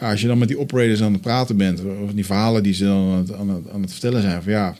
[0.00, 2.74] ja, als je dan met die operators aan het praten bent, of die verhalen die
[2.74, 4.76] ze dan aan het, aan het, aan het vertellen zijn, van ja,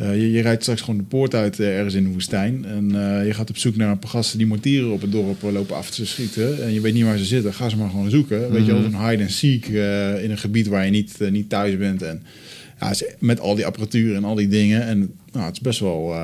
[0.00, 2.84] uh, je, je, rijdt straks gewoon de poort uit uh, ergens in de woestijn en
[2.94, 5.76] uh, je gaat op zoek naar een paar gasten die mortieren op het dorp lopen
[5.76, 8.52] af te schieten en je weet niet waar ze zitten, ga ze maar gewoon zoeken.
[8.52, 11.76] Weet je, of een hide and seek in een gebied waar je niet, niet thuis
[11.76, 12.22] bent en
[12.80, 14.98] ja, met al die apparatuur en al die dingen en
[15.32, 16.14] nou, het is best wel,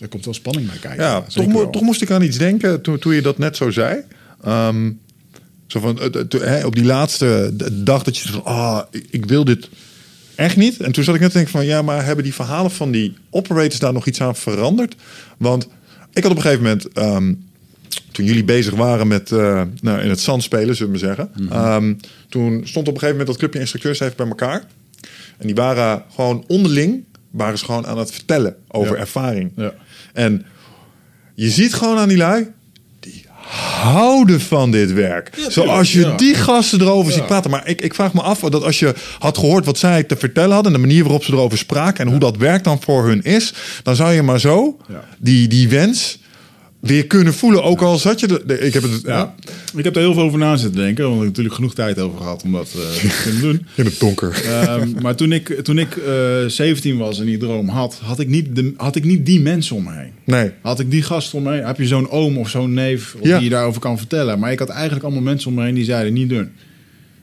[0.00, 1.04] er komt wel spanning bij kijken.
[1.04, 3.70] Ja, toch, mo toch, moest ik aan iets denken toen, toen je dat net zo
[3.70, 4.00] zei.
[4.46, 5.00] Um,
[5.66, 6.00] zo van,
[6.64, 9.68] op die laatste dag dat je van, ah, ik wil dit
[10.34, 10.80] echt niet.
[10.80, 13.16] En toen zat ik net te denken van, ja, maar hebben die verhalen van die
[13.30, 14.94] operators daar nog iets aan veranderd?
[15.38, 15.68] Want
[16.12, 17.48] ik had op een gegeven moment, um,
[18.12, 21.30] toen jullie bezig waren met uh, nou, in het zand spelen, zullen we zeggen.
[21.36, 21.72] Mm -hmm.
[21.72, 21.96] um,
[22.28, 24.64] toen stond op een gegeven moment dat clubje instructeurs even bij elkaar.
[25.38, 29.00] En die waren gewoon onderling, waren ze gewoon aan het vertellen over ja.
[29.00, 29.52] ervaring.
[29.56, 29.74] Ja.
[30.12, 30.46] En
[31.34, 32.48] je ziet gewoon aan die lui,
[33.82, 35.30] houden van dit werk.
[35.36, 36.16] Ja, Zoals je ja.
[36.16, 37.18] die gasten erover Ja.
[37.18, 37.50] ziet praten.
[37.50, 40.54] Maar ik, ik vraag me af dat als je had gehoord wat zij te vertellen
[40.54, 40.74] hadden...
[40.74, 42.04] en de manier waarop ze erover spraken...
[42.04, 43.54] en hoe dat werk dan voor hun is...
[43.82, 44.76] dan zou je maar zo
[45.18, 46.18] die, die wens
[46.80, 47.62] weer kunnen voelen.
[47.62, 48.42] Ook al zat je...
[48.46, 49.34] Er, ik heb het Ja.
[49.76, 51.98] Ik heb er heel veel over na zitten denken, want ik heb natuurlijk genoeg tijd
[51.98, 53.66] over gehad om dat eh, te kunnen doen.
[53.74, 54.42] in het donker.
[54.44, 58.28] Ehm, maar toen ik, toen ik eh 17 was en die droom had, had ik,
[58.28, 60.12] niet de, had ik niet die mensen om me heen.
[60.24, 60.50] Nee.
[60.62, 63.34] Had ik die gast om me heen, heb je zo'n oom of zo'n neef Ja.
[63.36, 64.38] die je daarover kan vertellen.
[64.38, 66.50] Maar ik had eigenlijk allemaal mensen om me heen die zeiden, niet doen.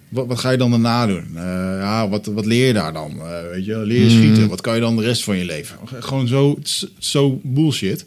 [0.09, 1.23] Wat, wat ga je dan daarna doen?
[1.35, 1.43] Eh,
[1.79, 3.11] ja, wat, wat leer je daar dan?
[3.19, 4.47] Eh, weet je, leer je schieten?
[4.49, 5.77] Wat kan je dan de rest van je leven?
[5.99, 6.59] Gewoon zo,
[6.99, 8.05] zo bullshit.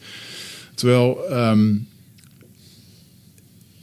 [0.80, 1.74] Terwijl, ehm,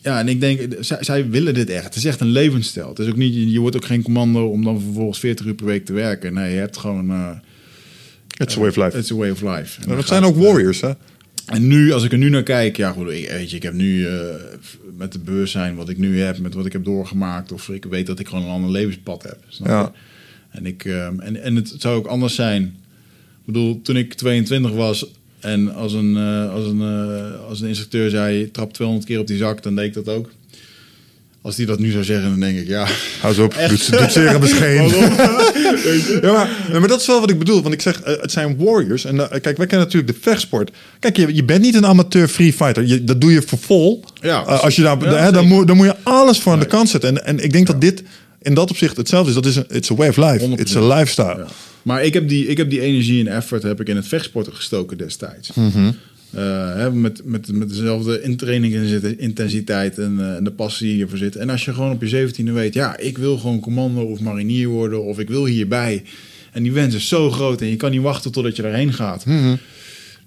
[0.02, 1.84] ja, en ik denk, zij, zij willen dit echt.
[1.84, 2.90] Het is echt een levensstijl.
[2.90, 5.66] Het is ook niet, je wordt ook geen commando om dan vervolgens 40 uur per
[5.66, 6.34] week te werken.
[6.34, 7.38] Nee, je hebt gewoon, eh
[8.38, 8.98] It's a way of life.
[8.98, 9.82] it's a way of life.
[9.90, 10.92] En dat zijn ook warriors, hè?
[11.46, 13.74] en nu, als ik er nu naar kijk, ja, goed, ik, weet je, ik heb
[13.74, 14.36] nu eh,
[14.98, 18.08] met de bewustzijn wat ik nu heb, met wat ik heb doorgemaakt, of ik weet
[18.08, 19.38] dat ik gewoon een ander levenspad heb.
[19.48, 19.68] Snap?
[19.68, 19.92] Ja.
[20.50, 22.64] En, ik, ehm, en, en het zou ook anders zijn.
[22.64, 27.68] Ik bedoel, toen ik 22 was en als een, eh, als een, eh, als een
[27.68, 30.30] instructeur zei, trap 200 keer op die zak, dan deed ik dat ook.
[31.42, 32.88] Als die dat nu zou zeggen, dan denk ik, ja.
[33.22, 34.42] Hou op, doet, doet zeer aan
[36.22, 37.62] ja, maar, maar dat is wel wat ik bedoel.
[37.62, 39.06] Want ik zeg, eh, het zijn warriors.
[39.06, 40.72] En kijk, wij kennen natuurlijk de vechtsport.
[41.00, 42.86] Kijk, je, je bent niet een amateur free fighter.
[42.86, 44.04] Je, dat doe je voor vol.
[44.22, 46.66] Ja, als je daar, ja, hè, dan, moet, dan moet je alles voor aan de
[46.66, 47.10] kant zetten.
[47.10, 48.04] En, en ik denk dat dit
[48.42, 49.36] in dat opzicht hetzelfde is.
[49.36, 50.48] Dat is een it's a way of life.
[50.48, 50.60] 100%.
[50.60, 51.46] It's a lifestyle.
[51.88, 54.54] Maar ik heb, die, ik heb die energie en effort heb ik in het vechtsporten
[54.54, 55.52] gestoken destijds.
[56.32, 58.74] Eh, hè, met, met, met dezelfde intraining
[59.18, 61.36] intensiteit en, eh, en de passie die ervoor zit.
[61.36, 64.68] En als je gewoon op je 17e weet, ja, ik wil gewoon commando of marinier
[64.68, 66.04] worden of ik wil hierbij.
[66.52, 69.26] En die wens is zo groot en je kan niet wachten totdat je daarheen gaat.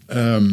[0.07, 0.51] Ehm,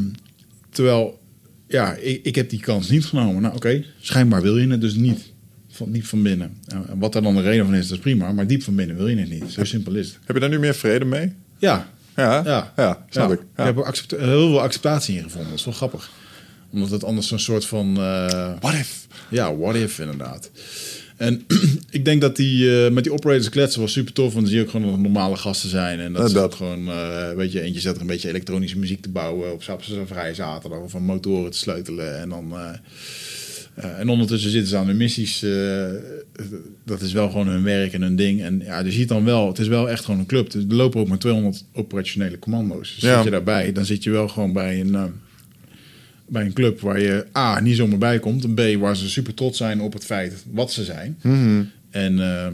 [0.69, 1.19] terwijl,
[1.67, 3.41] ja, ik, ik heb die kans niet genomen.
[3.41, 5.33] Nou oké, schijnbaar wil je het dus niet.
[5.77, 6.57] Van, niet van binnen.
[6.67, 8.31] En wat daar dan de reden van is, dat is prima.
[8.31, 9.51] Maar diep van binnen wil je het niet.
[9.51, 10.17] Zo simpel is het.
[10.25, 11.33] Heb je daar nu meer vrede mee?
[11.57, 13.33] Ja, Ja, ja, ja, snap ja.
[13.35, 13.41] ik.
[13.57, 13.65] Ja.
[13.65, 15.49] heb er heel veel acceptatie in gevonden.
[15.49, 16.09] Dat is wel grappig.
[16.71, 17.97] Omdat het anders een soort van...
[17.97, 19.07] eh, What if?
[19.29, 20.51] ja, what if inderdaad.
[21.17, 21.45] En
[21.89, 24.25] ik denk dat die eh, met die operators kletsen was super tof.
[24.33, 25.99] Want dan zie je ook gewoon dat normale gasten zijn.
[25.99, 26.55] En dat Ja, ze dat.
[26.55, 29.53] gewoon, eh, weet je, eentje zet er een beetje elektronische muziek te bouwen.
[29.53, 30.79] Op zo'n vrije zaterdag.
[30.79, 32.19] Of van motoren te sleutelen.
[32.19, 32.51] En dan...
[32.53, 32.69] eh,
[33.77, 35.43] eh, en ondertussen zitten ze aan hun missies.
[35.43, 35.85] eh,
[36.85, 38.41] dat is wel gewoon hun werk en hun ding.
[38.41, 40.53] En ja, je ziet dan wel, het is wel echt gewoon een club.
[40.53, 42.93] Er lopen ook maar 200 operationele commando's.
[42.95, 43.15] Dus Ja.
[43.15, 45.03] zit je daarbij, dan zit je wel gewoon bij een, eh,
[46.27, 48.43] bij een club waar je A, niet zomaar bij komt.
[48.43, 51.17] En B, waar ze super trots zijn op het feit wat ze zijn.
[51.21, 51.63] Mhm.
[51.89, 52.53] En ehm,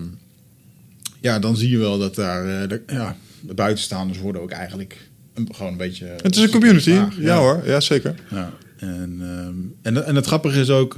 [1.21, 4.97] ja, dan zie je wel dat daar, de, ja, de buitenstaanders worden ook eigenlijk
[5.33, 6.05] een, gewoon een beetje...
[6.21, 6.91] Het is een community.
[6.91, 8.15] Vraag, Ja, hoor, ja zeker.
[8.29, 9.55] ja, en, ehm,
[9.95, 10.97] en, en het grappige is ook,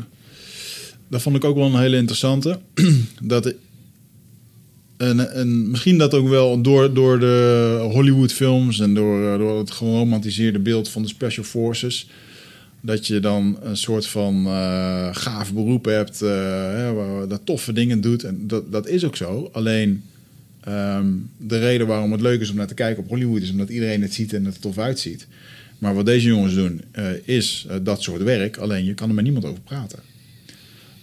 [1.08, 2.60] dat vond ik ook wel een hele interessante,
[3.22, 3.54] dat
[4.98, 9.72] en, en misschien dat ook wel door, door de Hollywood-films en door, eh, door het
[9.72, 12.10] geromantiseerde beeld van de Special Forces,
[12.82, 16.30] dat je dan een soort van eh gaaf beroep hebt, eh,
[16.92, 18.24] waar, dat toffe dingen doet.
[18.24, 19.50] En dat, dat is ook zo.
[19.52, 20.04] Alleen
[20.62, 21.06] ehm,
[21.38, 24.02] de reden waarom het leuk is om naar te kijken op Hollywood is omdat iedereen
[24.02, 25.28] het ziet en het er tof uitziet.
[25.78, 26.82] Maar wat deze jongens doen
[27.24, 28.58] is dat soort werk.
[28.58, 30.15] Alleen je kan er met niemand over praten.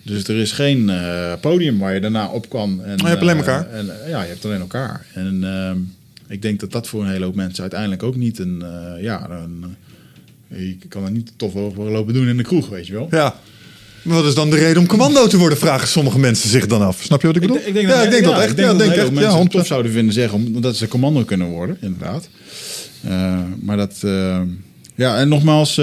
[0.03, 2.85] Dus er is geen eh, podium waar je daarna op kan.
[2.85, 3.71] En, je hebt alleen eh, elkaar.
[3.71, 5.07] en, eh, ja, je hebt alleen elkaar.
[5.15, 5.79] En ehm,
[6.29, 8.65] ik denk dat dat voor een hele hoop mensen uiteindelijk ook niet een...
[9.01, 9.77] ja, een,
[10.49, 13.09] je kan er niet tof over lopen doen in de kroeg, weet je wel.
[13.11, 13.37] Ja.
[14.03, 16.83] Maar wat is dan de reden om commando te worden, vragen sommige mensen zich dan
[16.83, 17.03] af.
[17.03, 17.57] Snap je wat ik bedoel?
[17.57, 18.51] Ik, denk ja, ik denk dat echt.
[18.51, 19.07] Ik denk ja, dat denk echt.
[19.07, 19.67] hoop Ja, mensen het tof 100%.
[19.67, 22.29] zouden vinden zeggen omdat ze commando kunnen worden, inderdaad.
[23.61, 23.97] Maar dat,
[24.95, 25.79] ja, en nogmaals,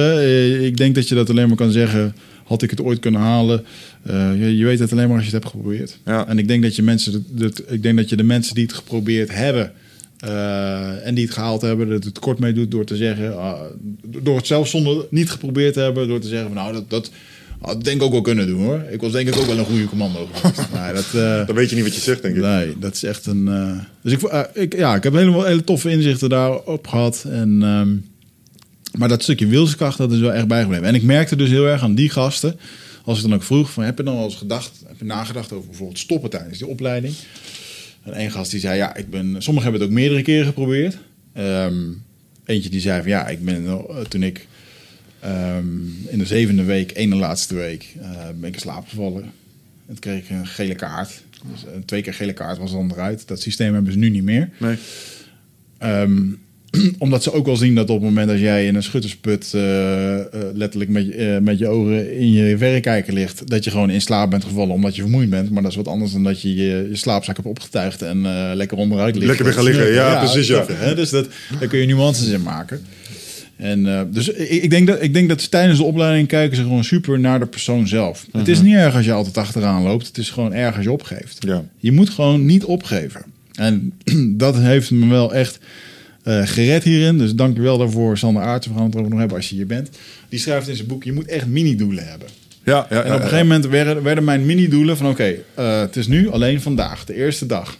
[0.61, 2.15] ik denk dat je dat alleen maar kan zeggen.
[2.49, 3.63] Had ik het ooit kunnen halen?
[4.03, 5.97] Eh, je, je weet het alleen maar als je het hebt geprobeerd.
[6.05, 6.27] Ja.
[6.27, 8.73] En ik denk dat je mensen, dat- ik denk dat je de mensen die het
[8.73, 9.71] geprobeerd hebben
[10.19, 13.61] eh, en die het gehaald hebben, dat het kort mee doet door te zeggen, ah,
[14.07, 17.11] door het zelfs zonder niet geprobeerd te hebben, door te zeggen van nou dat, dat
[17.61, 18.83] had denk ik ook wel kunnen doen hoor.
[18.91, 20.27] Ik was denk ik ook wel een goede commando.
[20.73, 22.41] Maar dat, eh, Dan weet je niet wat je zegt, denk ik.
[22.41, 23.49] Nee, dat is echt een.
[24.01, 27.25] dus ik, ik, ja, ik heb helemaal hele toffe inzichten daarop gehad.
[27.29, 27.89] En, ehm,
[28.97, 30.85] maar dat stukje wilskracht, dat is wel echt bijgebleven.
[30.85, 32.59] En ik merkte dus heel erg aan die gasten.
[33.03, 35.51] Als ik dan ook vroeg: van, heb je dan wel eens gedacht, heb je nagedacht
[35.51, 37.13] over bijvoorbeeld stoppen tijdens die opleiding?
[38.03, 39.35] En één gast die zei: Ja, ik ben.
[39.37, 40.97] Sommigen hebben het ook meerdere keren geprobeerd.
[41.33, 41.75] Ehm,
[42.45, 44.47] eentje die zei: van ja, ik ben eh, toen ik
[45.19, 45.67] ehm,
[46.07, 49.23] in de zevende week, ene laatste week, eh, ben ik in slaap gevallen.
[49.23, 49.31] En
[49.85, 51.23] toen kreeg ik een gele kaart.
[51.51, 53.27] Dus een twee keer gele kaart was dan eruit.
[53.27, 54.49] Dat systeem hebben ze nu niet meer.
[54.57, 54.77] Nee.
[55.77, 56.27] Ehm,
[56.97, 60.19] omdat ze ook wel zien dat op het moment dat jij in een schuttersput eh,
[60.19, 63.89] eh, letterlijk met, je- eh, met je ogen in je verrekijker ligt, dat je gewoon
[63.89, 65.49] in slaap bent gevallen omdat je vermoeid bent.
[65.49, 68.21] Maar dat is wat anders dan dat je je, je slaapzak hebt opgetuigd en
[68.55, 69.27] lekker onderuit ligt.
[69.27, 69.91] Lekker weer gaan liggen.
[69.93, 70.65] Ja, precies, ja.
[70.69, 70.95] hè?
[70.95, 71.27] Dus dat,
[71.59, 72.81] daar kun je nuances in maken.
[73.55, 76.83] En, dus ik, ik, denk dat, ik denk dat tijdens de opleiding kijken ze gewoon
[76.83, 78.25] super naar de persoon zelf.
[78.31, 80.07] Het is niet erg als je altijd achteraan loopt.
[80.07, 81.37] Het is gewoon erg als je opgeeft.
[81.39, 81.63] Ja.
[81.77, 83.21] Je moet gewoon niet opgeven.
[83.53, 83.93] En
[84.37, 85.59] dat heeft me wel echt
[86.23, 87.17] eh, gered hierin.
[87.17, 88.71] Dus dank je wel daarvoor, Sander Aartsen.
[88.71, 89.89] We gaan het erover nog hebben als je hier bent.
[90.29, 92.27] Die schrijft in zijn boek, je moet echt mini-doelen hebben.
[92.63, 95.07] Ja, ja, En op een gegeven moment werden, werden mijn mini-doelen van...
[95.09, 97.77] oké, eh, het is nu alleen vandaag, de eerste dag.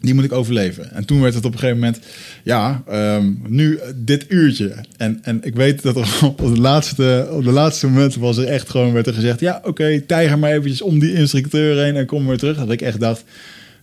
[0.00, 0.92] Die moet ik overleven.
[0.92, 2.00] En toen werd het op een gegeven moment...
[2.42, 4.74] ja, ehm, nu dit uurtje.
[4.96, 8.46] En, en ik weet dat er op de laatste, op de laatste moment was er
[8.46, 8.92] echt gewoon...
[8.92, 9.40] werd er gezegd...
[9.40, 11.96] ja, oké, tijger maar eventjes om die instructeur heen...
[11.96, 12.56] en kom weer terug.
[12.56, 13.24] Dat ik echt dacht...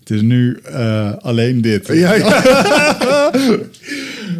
[0.05, 1.87] het is nu eh, alleen dit.
[1.87, 3.31] Ja, ja.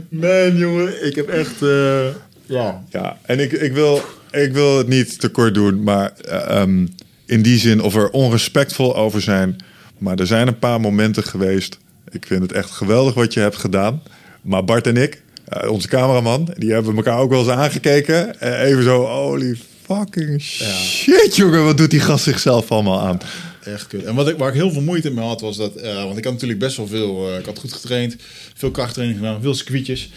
[0.10, 1.62] Man, jongen, ik heb echt...
[1.62, 2.06] eh,
[2.46, 4.02] ja, Ja, en ik, ik, wil,
[4.32, 6.86] ik wil het niet te kort doen, maar eh, ehm,
[7.26, 9.56] in die zin of er onrespectvol over zijn.
[9.98, 11.78] Maar er zijn een paar momenten geweest.
[12.12, 14.02] Ik vind het echt geweldig wat je hebt gedaan.
[14.42, 15.22] Maar Bart en ik,
[15.68, 18.40] onze cameraman, die hebben elkaar ook wel eens aangekeken.
[18.64, 23.20] Even zo, holy fucking shit, jongen, wat doet die gast zichzelf allemaal aan?
[23.66, 24.04] Echt kut.
[24.04, 25.76] En wat ik, waar ik heel veel moeite mee had, was dat...
[25.76, 27.32] eh, want ik had natuurlijk best wel veel...
[27.32, 28.16] eh, ik had goed getraind,
[28.54, 30.10] veel krachttraining gedaan, veel circuitjes.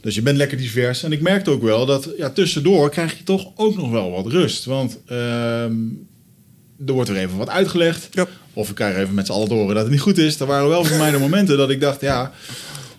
[0.00, 1.02] Dus je bent lekker divers.
[1.02, 4.26] En ik merkte ook wel dat ja, tussendoor krijg je toch ook nog wel wat
[4.26, 4.64] rust.
[4.64, 5.74] Want ehm,
[6.86, 8.08] er wordt er even wat uitgelegd.
[8.52, 10.40] Of we krijgen even met z'n allen horen dat het niet goed is.
[10.40, 12.32] Er waren wel voor mij de momenten dat ik dacht, ja...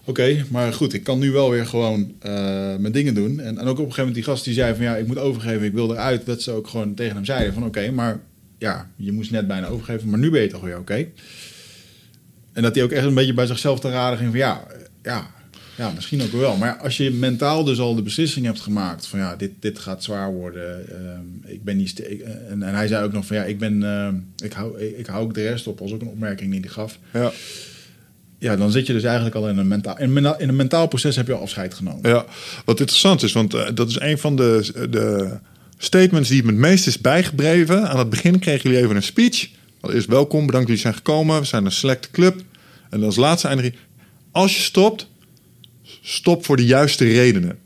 [0.06, 2.32] Oké, maar goed, ik kan nu wel weer gewoon eh,
[2.80, 3.40] mijn dingen doen.
[3.40, 5.18] En, en ook op een gegeven moment die gast die zei van ja, ik moet
[5.18, 6.26] overgeven, ik wil eruit.
[6.26, 8.20] Dat ze ook gewoon tegen hem zeiden van oké, maar
[8.62, 11.06] ja, je moest net bijna overgeven, maar nu ben je toch weer oké.
[12.54, 14.64] En dat hij ook echt een beetje bij zichzelf te raden ging van ja,
[15.04, 15.28] ja,
[15.78, 16.58] ja, misschien ook wel.
[16.58, 20.04] Maar als je mentaal dus al de beslissing hebt gemaakt van ja, dit, dit gaat
[20.04, 20.90] zwaar worden.
[20.90, 23.84] ehm, ik ben niet ik- en, en hij zei ook nog van ja, ik ben,
[23.84, 25.80] ehm, ik hou, ik, ik hou ook de rest op.
[25.80, 27.00] Was ook een opmerking die hij gaf.
[27.14, 27.32] Ja.
[28.38, 31.16] Ja, dan zit je dus eigenlijk al in een mentaal, in in een mentaal proces
[31.16, 32.10] heb je al afscheid genomen.
[32.10, 32.26] Ja,
[32.66, 35.38] wat interessant is, want eh, dat is een van de, de
[35.84, 37.90] statements die me het meest is bijgebleven.
[37.90, 39.50] Aan het begin kregen jullie even een speech.
[39.80, 41.40] Allereerst welkom, bedankt dat jullie zijn gekomen.
[41.40, 42.42] We zijn een select club.
[42.90, 43.72] En als laatste eindig
[44.32, 45.08] als je stopt,
[46.02, 47.58] stop voor de juiste redenen.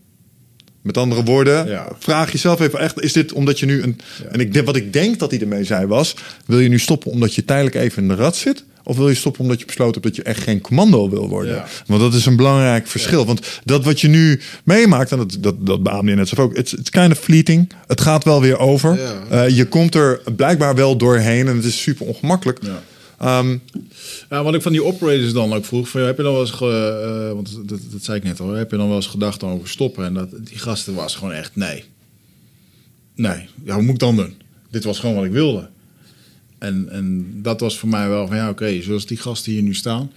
[0.82, 1.88] Met andere woorden, Ja.
[2.00, 4.00] vraag jezelf even echt, is dit omdat je nu een...
[4.24, 4.30] Ja.
[4.30, 7.36] En ik wat ik denk dat hij ermee zei was, wil je nu stoppen omdat
[7.36, 8.64] je tijdelijk even in de rat zit?
[8.88, 11.56] Of wil je stoppen omdat je besloten hebt dat je echt geen commando wil worden?
[11.56, 11.66] Ja.
[11.88, 13.26] Want dat is een belangrijk verschil.
[13.26, 16.54] Want dat wat je nu meemaakt, en dat, dat, dat beaamde je net zelf ook,
[16.54, 17.72] it's, it's kind of fleeting.
[17.88, 19.00] Het gaat wel weer over.
[19.00, 19.24] Ja.
[19.30, 22.60] Eh, je komt er blijkbaar wel doorheen en het is super ongemakkelijk.
[22.62, 22.82] Ja.
[23.20, 23.58] Ehm,
[24.30, 26.52] Ja, wat ik van die operators dan ook vroeg, van, heb je dan wel eens,
[26.52, 29.44] ge, eh, want dat, dat zei ik net al, heb je dan wel eens gedacht
[29.44, 30.06] over stoppen?
[30.06, 31.84] En dat, die gasten was gewoon echt, nee.
[33.16, 34.34] Nee, ja, wat moet ik dan doen?
[34.72, 35.70] Dit was gewoon wat ik wilde.
[36.60, 39.74] En, en dat was voor mij wel van, ja oké, zoals die gasten hier nu
[39.74, 40.12] staan.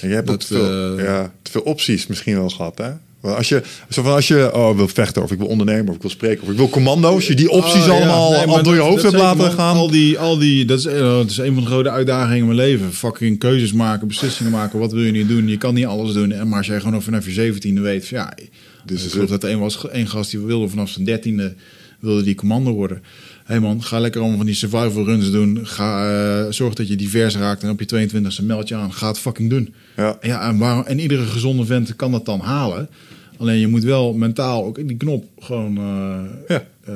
[0.00, 2.78] en je hebt ook Dat, te veel, eh, ja, te veel opties misschien wel gehad,
[2.78, 2.90] hè?
[3.20, 6.00] Als je, zo van als je oh, wil vechten, of ik wil ondernemen, of ik
[6.00, 7.92] wil spreken, of ik wil commando, als je die opties Oh, ja.
[7.92, 9.50] allemaal Nee, al door je hoofd hebt laten man.
[9.50, 9.76] gaan.
[9.76, 12.44] Al die, al die, dat, is, eh, dat is een van de grote uitdagingen in
[12.44, 12.92] mijn leven.
[12.92, 14.78] Fucking keuzes maken, beslissingen maken.
[14.78, 15.48] Wat wil je nu doen?
[15.48, 16.32] Je kan niet alles doen.
[16.32, 18.34] En maar als jij gewoon vanaf je zeventiende weet, ja,
[18.84, 21.54] Dus ik geloof dat een was, een gast die wilde vanaf zijn dertiende
[22.00, 23.02] wilde die commando worden.
[23.48, 25.58] Hey man, ga lekker allemaal van die survival runs doen.
[25.66, 26.08] Ga,
[26.44, 28.92] eh, zorg dat je divers raakt en op je 22e meld je aan.
[28.92, 29.74] Ga het fucking doen.
[29.96, 30.18] Ja.
[30.22, 32.88] Ja, en, waarom, en iedere gezonde vent kan dat dan halen.
[33.38, 35.76] Alleen je moet wel mentaal ook die knop gewoon.
[35.76, 36.64] eh, Ja.
[36.84, 36.94] eh,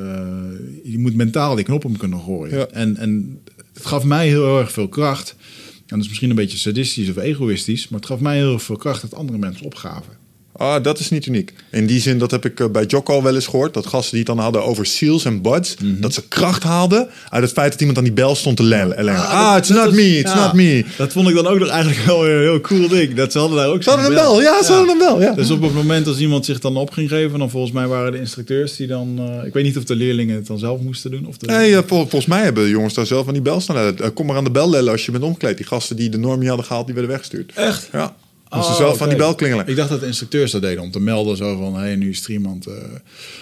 [0.92, 2.58] je moet mentaal die knop om kunnen gooien.
[2.58, 2.66] Ja.
[2.66, 3.38] En, en
[3.72, 5.34] het gaf mij heel erg veel kracht.
[5.76, 7.88] En dat is misschien een beetje sadistisch of egoïstisch.
[7.88, 10.12] Maar het gaf mij heel erg veel kracht dat andere mensen opgaven.
[10.56, 11.52] Ah, dat is niet uniek.
[11.70, 13.74] In die zin, dat heb ik eh, bij Jocko al wel eens gehoord.
[13.74, 15.76] Dat gasten die het dan hadden over seals en buds.
[15.76, 16.00] Mhm.
[16.00, 19.16] Dat ze kracht haalden uit het feit dat iemand aan die bel stond te lellen.
[19.16, 20.84] Ah, it's not me, it's Ja, not me.
[20.96, 23.14] Dat vond ik dan ook nog eigenlijk wel een heel cool ding.
[23.14, 25.32] Dat ze hadden daar ook Ze hadden een bel, ja, ze hadden een bel, ja.
[25.32, 28.12] Dus op het moment als iemand zich dan op ging geven, dan volgens mij waren
[28.12, 29.18] de instructeurs die dan.
[29.40, 31.26] eh, ik weet niet of de leerlingen het dan zelf moesten doen.
[31.26, 33.60] Of de, Nee, eh, vol- volgens mij hebben de jongens daar zelf aan die bel
[33.60, 33.94] staan.
[34.14, 35.56] kom maar aan de bel lellen als je bent omgekleed.
[35.56, 37.52] Die gasten die de norm niet hadden gehaald, die werden weggestuurd.
[37.54, 37.88] Echt?
[37.92, 38.14] Ja,
[38.54, 39.66] moesten Oh, zelf aan die bel klingelen.
[39.68, 42.10] Ik dacht dat de instructeurs dat deden om te melden zo van, hé, hey, nu
[42.10, 42.66] is er iemand.
[42.66, 42.72] eh.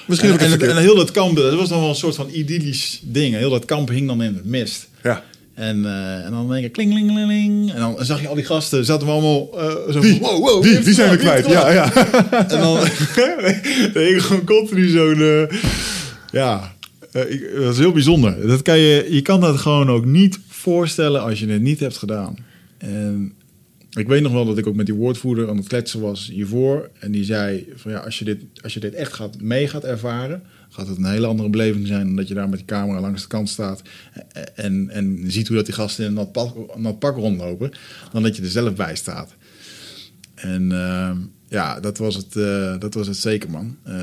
[0.06, 2.28] Misschien en, en, het en, heel dat kamp, dat was dan wel een soort van
[2.32, 3.34] idyllisch ding.
[3.34, 4.88] Heel dat kamp hing dan in het mist.
[5.02, 5.22] Ja.
[5.54, 7.72] En, eh, en dan denk ik, kling, kling, kling.
[7.72, 10.20] En dan zag je al die gasten, zaten we allemaal eh, zo van, Wie?
[10.20, 10.62] wow, wow.
[10.64, 10.94] Wie?
[10.94, 11.46] zijn we kwijt?
[11.46, 11.92] Ja, ja.
[12.48, 12.78] En dan
[14.04, 15.48] hing gewoon continu zo'n...
[16.32, 16.74] ja,
[17.12, 18.46] ik- dat is heel bijzonder.
[18.46, 21.96] Dat kan je, je kan dat gewoon ook niet voorstellen als je het niet hebt
[21.98, 22.36] gedaan.
[22.78, 23.32] En
[23.90, 26.90] ik weet nog wel dat ik ook met die woordvoerder aan het kletsen was hiervoor.
[26.98, 29.84] En die zei van ja, als je dit, als je dit echt gaat, mee gaat
[29.84, 30.42] ervaren...
[30.68, 32.06] gaat het een hele andere beleving zijn...
[32.06, 33.82] dan dat je daar met die camera langs de kant staat...
[34.54, 36.10] en, en ziet hoe dat die gasten in
[36.76, 37.72] in dat pak rondlopen...
[38.12, 39.34] dan dat je er zelf bij staat.
[40.34, 41.16] En ehm,
[41.48, 43.76] ja, dat was het, eh, dat was het zeker, man.
[43.82, 44.00] Eh,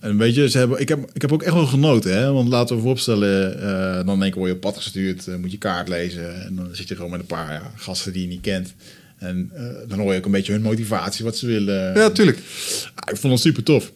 [0.00, 2.32] en weet je, ze hebben, ik, heb, ik heb ook echt wel genoten, hè?
[2.32, 5.50] Want laten we vooropstellen, eh dan denk ik, word je op pad gestuurd, eh, moet
[5.52, 6.44] je kaart lezen.
[6.44, 8.74] En dan zit je gewoon met een paar ja, gasten die je niet kent.
[9.18, 11.94] En eh, dan hoor je ook een beetje hun motivatie, wat ze willen.
[11.94, 12.38] Ja, tuurlijk.
[12.94, 13.92] Ah, ik vond het super tof.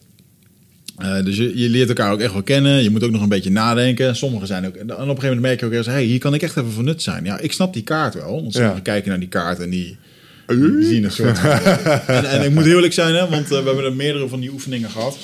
[1.23, 2.83] Dus je, je leert elkaar ook echt wel kennen.
[2.83, 4.15] Je moet ook nog een beetje nadenken.
[4.15, 4.75] Sommigen zijn ook.
[4.75, 6.71] En op een gegeven moment merk je ook eens: hey, hier kan ik echt even
[6.71, 7.25] van nut zijn.
[7.25, 8.41] Ja, ik snap die kaart wel.
[8.41, 8.81] Want sommigen Ja.
[8.81, 9.97] kijken naar die kaart en die.
[10.47, 11.39] die zien een soort.
[12.07, 14.51] en, en ik moet heel eerlijk zijn, hè, want we hebben er meerdere van die
[14.51, 15.17] oefeningen gehad.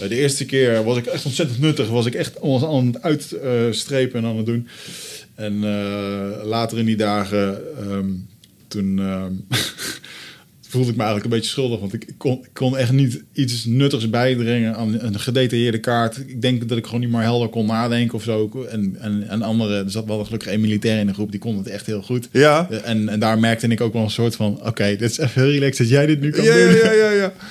[0.00, 1.88] Eh, de eerste keer was ik echt ontzettend nuttig.
[1.88, 4.68] Was ik echt ons aan het uitstrepen en aan het doen.
[5.34, 8.06] En eh, later in die dagen, ehm,
[8.68, 9.32] toen ehm,
[10.68, 11.80] voelde ik me eigenlijk een beetje schuldig.
[11.80, 16.16] Want ik kon, ik kon echt niet iets nuttigs bijbrengen aan een gedetailleerde kaart.
[16.26, 18.66] Ik denk dat ik gewoon niet meer helder kon nadenken of zo.
[18.70, 21.56] En, en, en anderen, er zat wel gelukkig een militair in de groep, die kon
[21.58, 22.28] het echt heel goed.
[22.32, 22.66] Ja.
[22.70, 25.42] Eh, En, en daar merkte ik ook wel een soort van: oké, dit is even
[25.42, 26.74] heel relaxed dat jij dit nu kan Ja, doen.
[26.76, 27.32] ja, ja, ja.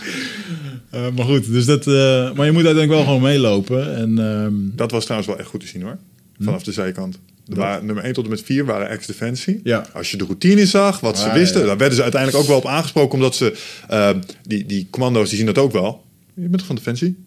[0.91, 1.93] Eh, maar goed, dus dat, eh,
[2.33, 3.95] maar je moet uiteindelijk wel gewoon meelopen.
[3.95, 5.97] En ehm, Dat was trouwens wel echt goed te zien hoor.
[6.39, 7.19] Vanaf de zijkant.
[7.45, 9.59] Waren, nummer 1 tot en met 4 waren ex-defensie.
[9.63, 9.85] Ja.
[9.93, 12.57] Als je de routine zag, wat ze wisten, ja, daar werden ze uiteindelijk ook wel
[12.57, 13.53] op aangesproken, omdat ze,
[13.89, 14.09] eh,
[14.43, 16.03] die, die commando's, die zien dat ook wel.
[16.33, 17.17] Je bent toch van defensie?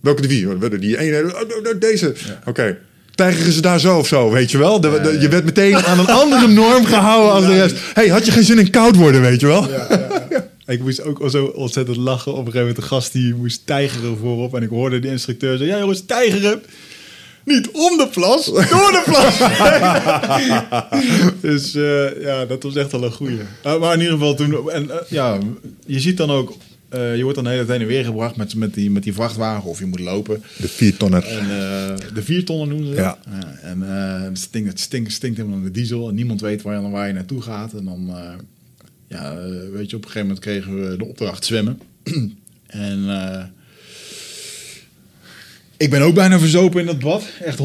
[0.00, 0.48] Welke divisie?
[0.48, 2.14] Oh, Die ene, oh, oh, deze.
[2.46, 2.78] Oké.
[3.14, 4.80] Tijgeren ze daar zo of zo, weet je wel?
[4.80, 5.20] De- de- ja.
[5.20, 7.76] Je werd meteen aan een andere norm gehouden als de rest.
[7.94, 9.68] hey, had je geen zin in koud worden, weet je wel?
[9.70, 9.86] ja.
[10.68, 12.32] Ik moest ook al zo ontzettend lachen.
[12.32, 14.54] Op een gegeven moment de gast die moest tijgeren voorop.
[14.54, 15.76] En ik hoorde de instructeur zeggen...
[15.76, 16.62] Ja jongens, tijgeren!
[17.44, 19.38] Niet om de plas, door de plas!
[21.50, 23.38] dus eh, ja, dat was echt wel een goeie.
[23.66, 24.70] Uh, maar in ieder geval toen...
[24.70, 25.38] En, uh, ja,
[25.86, 26.56] je ziet dan ook...
[26.94, 29.70] Uh, je wordt dan de hele tijd weer gebracht met, met, die, met die vrachtwagen
[29.70, 30.42] of je moet lopen.
[30.56, 31.24] De viertonner.
[31.24, 32.94] En, uh, de viertonner noemen ze.
[32.94, 33.18] Ja.
[33.62, 36.90] en het, stinkt, het stinkt, stinkt helemaal naar de diesel en niemand weet waar je,
[36.90, 37.72] waar je naartoe gaat.
[37.72, 38.10] En dan,
[39.08, 39.36] ja,
[39.72, 41.80] weet je, op een gegeven moment kregen we de opdracht zwemmen.
[42.66, 43.08] en
[45.78, 47.24] ik ben ook bijna verzopen in dat bad.
[47.40, 47.62] Echt 100%.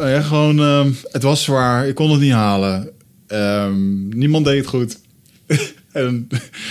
[0.00, 1.88] ja, gewoon, ehm, het was zwaar.
[1.88, 2.90] Ik kon het niet halen.
[3.28, 4.98] Um, niemand deed het goed.
[5.92, 6.28] en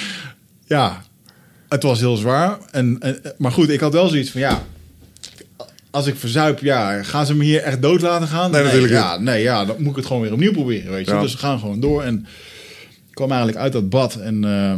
[0.75, 1.03] ja,
[1.69, 2.57] het was heel zwaar.
[2.71, 4.63] En, en, maar goed, ik had wel zoiets van ja.
[5.89, 8.51] Als ik verzuip, ja, gaan ze me hier echt dood laten gaan?
[8.51, 11.13] Nee, natuurlijk ja, nee, ja, dan moet ik het gewoon weer opnieuw proberen, weet je.
[11.13, 11.21] Ja.
[11.21, 12.03] Dus we gaan gewoon door.
[12.03, 12.25] En
[13.15, 14.15] kwam eigenlijk uit dat bad.
[14.15, 14.73] En uh,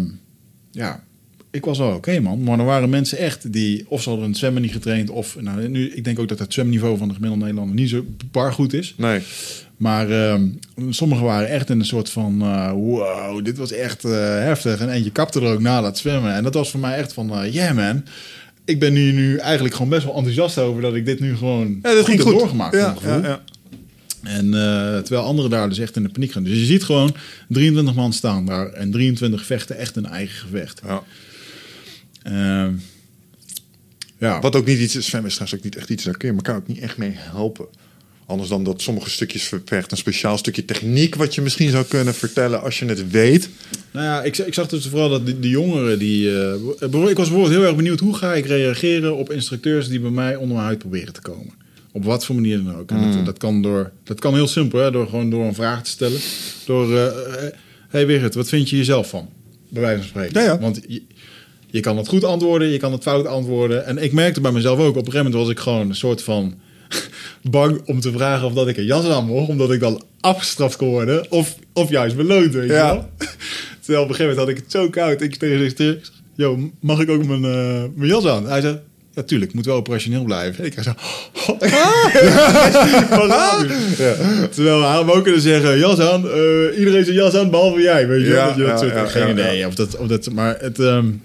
[0.71, 1.03] ja,
[1.51, 2.43] ik was wel oké, okay, man.
[2.43, 5.67] Maar er waren mensen echt die, of ze hadden het zwemmen niet getraind, of nou,
[5.67, 8.73] nu, ik denk ook dat het zwemniveau van de gemiddelde Nederlander niet zo bar goed
[8.73, 8.93] is.
[8.97, 9.21] Nee.
[9.77, 10.35] Maar uh,
[10.89, 14.79] sommigen waren echt in een soort van, uh, wow, dit was echt uh, heftig.
[14.79, 16.33] En eentje kapte er ook na dat zwemmen.
[16.33, 18.03] En dat was voor mij echt van, uh, yeah man.
[18.65, 21.79] Ik ben nu, nu eigenlijk gewoon best wel enthousiast over dat ik dit nu gewoon
[21.81, 23.41] ja, dat ging goed doorgemaakt ja, ja, ja.
[24.23, 26.43] En uh, terwijl anderen daar dus echt in de paniek gaan.
[26.43, 27.15] Dus je ziet gewoon
[27.49, 30.81] 23 man staan daar en 23 vechten echt een eigen gevecht.
[30.85, 31.03] Ja.
[32.27, 32.73] Uh,
[34.17, 34.39] ja.
[34.39, 36.35] Wat ook niet iets is, zwemmen is trouwens ook niet echt iets, daar kun je
[36.35, 37.65] elkaar ook niet echt mee helpen.
[38.25, 42.13] Anders dan dat sommige stukjes vergt een speciaal stukje techniek wat je misschien zou kunnen
[42.13, 43.49] vertellen als je het weet.
[43.91, 46.29] Nou ja, ik, ik zag dus vooral dat die jongeren die.
[46.29, 50.09] Uh, ik was bijvoorbeeld heel erg benieuwd hoe ga ik reageren op instructeurs die bij
[50.09, 51.53] mij onder mijn huid proberen te komen.
[51.97, 52.89] Op wat voor manier dan ook.
[52.91, 53.11] En Hmm.
[53.15, 55.89] dat, dat, kan door, dat kan heel simpel, hè, door gewoon door een vraag te
[55.89, 56.19] stellen.
[56.65, 57.07] Door, uh,
[57.89, 59.29] hey Wigert, wat vind je jezelf van?
[59.69, 60.41] Bij wijze van spreken.
[60.41, 60.59] Ja, ja.
[60.59, 61.01] Want je,
[61.67, 63.85] je kan het goed antwoorden, je kan het fout antwoorden.
[63.85, 66.23] En ik merkte bij mezelf ook, op een gegeven moment was ik gewoon een soort
[66.23, 66.53] van
[67.49, 70.75] bang om te vragen of dat ik een jas aan mocht, omdat ik dan afgestraft
[70.75, 71.31] kon worden.
[71.31, 72.87] Of, of juist beloond, weet Ja.
[72.87, 73.09] je wel.
[73.81, 75.21] Terwijl op een gegeven moment had ik het zo koud.
[75.21, 78.47] Ik tegen zich yo, mag ik ook mijn, uh, mijn jas aan?
[78.47, 78.79] Hij zei,
[79.17, 80.65] ja, tuurlijk, moet wel operationeel blijven.
[80.65, 80.81] Ik zo,
[81.59, 82.11] ja.
[84.49, 88.07] Terwijl hij hem ook kunnen zeggen, jas aan, uh, iedereen zijn jas aan, behalve jij,
[88.07, 88.27] weet je.
[88.27, 90.79] Ja, dat je dat ja, soort, ja, geen idee of dat, of dat, maar het...
[90.79, 91.21] Um,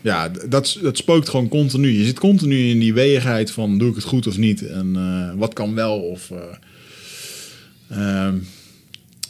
[0.00, 1.88] ja, dat, dat spookt gewoon continu.
[1.88, 4.66] Je zit continu in die weegheid van doe ik het goed of niet.
[4.66, 6.30] En uh, wat kan wel of...
[7.90, 8.46] Uh, um,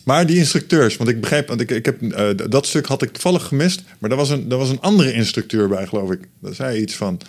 [0.04, 3.10] maar die instructeurs, want ik begrijp, want ik, ik heb, uh, dat stuk had ik
[3.10, 3.82] toevallig gemist.
[3.98, 6.28] Maar er was, een, er was een andere instructeur bij, geloof ik.
[6.40, 7.20] Dat zei iets van...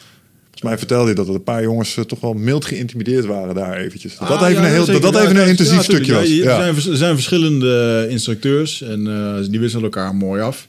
[0.55, 3.55] Volgens mij vertelde hij dat er een paar jongens uh, toch wel mild geïntimideerd waren
[3.55, 4.17] daar eventjes.
[4.17, 6.29] Dat ah, dat even ja, een, heel, dat, dat even een intensief stukje ja, was.
[6.29, 10.67] Er, zijn, er zijn verschillende instructeurs en uh, die wisselen elkaar mooi af.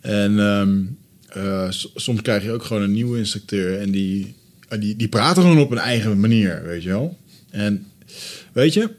[0.00, 0.98] En um,
[1.36, 4.34] uh, soms krijg je ook gewoon een nieuwe instructeur en die,
[4.78, 7.16] die, die praten gewoon op een eigen manier, weet je wel.
[7.50, 7.86] En
[8.52, 8.90] weet je,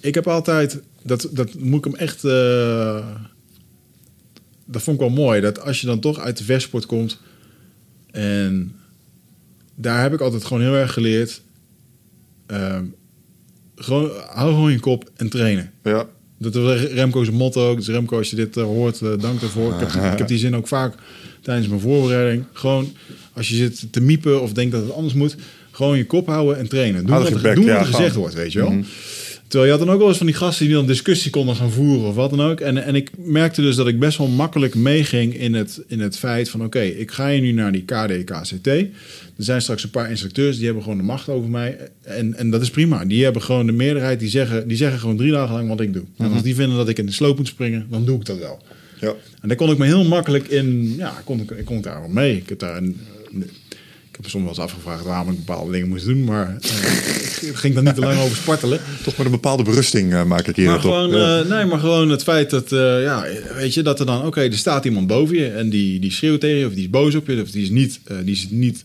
[0.00, 3.06] ik heb altijd, dat, dat moet ik hem echt, uh,
[4.64, 7.18] dat vond ik wel mooi, dat als je dan toch uit de versport komt
[8.10, 8.72] en
[9.80, 11.42] daar heb ik altijd gewoon heel erg geleerd,
[12.52, 12.78] uh,
[13.76, 15.72] gewoon, hou gewoon je kop en trainen.
[15.82, 16.06] Ja.
[16.38, 17.76] Dat was Remco's motto ook.
[17.76, 19.72] Dus Remco, als je dit uh, hoort, uh, dank daarvoor.
[19.72, 20.94] Ik heb, ik heb, die zin ook vaak
[21.40, 22.44] tijdens mijn voorbereiding.
[22.52, 22.92] Gewoon,
[23.32, 25.36] als je zit te miepen of denkt dat het anders moet...
[25.70, 27.06] gewoon je kop houden en trainen.
[27.06, 28.70] Doe Houd wat, bek, er gezegd wordt, weet je wel.
[28.70, 28.86] Mm -hmm.
[29.48, 31.70] Terwijl je had dan ook wel eens van die gasten die dan discussie konden gaan
[31.70, 32.60] voeren of wat dan ook.
[32.60, 36.18] En, en ik merkte dus dat ik best wel makkelijk meeging in het, in het
[36.18, 36.64] feit van...
[36.64, 38.66] oké, okay, ik ga je nu naar die KDKCT.
[38.66, 38.90] Er
[39.36, 41.78] zijn straks een paar instructeurs die hebben gewoon de macht over mij.
[42.02, 43.04] En, en dat is prima.
[43.04, 45.92] Die hebben gewoon de meerderheid, die zeggen, die zeggen gewoon drie dagen lang wat ik
[45.92, 46.04] doe.
[46.16, 48.38] En als die vinden dat ik in de sloop moet springen, dan doe ik dat
[48.38, 48.62] wel.
[49.00, 49.14] Ja.
[49.40, 50.94] En daar kon ik me heel makkelijk in...
[50.96, 52.36] Ja, kon ik, ik kon daar wel mee.
[52.36, 52.76] Ik heb daar...
[52.76, 53.00] Een,
[54.18, 57.56] ik heb soms wel eens afgevraagd waarom ik bepaalde dingen moest doen, maar uh, ik
[57.56, 58.80] ging daar niet te lang over spartelen.
[59.02, 61.40] Toch met een bepaalde berusting uh, maak ik hier maar gewoon, ja.
[61.40, 64.46] uh, Nee, maar gewoon het feit dat, ja, weet je, dat er dan, oké, okay,
[64.46, 67.14] er staat iemand boven je en die, die schreeuwt tegen je, of die is boos
[67.14, 68.84] op je, of die is niet, die is niet,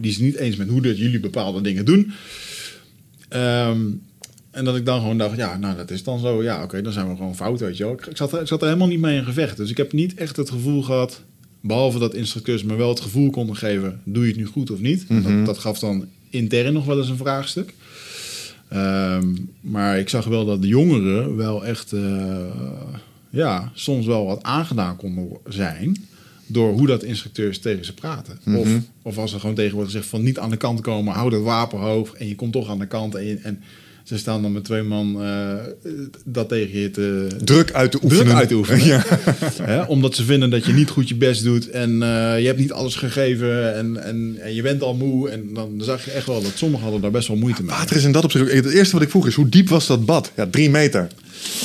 [0.00, 2.12] die is niet eens met hoe dat jullie bepaalde dingen doen.
[3.34, 4.02] Um,
[4.50, 6.82] en dat ik dan gewoon dacht, ja, nou, dat is dan zo, ja, oké, okay,
[6.82, 7.92] dan zijn we gewoon fout, weet je wel.
[7.92, 10.14] Ik, ik, zat, ik zat er helemaal niet mee in gevecht, dus ik heb niet
[10.14, 11.22] echt het gevoel gehad
[11.60, 14.78] Behalve dat instructeurs me wel het gevoel konden geven: doe je het nu goed of
[14.78, 15.08] niet?
[15.08, 15.36] Mm -hmm.
[15.36, 17.74] dat, dat, gaf dan intern nog wel eens een vraagstuk.
[18.72, 22.44] Um, maar ik zag wel dat de jongeren wel echt, uh,
[23.30, 26.08] ja, soms wel wat aangedaan konden zijn.
[26.46, 28.38] Door hoe dat instructeurs tegen ze praten.
[28.44, 28.56] Mhm.
[28.56, 28.76] Mm -hmm.
[28.76, 31.30] of, of als er gewoon tegen wordt gezegd: van niet aan de kant komen, hou
[31.30, 32.12] dat wapen hoog.
[32.12, 33.14] En je komt toch aan de kant.
[33.14, 33.62] En, je, en
[34.04, 35.54] Ze staan dan met twee man eh,
[36.24, 37.26] dat tegen je te...
[37.44, 38.24] Druk uit te oefenen.
[38.24, 38.80] Druk uit te oefenen.
[39.66, 39.84] Ja.
[39.88, 42.72] Omdat ze vinden dat je niet goed je best doet en eh, je hebt niet
[42.72, 45.28] alles gegeven en, en, en je bent al moe.
[45.28, 47.76] En dan zag je echt wel dat sommigen hadden daar best wel moeite mee.
[47.76, 48.52] Water is in dat opzicht.
[48.52, 50.32] Het eerste wat ik vroeg is, hoe diep was dat bad?
[50.36, 51.08] Ja, drie meter.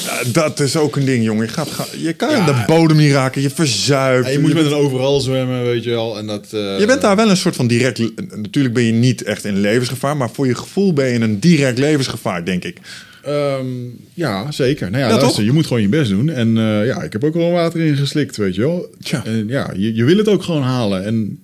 [0.05, 1.45] Ja, dat is ook een ding, jongen.
[1.45, 2.45] Je, gaat, ga- je kan Ja.
[2.45, 4.25] de bodem niet raken, je verzuipt.
[4.25, 6.17] Ja, je moet met een overal zwemmen, weet je wel.
[6.17, 7.99] En dat, eh, Je bent daar wel een soort van direct...
[8.35, 10.17] Natuurlijk ben je niet echt in levensgevaar...
[10.17, 12.77] maar voor je gevoel ben je in een direct levensgevaar, denk ik.
[13.23, 13.65] Ehm,
[14.13, 14.89] ja, zeker.
[14.91, 16.29] Nou ja, Ja, luister, je moet gewoon je best doen.
[16.29, 18.89] En eh, ja, ik heb ook wel water in geslikt, weet je wel.
[19.03, 19.25] Tja.
[19.25, 21.05] En ja, je, je wil het ook gewoon halen.
[21.05, 21.39] En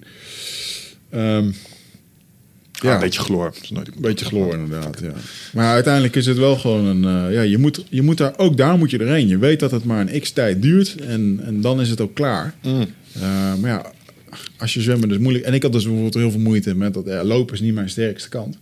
[1.10, 1.45] ehm,
[2.82, 3.53] Ja, een beetje chloor.
[3.70, 5.14] Een beetje chloor inderdaad, ja.
[5.53, 7.28] Maar uiteindelijk is het wel gewoon een...
[7.28, 9.28] eh, ja, je moet, je moet daar, ook daar moet je erheen.
[9.28, 12.53] Je weet dat het maar een x-tijd duurt en, en dan is het ook klaar.
[12.64, 12.86] Mm.
[13.14, 13.22] Eh,
[13.62, 13.91] maar ja,
[14.58, 15.45] als je zwemmen dus moeilijk...
[15.45, 17.90] En ik had dus bijvoorbeeld heel veel moeite met dat ja, lopen is niet mijn
[17.90, 18.58] sterkste kant.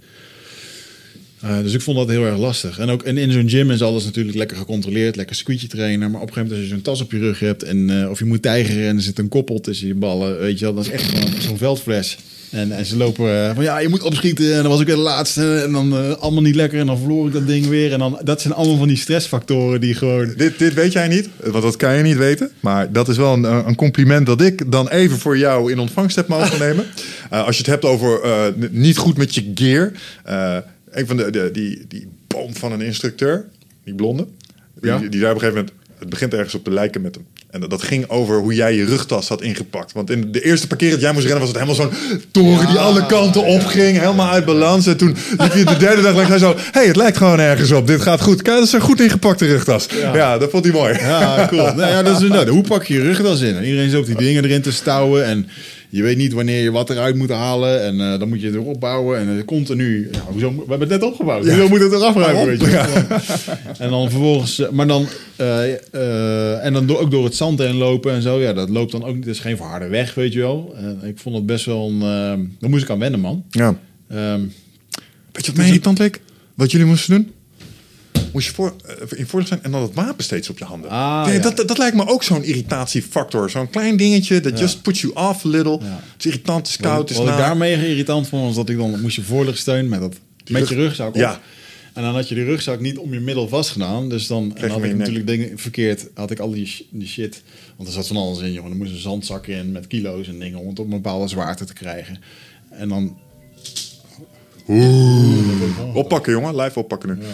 [1.42, 2.80] Eh, dus ik vond dat heel erg lastig.
[2.80, 6.12] En ook en in zo'n gym is alles natuurlijk lekker gecontroleerd, lekker squeegee trainen.
[6.12, 8.20] Maar op een gegeven moment als je zo'n tas op je rug hebt en of
[8.20, 10.86] je moet tijgeren en er zit een koppel tussen je ballen, weet je wel, dat
[10.86, 12.18] is echt zo'n veldfles.
[12.52, 14.96] En, en ze lopen eh, van ja, je moet opschieten en dan was ik weer
[14.96, 17.92] de laatste en dan eh, allemaal niet lekker en dan verloor ik dat ding weer.
[17.94, 20.34] En dan, dat zijn allemaal van die stressfactoren die gewoon...
[20.38, 22.52] Dit, dit weet jij niet, want dat kan je niet weten.
[22.60, 26.16] Maar dat is wel een, een compliment dat ik dan even voor jou in ontvangst
[26.16, 26.86] heb mogen nemen.
[27.30, 29.92] Eh, als je het hebt over eh, niet goed met je gear.
[30.24, 30.58] eh,
[30.90, 33.46] een van de, de, die, die boom van een instructeur,
[33.84, 34.28] die blonde.
[34.82, 34.98] Die, Ja.
[34.98, 37.26] die zei op een gegeven moment, het begint ergens op te lijken met hem.
[37.52, 39.92] En dat, ging over hoe jij je rugtas had ingepakt.
[39.92, 42.68] Want in de eerste paar keer dat jij moest rennen was het helemaal zo'n toren
[42.68, 44.00] die alle kanten opging.
[44.00, 44.88] Helemaal uit balans.
[44.88, 46.56] En toen liep je de derde dag langs hij zo...
[46.72, 47.88] hey, het lijkt gewoon ergens op.
[47.88, 48.42] Dit gaat goed.
[48.42, 49.88] Kijk, dat is een goed ingepakte rugtas.
[50.14, 50.94] Ja, dat vond hij mooi.
[50.94, 51.64] Ja, cool.
[51.64, 53.56] nou ja, dat is, nou, hoe pak je je rugtas in?
[53.56, 55.26] En iedereen zoopt die dingen erin te stouwen.
[55.26, 55.50] En
[55.90, 57.82] je weet niet wanneer je wat eruit moet halen.
[57.84, 59.20] En eh, dan moet je het erop bouwen.
[59.20, 60.10] En eh, continu.
[60.12, 61.46] Ja, hoezo, we hebben het net opgebouwd.
[61.46, 62.46] Hoezo moet het eraf ruimen?
[62.46, 62.68] Weet je?
[63.84, 64.60] En dan vervolgens.
[64.60, 65.08] eh, Maar dan.
[66.62, 68.40] en dan do- ook door het zand heen lopen en zo.
[68.42, 69.26] Ja, dat loopt dan ook niet.
[69.26, 70.76] Het is geen verharde weg, weet je wel.
[71.04, 72.00] Ik vond het best wel een.
[72.60, 73.44] daar moest ik aan wennen, man.
[73.50, 73.80] Ja.
[74.10, 74.40] Ehm,
[75.32, 76.22] Weet je wat mij irritant leek?
[76.56, 77.32] Wat jullie moesten doen?
[78.34, 80.90] Moest je voor, eh, in voordeel zijn en dan het wapen steeds op je handen.
[80.90, 81.40] Ah, Ja, ja.
[81.40, 83.50] dat, dat lijkt me ook zo'n irritatiefactor.
[83.50, 85.80] Zo'n klein dingetje dat just puts you off a little.
[85.82, 85.86] Ja.
[86.14, 88.70] Het is irritant, het is koud, het is Wat ik daarmee irritant vond, was dat
[88.70, 90.16] ik dan moest je voorlichtsteun met, dat,
[90.50, 91.16] met je rugzak op.
[91.16, 91.40] Ja.
[91.94, 94.10] En dan had je die rugzak niet om je middel vastgedaan.
[94.10, 96.08] Dus dan en had ik natuurlijk dingen verkeerd.
[96.14, 97.42] Had ik al die, sh- die shit.
[97.76, 98.72] Want er zat van alles in, jongen.
[98.72, 101.66] Er moest een zandzak in met kilo's en dingen om het op een bepaalde zwaarte
[101.66, 102.20] te krijgen.
[102.70, 103.18] En dan.
[105.94, 106.56] Oppakken, jongen.
[106.56, 107.26] Live oppakken nu.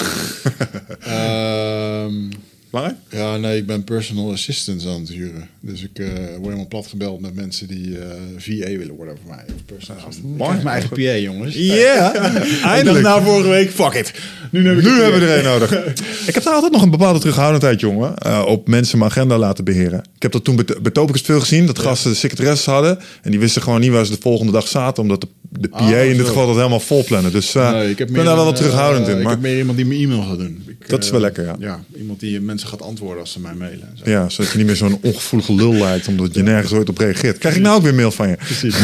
[1.06, 2.30] um,
[2.70, 2.98] Belangrijk?
[3.10, 5.48] ja, nee, ik ben personal assistants aan het huren.
[5.60, 8.06] Dus ik eh, word helemaal plat gebeld met mensen die eh
[8.36, 9.44] VA willen worden voor mij.
[9.54, 10.34] Of personal assistant.
[10.40, 11.54] Ik mijn eigen PA, jongens.
[11.54, 13.04] Ja, Ik dacht eindelijk.
[13.04, 14.12] na vorige week, fuck it.
[14.50, 15.72] Nu, heb ik Nu hebben we er een nodig.
[16.28, 18.16] ik heb daar altijd nog een bepaalde terughoudendheid, jongen.
[18.18, 19.98] eh, op mensen mijn agenda laten beheren.
[20.16, 21.66] Ik heb dat toen bij, Topicus veel gezien.
[21.66, 22.98] Dat gasten de secretaresses hadden.
[23.22, 25.02] En die wisten gewoon niet waar ze de volgende dag zaten.
[25.02, 27.32] Omdat de, de PA Ah, in dit geval dat helemaal vol plannen.
[27.32, 29.16] Dus Nee, ik, ben daar wel wat terughoudend in.
[29.16, 30.64] Ik Maar heb meer iemand die mijn e-mail gaat doen.
[30.68, 31.56] Ik, Dat is wel lekker, ja.
[31.58, 33.88] Ja, iemand die mensen gaat antwoorden als ze mij mailen.
[33.90, 34.10] En zo.
[34.10, 36.08] ja, zodat je niet meer zo'n ongevoelige lul lijkt.
[36.08, 37.38] Omdat je nergens ooit op reageert.
[37.38, 38.36] Krijg ik nou ook weer mail van je?
[38.36, 38.76] Precies.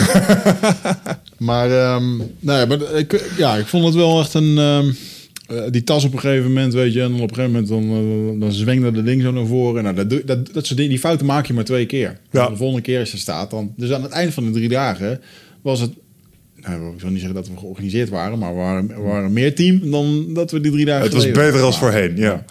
[1.39, 4.59] maar, ehm, nou ja, maar ik, ja, ik vond het wel echt een...
[4.59, 4.91] ehm,
[5.47, 7.69] eh, die tas op een gegeven moment, weet je, en dan op een gegeven moment
[7.69, 9.83] dan, eh, dan zwengde de ding zo naar voren.
[9.83, 12.19] Nou, dat, dat, dat soort dingen, die fouten maak je maar twee keer.
[12.31, 12.49] Ja.
[12.49, 13.73] De volgende keer als je staat dan.
[13.77, 15.21] Dus aan het eind van de drie dagen
[15.63, 15.91] was het.
[16.63, 19.55] Nou, ik wil niet zeggen dat we georganiseerd waren, maar we waren, we waren meer
[19.55, 21.03] team dan dat we die drie dagen.
[21.05, 22.45] Het was beter als voorheen, ja.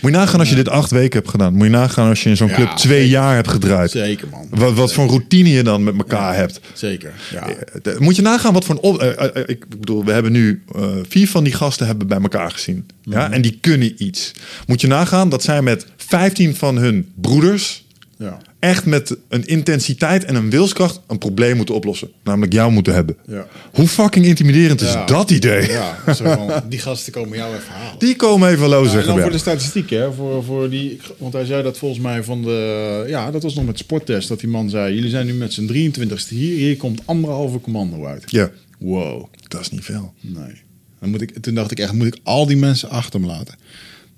[0.00, 1.54] Moet je nagaan als je dit acht weken hebt gedaan.
[1.54, 3.10] Moet je nagaan als je in zo'n Ja, club twee zeker.
[3.10, 3.90] jaar hebt gedraaid.
[3.90, 4.46] Zeker, man.
[4.50, 6.60] Wat, wat voor routine je dan met elkaar hebt.
[6.72, 7.12] Zeker.
[7.30, 7.48] Ja.
[7.82, 8.80] Eh, Moet je nagaan wat voor een...
[8.80, 10.62] Op, eh, eh, ik bedoel, we hebben nu
[11.08, 12.86] vier van die gasten hebben bij elkaar gezien.
[13.02, 13.24] Ja?
[13.24, 13.32] Mhm.
[13.32, 14.32] En die kunnen iets.
[14.66, 17.84] Moet je nagaan dat zij met 15 van hun broeders...
[18.18, 18.38] Ja.
[18.62, 22.10] Echt met een intensiteit en een wilskracht een probleem moeten oplossen.
[22.24, 23.16] Namelijk jou moeten hebben.
[23.26, 23.46] Ja.
[23.72, 25.04] Hoe fucking intimiderend is Ja.
[25.04, 25.70] dat idee?
[25.70, 27.98] Ja, zo van, die gasten komen jou even halen.
[27.98, 30.12] Die komen even lozen en dan voor de statistiek, hè?
[30.12, 33.04] Voor, voor die, want hij zei dat volgens mij van de.
[33.08, 34.28] Ja, dat was nog met sporttest.
[34.28, 36.56] Dat die man zei: Jullie zijn nu met z'n 23ste hier.
[36.56, 38.22] Hier komt anderhalve commando uit.
[38.26, 39.24] Ja, Wow.
[39.48, 40.12] dat is niet veel.
[40.20, 40.60] Nee.
[41.00, 43.54] Dan moet ik, toen dacht ik echt: Moet ik al die mensen achter me laten?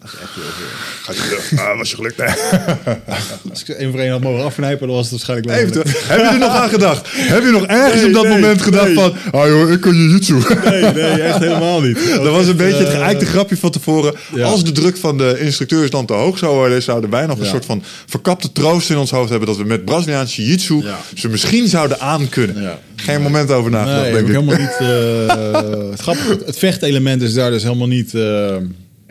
[0.05, 0.67] Dat is echt heel veel.
[1.03, 1.61] Gaat je terug.
[1.69, 2.17] Ah, was je gelukt?
[2.17, 2.27] Nee.
[3.51, 6.09] Als ik ze één voor één had mogen afknijpen, dan was het waarschijnlijk terug.
[6.09, 7.09] heb je er nog aan gedacht?
[7.13, 8.95] Heb je nog ergens Nee, op dat nee, moment gedacht nee.
[8.95, 9.15] van...
[9.33, 10.35] Ah joh, ik kan jiu-jitsu.
[10.65, 11.99] Nee, nee, echt helemaal niet.
[12.25, 14.15] Dat was een beetje het eh, geëikte grapje van tevoren.
[14.35, 14.45] ja.
[14.47, 16.83] Als de druk van de instructeurs dan te hoog zou worden...
[16.83, 17.51] zouden wij nog een Ja.
[17.51, 19.49] soort van verkapte troost in ons hoofd hebben...
[19.49, 20.99] dat we met Braziliaans jiu-jitsu Ja.
[21.15, 22.63] ze misschien zouden aankunnen.
[22.63, 22.79] Ja.
[22.97, 24.77] Geen moment over nagedacht, denk ik helemaal niet...
[24.79, 28.57] eh, het grappige, het vechtelement is daar dus helemaal niet eh,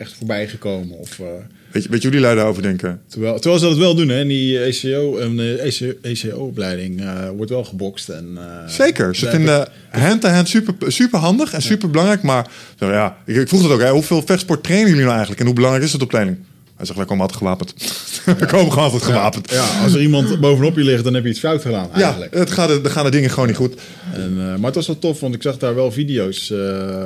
[0.04, 0.98] echt voorbij gekomen.
[0.98, 1.26] Of, eh,
[1.70, 3.00] Weet je, weet die lui daarover denken?
[3.08, 4.26] terwijl, terwijl ze dat wel doen, hè.
[4.26, 5.58] Die ECO, en
[6.02, 8.08] ECO-opleiding eh, wordt wel gebokst.
[8.08, 9.16] En, eh, Zeker.
[9.16, 12.22] Ze vinden hand-to-hand super, super handig en super belangrijk.
[12.22, 13.80] Maar nou ja, ik, ik vroeg het ook.
[13.80, 15.40] Hè, hoeveel vechtsport trainen jullie nou eigenlijk?
[15.40, 16.38] En hoe belangrijk is het op training?
[16.84, 17.74] Hij zegt, wij komen altijd gewapend.
[18.40, 19.50] we komen gewoon altijd gewapend.
[19.50, 22.34] Ja, als er iemand bovenop je ligt, dan heb je iets fout gedaan Ja, eigenlijk.
[22.34, 23.74] het gaat, dan gaan de dingen gewoon niet goed.
[24.14, 26.58] En, eh, maar het was wel tof, want ik zag daar wel video's eh,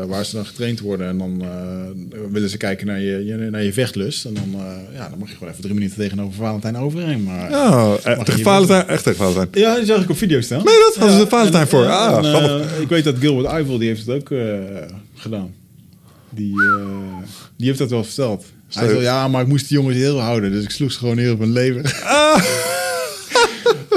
[0.06, 1.08] waar ze dan getraind worden.
[1.08, 4.24] En dan eh, willen ze kijken naar je, je, naar je vechtlust.
[4.24, 4.56] En dan,
[4.94, 7.22] ja, dan mag je gewoon even drie minuten tegenover Valentijn overheen.
[7.22, 9.48] Maar, Ja, tegen Valentijn, echt tegen Valentijn.
[9.52, 10.64] Ja, die zag ik op video staan.
[10.64, 11.84] Nee, dat hadden ze Valentijn voor.
[11.84, 14.38] en, Ah, en, ik weet dat Gilbert Eiffel, die heeft het ook
[15.14, 15.54] gedaan.
[16.30, 16.54] Die,
[17.56, 18.44] die heeft dat wel verteld.
[18.72, 20.52] Hij zei, ja, maar ik moest die jongens heel houden.
[20.52, 22.00] Dus ik sloeg ze gewoon neer op hun lever.
[22.04, 22.42] Ah.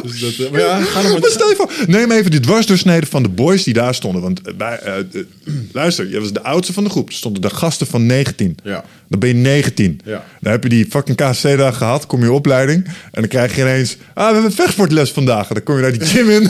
[0.04, 1.20] dus dat, eh, maar ja, ga maar...
[1.20, 4.22] Maar stel je voor, neem even die dwarsdoorsnede van de boys die daar stonden.
[4.22, 5.06] Want bij, eh, eh,
[5.72, 7.08] luister, je was de oudste van de groep.
[7.10, 8.58] Er stonden de gasten van 19.
[8.64, 8.84] Ja.
[9.08, 10.00] Dan ben je 19.
[10.06, 10.26] Ja.
[10.42, 12.06] Dan heb je die fucking KC-dag gehad.
[12.06, 12.86] Kom je opleiding.
[12.86, 13.98] En dan krijg je ineens...
[14.14, 15.48] Ah, we hebben vechtsportles vandaag.
[15.48, 16.50] En dan kom je naar die gym in.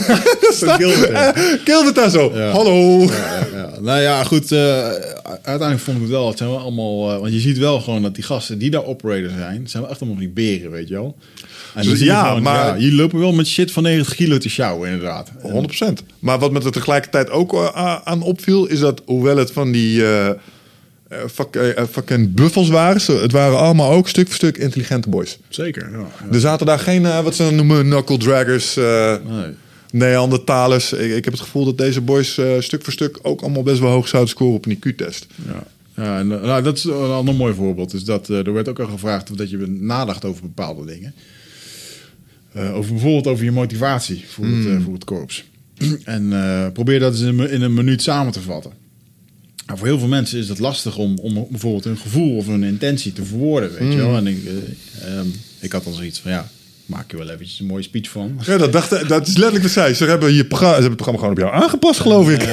[1.64, 2.32] Gilbert daar zo.
[2.34, 2.50] Ja.
[2.50, 3.02] Hallo.
[3.02, 3.70] Ja, ja.
[3.80, 4.52] Nou ja, goed.
[4.52, 6.28] uiteindelijk vond ik het wel.
[6.28, 7.20] Het zijn wel allemaal.
[7.20, 10.00] want je ziet wel gewoon dat die gasten die daar operator zijn, zijn wel echt
[10.00, 11.16] allemaal van die beren, weet je wel.
[11.74, 14.48] En Dus ja, gewoon, maar- ja, je lopen wel met shit van 90 kilo te
[14.48, 15.30] sjouwen, inderdaad.
[15.42, 16.02] 100%.
[16.18, 18.66] Maar wat me er tegelijkertijd ook eh, aan opviel...
[18.66, 20.02] is dat hoewel het van die...
[21.32, 23.00] fuck, eh, fucking buffels waren...
[23.00, 25.38] ze- het waren allemaal ook stuk voor stuk intelligente boys.
[25.48, 25.90] Zeker.
[25.92, 26.32] Ja, ja.
[26.32, 29.50] Er zaten daar geen, wat ze noemen, knuckle draggers, eh Nee.
[29.92, 30.92] Neandertalers.
[30.92, 33.90] Ik, ik heb het gevoel dat deze boys stuk voor stuk ook allemaal best wel
[33.90, 35.26] hoog zouden scoren op een IQ-test.
[35.46, 35.62] Ja.
[35.96, 37.90] Ja, en, nou, dat is een ander mooi voorbeeld.
[37.90, 41.14] Dus dat, er werd ook al gevraagd of dat je nadacht over bepaalde dingen.
[42.54, 44.76] Eh, over bijvoorbeeld over je motivatie voor, het, Hmm.
[44.76, 45.44] eh, voor het korps.
[46.04, 48.72] en eh, probeer dat eens in, een in een minuut samen te vatten.
[49.66, 52.62] Nou, voor heel veel mensen is het lastig om, om bijvoorbeeld hun gevoel of hun
[52.62, 54.06] intentie te verwoorden, weet je Hmm.
[54.06, 54.16] wel.
[54.16, 55.26] En ik, eh, ehm,
[55.60, 56.48] ik had dan zoiets van, ja,
[56.86, 58.40] maak je wel eventjes een mooie speech van.
[58.46, 59.94] Ja, dat, dacht, dat is letterlijk wat zij.
[59.94, 62.48] Ze hebben, je programma, ze hebben het programma gewoon op jou aangepast, geloof ik.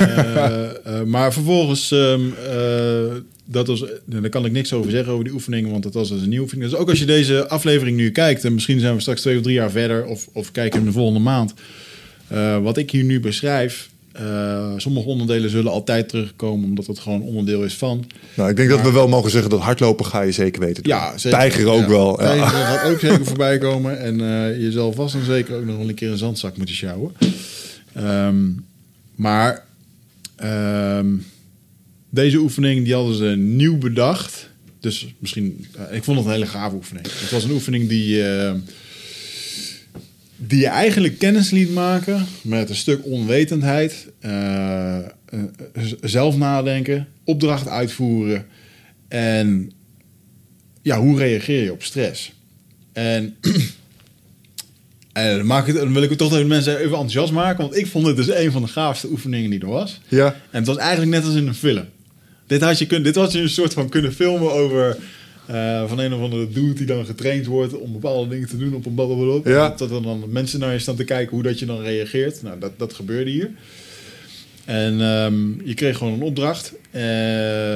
[1.08, 3.16] Maar vervolgens, ehm, eh,
[3.52, 6.22] dat was, daar kan ik niks over zeggen over die oefeningen, want dat was dus
[6.22, 6.70] een nieuwe oefening.
[6.70, 9.42] Dus ook als je deze aflevering nu kijkt, en misschien zijn we straks twee of
[9.44, 11.54] drie jaar verder, of, of kijken in de volgende maand.
[12.28, 17.22] eh, wat ik hier nu beschrijf, eh, sommige onderdelen zullen altijd terugkomen, omdat het gewoon
[17.22, 18.06] onderdeel is van.
[18.34, 20.94] Nou, ik denk dat we wel mogen zeggen dat hardlopen ga je zeker weten doen.
[20.94, 21.40] Ja, zeker.
[21.40, 21.88] Tijger ook Ja.
[21.88, 22.22] wel.
[22.22, 22.28] Ja.
[22.28, 24.00] Tijger gaat ook zeker voorbij komen.
[24.00, 26.76] En eh, je zal vast en zeker ook nog wel een keer een zandzak moeten
[26.76, 27.12] sjouwen.
[27.94, 28.46] Ehm,
[29.16, 29.66] maar
[30.36, 31.08] ehm,
[32.10, 34.50] deze oefening die hadden ze nieuw bedacht.
[34.80, 37.06] Dus misschien, eh, ik vond het een hele gave oefening.
[37.20, 38.54] Het was een oefening die, eh,
[40.38, 44.08] die je eigenlijk kennis liet maken met een stuk onwetendheid,
[45.82, 48.46] z- zelf nadenken, opdracht uitvoeren
[49.08, 49.72] en
[50.82, 52.32] ja, hoe reageer je op stress?
[52.94, 53.36] En,
[55.14, 57.62] en dan, maak ik, het- dan wil ik het toch even mensen even enthousiast maken,
[57.62, 60.02] want ik vond het dus een van de gaafste oefeningen die er was.
[60.08, 60.26] Ja.
[60.28, 61.86] En het was eigenlijk net als in een film.
[62.50, 64.98] Dit had je, kun, dit had je een soort van kunnen filmen over
[65.46, 68.74] eh, van een of andere dude die dan getraind wordt om bepaalde dingen te doen
[68.74, 69.52] op een blablabla.
[69.52, 69.70] Ja.
[69.78, 72.44] Dat, er dan mensen naar je staan te kijken hoe dat je dan reageert.
[72.44, 73.50] Nou, dat, dat gebeurde hier.
[74.66, 76.74] En ehm, je kreeg gewoon een opdracht.
[76.92, 77.02] Eh,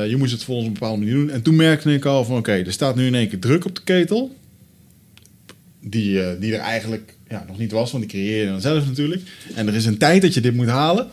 [0.09, 1.29] je moest het volgens een bepaalde manier doen.
[1.29, 3.75] En toen merkte ik al van oké, er staat nu in één keer druk op
[3.75, 4.35] de ketel.
[5.81, 8.85] Die, eh, die er eigenlijk ja, nog niet was, want die creëer je dan zelf
[8.85, 9.22] natuurlijk.
[9.55, 11.07] En er is een tijd dat je dit moet halen.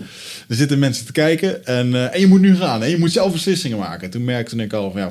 [0.49, 2.83] Er zitten mensen te kijken en, eh, en je moet nu gaan.
[2.83, 4.05] En je moet zelf beslissingen maken.
[4.05, 5.11] En toen merkte ik al ja,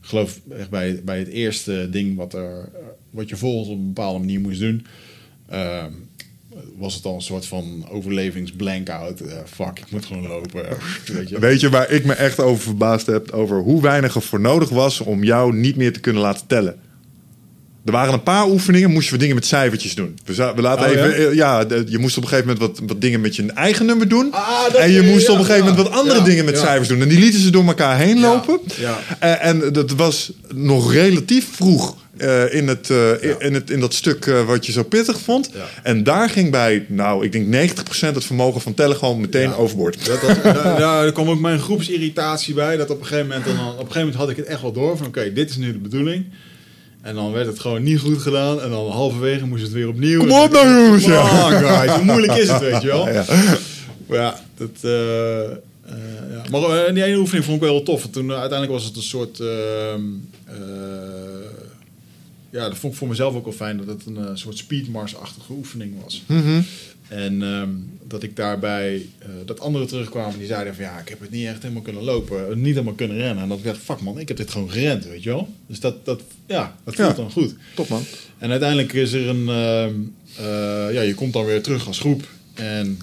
[0.00, 2.80] geloof echt bij, bij het eerste ding wat, er, eh,
[3.10, 4.86] wat je volgens op een bepaalde manier moest doen.
[5.48, 5.92] ehm,
[6.76, 9.20] was het al een soort van overlevingsblankout.
[9.20, 10.64] Eh fuck, ik moet gewoon lopen.
[11.14, 11.38] Weet je?
[11.38, 13.30] Weet je waar ik me echt over verbaasd heb?
[13.30, 16.89] Over hoe weinig er voor nodig was om jou niet meer te kunnen laten tellen.
[17.84, 20.18] Er waren een paar oefeningen, moesten we dingen met cijfertjes doen.
[20.24, 21.60] We, laten Oh, even, ja?
[21.60, 24.08] eh, ja, je moest op een gegeven moment wat, wat dingen met je eigen nummer
[24.08, 24.32] doen.
[24.32, 27.00] Ah, en je moest ja, op een gegeven moment wat andere dingen met cijfers doen.
[27.00, 28.60] En die lieten ze door elkaar heen lopen.
[28.76, 28.98] ja.
[29.18, 32.88] Eh, en dat was nog relatief vroeg eh, in, het,
[33.20, 35.50] in, in het, in dat stuk wat je zo pittig vond.
[35.54, 35.64] Ja.
[35.82, 39.54] En daar ging bij, nou, ik denk 90% het vermogen van tellen gewoon meteen Ja.
[39.54, 40.06] overboord.
[40.06, 40.36] Dat, dat,
[40.78, 42.76] ja, er kwam ook mijn groepsirritatie bij.
[42.76, 44.72] Dat op een gegeven moment, dan, op een gegeven moment had ik het echt wel
[44.72, 44.96] door.
[44.96, 46.24] Van oké, dit is nu de bedoeling.
[47.02, 48.60] En dan werd het gewoon niet goed gedaan.
[48.60, 50.18] En dan halverwege moest het weer opnieuw.
[50.20, 51.10] Kom op nou, jongens, on,
[51.50, 51.90] guys.
[51.92, 53.08] Hoe moeilijk is het, weet je wel?
[53.12, 53.24] Ja.
[54.06, 54.68] Maar ja, dat...
[54.80, 55.50] eh, eh,
[56.32, 56.42] ja.
[56.50, 58.06] Maar eh, die ene oefening vond ik wel heel tof.
[58.10, 59.40] Toen uiteindelijk was het een soort...
[59.40, 60.00] ehm,
[60.46, 60.54] eh,
[62.50, 63.76] ja, dat vond ik voor mezelf ook wel fijn.
[63.76, 66.22] Dat het een eh, soort speedmars-achtige oefening was.
[66.26, 66.60] Mhm.
[67.08, 67.68] En ehm,
[68.08, 71.46] dat ik daarbij, eh, dat anderen terugkwamen die zeiden van ja, ik heb het niet
[71.46, 73.42] echt helemaal kunnen lopen, eh, niet helemaal kunnen rennen.
[73.42, 75.48] En dat ik dacht, fuck man, ik heb dit gewoon gerend, weet je wel.
[75.66, 77.14] Dus dat, dat, ja, dat voelt Ja.
[77.14, 77.54] dan goed.
[77.74, 78.02] Top man.
[78.38, 79.94] En uiteindelijk is er een, ehm,
[80.36, 82.28] eh, ja, je komt dan weer terug als groep.
[82.54, 82.98] En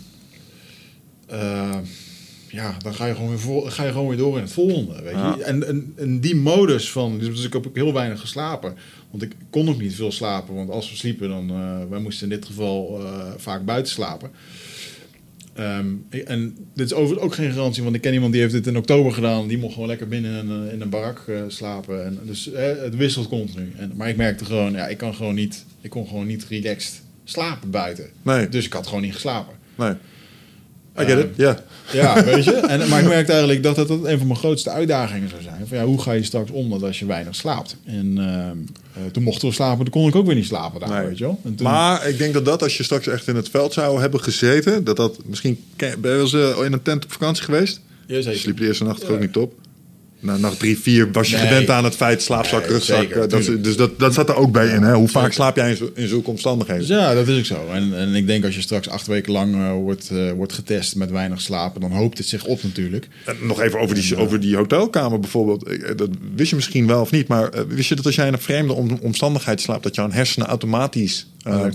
[2.58, 5.02] ja, dan ga je, gewoon weer vol, ga je gewoon weer door in het volgende,
[5.02, 5.18] weet je.
[5.18, 5.38] Ja.
[5.40, 8.76] En, en, en die modus van, dus ik heb ook heel weinig geslapen.
[9.12, 12.30] Want ik kon ook niet veel slapen, want als we sliepen, dan, eh wij moesten
[12.30, 14.32] in dit geval eh, vaak buiten slapen.
[15.58, 15.86] Ehm,
[16.26, 18.78] en dit is overigens ook geen garantie, want ik ken iemand die heeft dit in
[18.78, 19.48] oktober gedaan.
[19.48, 22.06] Die mocht gewoon lekker binnen een, eh, in een barak eh, slapen.
[22.06, 23.72] En dus eh, het wisselt continu.
[23.78, 27.02] En, maar ik merkte gewoon, ja, ik kan gewoon niet, ik kon gewoon niet relaxed
[27.24, 28.10] slapen buiten.
[28.22, 29.54] Nee, Dus ik had gewoon niet geslapen.
[29.76, 29.94] nee.
[31.00, 31.64] I get it, ja.
[31.94, 32.52] Ja, weet je.
[32.56, 35.68] En, maar ik merkte eigenlijk dat dat een van mijn grootste uitdagingen zou zijn.
[35.68, 37.76] Van, ja, hoe ga je straks om dat als je weinig slaapt?
[37.86, 38.58] En ehm,
[39.06, 41.08] eh, toen mochten we slapen, toen kon ik ook weer niet slapen daar, Nee.
[41.08, 41.40] weet je wel.
[41.44, 44.00] En toen, Maar ik denk dat dat, als je straks echt in het veld zou
[44.02, 45.60] hebben gezeten, dat dat misschien...
[45.76, 47.80] Ben je wel eens eh, in een tent op vakantie geweest?
[48.08, 48.40] Jazeker.
[48.40, 49.08] Sliep de eerste nacht Ja.
[49.08, 49.54] ook niet op?
[50.20, 51.48] Na nacht drie, vier was je Nee.
[51.48, 52.98] gewend aan het feit slaapzak, Nee, rugzak.
[53.02, 54.82] zeker, eh, dat, dus dat, dat zat er ook bij in.
[54.82, 54.94] Hè?
[54.94, 55.34] Hoe vaak Zeker.
[55.36, 56.88] slaap jij in, zo- in zulke omstandigheden?
[56.88, 57.68] Ja, dat is ook zo.
[57.74, 60.96] En, en ik denk als je straks acht weken lang eh, wordt, eh, wordt getest
[60.96, 63.08] met weinig slapen, dan hoopt het zich op natuurlijk.
[63.26, 65.70] En nog even over die, over die hotelkamer bijvoorbeeld.
[65.98, 67.28] Dat wist je misschien wel of niet.
[67.28, 69.84] Maar wist je dat als jij in een vreemde om- omstandigheid slaapt...
[69.84, 71.66] dat jouw hersenen automatisch eh,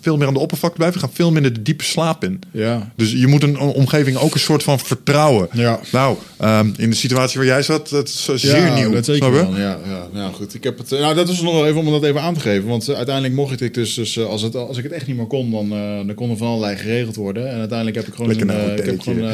[0.00, 1.00] Veel meer aan de oppervlakte blijven?
[1.00, 2.40] gaan veel minder de diepe slaap in.
[2.50, 2.92] Ja.
[2.96, 5.48] Dus je moet een omgeving ook een soort van vertrouwen.
[5.52, 5.80] Ja.
[5.92, 8.90] Nou, ehm, in de situatie waar jij zat, dat is zeer ja, nieuw.
[8.90, 9.56] Dat zeker wel.
[9.56, 10.54] Ja, ja, ja, goed.
[10.54, 12.40] Ik heb het, eh, nou, dat is nog wel even om dat even aan te
[12.40, 12.68] geven.
[12.68, 15.16] Want eh, uiteindelijk mocht ik dus, dus eh, als, het, als ik het echt niet
[15.16, 15.68] meer kon, dan,
[16.06, 17.50] dan kon er van allerlei geregeld worden.
[17.50, 19.32] En uiteindelijk heb ik gewoon Lekker een, eh, ik heb gewoon,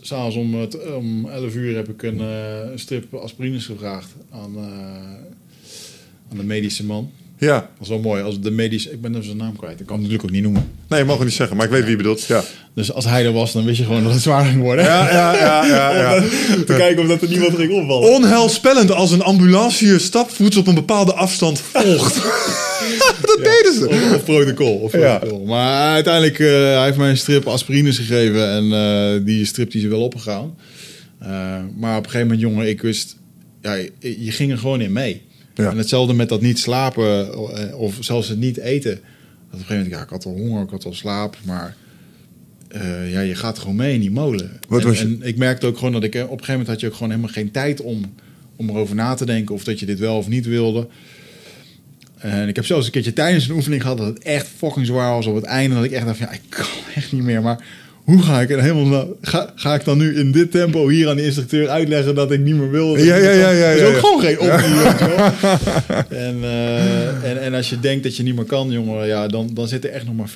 [0.00, 2.20] S'avonds om, om 11 uur heb ik een,
[2.74, 4.58] strip aspirines gevraagd aan,
[6.30, 7.10] aan de medische man.
[7.38, 8.22] Ja, Dat is wel mooi.
[8.22, 9.80] Als de medische, ik ben dus zijn naam kwijt.
[9.80, 10.70] Ik kan hem natuurlijk ook niet noemen.
[10.88, 12.24] nee, mogen we niet zeggen, maar ik weet wie je bedoelt.
[12.24, 12.42] Ja,
[12.74, 14.84] Dus als hij er was, dan wist je gewoon dat het zwaar ging worden.
[14.84, 15.66] ja, ja, ja.
[15.66, 16.20] ja, ja.
[16.66, 18.14] Te kijken of dat er niemand ging opvallen.
[18.14, 22.14] Onheilspellend als een ambulance je stapvoets op een bepaalde afstand volgt.
[23.26, 23.88] dat deden ze.
[23.88, 24.76] Of, of protocol.
[24.76, 25.44] Of protocol.
[25.44, 28.50] Maar uiteindelijk, uh, hij heeft mij een strip aspirines gegeven.
[28.50, 30.54] En uh, die strip die is wel opgegaan.
[31.22, 31.28] Uh,
[31.76, 33.16] maar op een gegeven moment, jongen, ik wist...
[33.62, 33.92] Ja, je,
[34.24, 35.22] je ging er gewoon in mee.
[35.64, 35.70] Ja.
[35.70, 38.90] En hetzelfde met dat niet slapen eh, of zelfs het niet eten.
[38.90, 41.76] Dat op een gegeven moment, ja, ik had al honger, ik had al slaap, maar
[42.76, 44.50] uh, ja, je gaat gewoon mee in die molen.
[44.68, 45.04] Wat en, was je?
[45.04, 47.10] en ik merkte ook gewoon dat ik op een gegeven moment had je ook gewoon
[47.10, 48.14] helemaal geen tijd om,
[48.56, 50.88] om erover na te denken of dat je dit wel of niet wilde.
[52.18, 55.12] En ik heb zelfs een keertje tijdens een oefening gehad dat het echt fucking zwaar
[55.12, 55.74] was op het einde.
[55.74, 57.42] Dat ik echt dacht van ja, ik kan echt niet meer.
[57.42, 57.64] Maar
[58.08, 61.08] hoe ga ik er helemaal nou, ga, ga ik dan nu in dit tempo hier
[61.08, 62.96] aan de instructeur uitleggen dat ik niet meer wil?
[62.96, 63.70] Ja, ja, ja, ja.
[63.70, 64.74] Dat is ook gewoon geen optie.
[66.26, 69.50] en, uh, en, en als je denkt dat je niet meer kan, jongen, ja, dan,
[69.54, 70.32] dan zit er echt nog maar 40%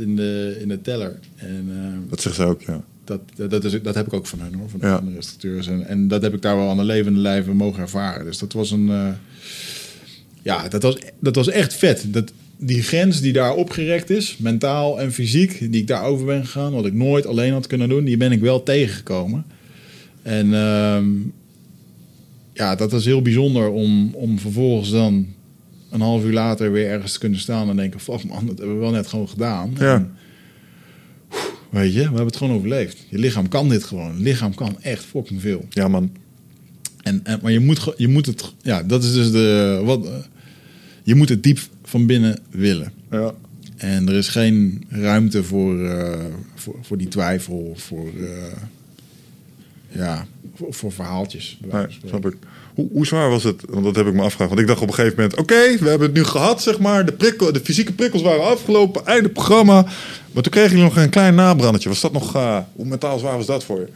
[0.00, 1.18] in de, in de teller.
[1.36, 2.84] En, uh, Dat zegt ze ook, ja.
[3.04, 3.20] dat,
[3.50, 4.94] dat, is, dat heb ik ook van hun hoor, van de Ja.
[4.94, 5.66] andere instructeurs.
[5.66, 8.24] En, en dat heb ik daar wel aan de levende lijve mogen ervaren.
[8.24, 8.88] Dus dat was een.
[8.88, 9.08] Uh,
[10.42, 12.04] ja, dat was, dat was echt vet.
[12.06, 16.44] Dat, die grens die daar opgerekt is, mentaal en fysiek, die ik daar over ben
[16.44, 19.44] gegaan, wat ik nooit alleen had kunnen doen, die ben ik wel tegengekomen.
[20.22, 21.32] En um,
[22.52, 25.26] ja, dat was heel bijzonder om, om vervolgens dan
[25.90, 28.76] een half uur later weer ergens te kunnen staan en denken: fuck man, dat hebben
[28.76, 29.74] we wel net gewoon gedaan.
[29.78, 29.94] Ja.
[29.94, 30.12] En,
[31.70, 33.06] weet je, we hebben het gewoon overleefd.
[33.08, 34.16] Je lichaam kan dit gewoon.
[34.16, 35.64] Je lichaam kan echt fucking veel.
[35.70, 36.10] Ja, man.
[37.02, 40.12] En, en, maar je moet, je moet het, ja, dat is dus de, wat, uh,
[41.02, 41.58] je moet het diep
[41.88, 42.92] van binnen willen.
[43.10, 43.34] Ja.
[43.76, 46.14] En er is geen ruimte voor, uh,
[46.54, 48.28] voor, voor die twijfel, voor, uh,
[49.88, 51.58] ja, voor, voor verhaaltjes.
[51.72, 52.36] Nee, snap ik.
[52.74, 53.62] Hoe, hoe, zwaar was het?
[53.68, 54.50] Want dat heb ik me afgevraagd.
[54.50, 56.78] Want ik dacht op een gegeven moment: oké, okay, we hebben het nu gehad, zeg
[56.78, 57.06] maar.
[57.06, 59.82] De, prikkel, de fysieke prikkels waren afgelopen, einde programma.
[60.32, 61.88] Maar toen kreeg je nog een klein nabrandetje.
[61.88, 63.88] Was dat nog, uh, hoe mentaal zwaar was dat voor je?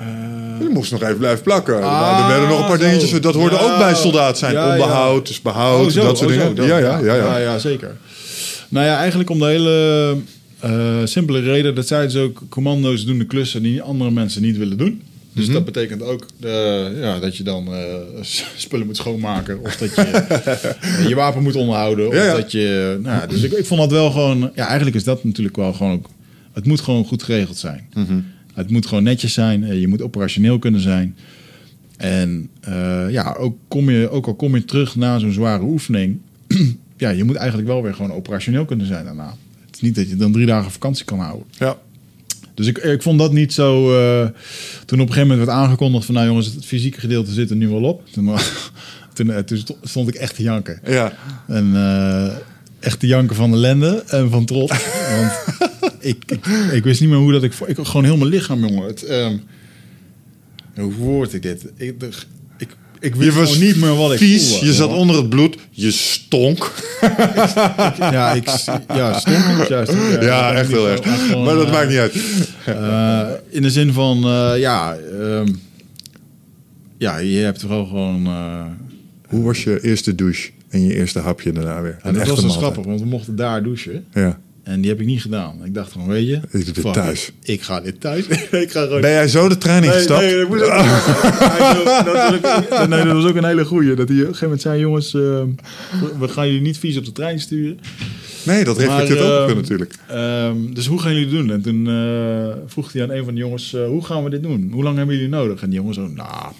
[0.00, 1.82] Uh, je moest nog even blijven plakken.
[1.82, 2.84] Ah, er werden nog een paar zo.
[2.84, 3.20] dingetjes.
[3.20, 4.52] Dat hoorde ja, ook bij soldaat zijn.
[4.52, 5.28] Ja, Onderhoud, ja.
[5.28, 6.56] dus behoud, oh, zo, dat soort oh, dingen.
[6.56, 7.36] Zo, ja, ja, ja, ja.
[7.36, 7.96] ja, zeker.
[8.68, 10.16] Nou ja, eigenlijk om de hele
[10.64, 11.74] uh, simpele reden.
[11.74, 15.02] Dat zij dus ook commando's doen de klussen die andere mensen niet willen doen.
[15.32, 17.94] Dus dat betekent ook eh, ja, dat je dan eh,
[18.56, 19.60] spullen moet schoonmaken.
[19.60, 22.08] Of dat je eh, je wapen moet onderhouden.
[22.08, 22.34] Of Ja, ja.
[22.34, 22.98] dat je.
[23.02, 24.50] Nou, dus ik, ik vond dat wel gewoon.
[24.54, 25.92] Ja, eigenlijk is dat natuurlijk wel gewoon.
[25.92, 26.08] ook-
[26.52, 27.88] Het moet gewoon goed geregeld zijn.
[28.56, 29.64] Het moet gewoon netjes zijn.
[29.64, 31.16] eh, Je moet operationeel kunnen zijn.
[31.96, 36.18] En eh, ja, ook, kom je, ook al kom je terug na zo'n zware oefening.
[36.96, 39.34] ja, je moet eigenlijk wel weer gewoon operationeel kunnen zijn daarna.
[39.66, 41.46] Het is niet dat je dan drie dagen vakantie kan houden.
[41.58, 41.76] Ja.
[42.54, 43.98] Dus ik, ik vond dat niet zo.
[43.98, 44.28] eh,
[44.84, 47.56] toen op een gegeven moment werd aangekondigd van, nou jongens, het fysieke gedeelte zit er
[47.56, 48.02] nu wel op.
[48.12, 48.30] Toen,
[49.14, 50.80] toen, toen sto- stond ik echt te janken.
[50.86, 51.12] Ja.
[51.46, 51.72] En
[52.80, 54.72] echt te janken van ellende en van trots.
[55.16, 55.32] Want
[56.06, 57.52] ik, ik, ik wist niet meer hoe dat ik.
[57.66, 58.86] ik gewoon heel mijn lichaam, jongen.
[58.86, 59.36] Het, ehm,
[60.76, 61.64] hoe verwoord ik dit?
[61.76, 62.08] Ik, de-
[62.58, 62.68] ik,
[63.00, 65.00] ik wist Je was gewoon niet meer wat ik vies, voelde, je zat jongen.
[65.00, 66.72] onder het bloed, je stonk.
[67.98, 68.48] Ja, ik,
[68.88, 69.92] ja, stonk juist.
[70.20, 71.00] Ja, echt heel erg.
[71.28, 72.14] gewoon, Maar dat eh, maakt niet uit.
[72.64, 75.48] Eh, in de zin van, eh, ja, ehm,
[76.98, 78.28] ja, je hebt er wel gewoon.
[79.28, 81.98] Hoe was je eerste douche en je eerste hapje daarna weer?
[82.02, 82.58] en dat was maaltijd.
[82.58, 84.04] grappig, want we mochten daar douchen.
[84.12, 84.38] Ja.
[84.66, 85.64] En die heb ik niet gedaan.
[85.64, 86.40] Ik dacht gewoon, weet je...
[86.50, 87.30] doe dit fuck thuis.
[87.42, 88.26] Ik ga dit thuis.
[88.64, 89.00] ik ga gewoon...
[89.00, 90.20] Ben jij zo de trein Nee, ingestapt?
[90.20, 92.04] nee, dat moest ook niet.
[92.04, 92.32] dat, was
[92.80, 93.94] ook, nee, dat was ook een hele goeie.
[93.94, 95.20] Dat hij op een gegeven moment zei, jongens, eh,
[96.18, 97.78] we- gaan jullie niet vies op de trein sturen.
[98.42, 99.94] Nee, dat reflecteert Maar, ook ehm, natuurlijk.
[100.08, 101.50] Ehm, dus hoe gaan jullie het doen?
[101.50, 104.42] En toen eh, vroeg hij aan een van de jongens, eh, hoe gaan we dit
[104.42, 104.70] doen?
[104.72, 105.62] Hoe lang hebben jullie nodig?
[105.62, 106.52] En die jongen zo, nou,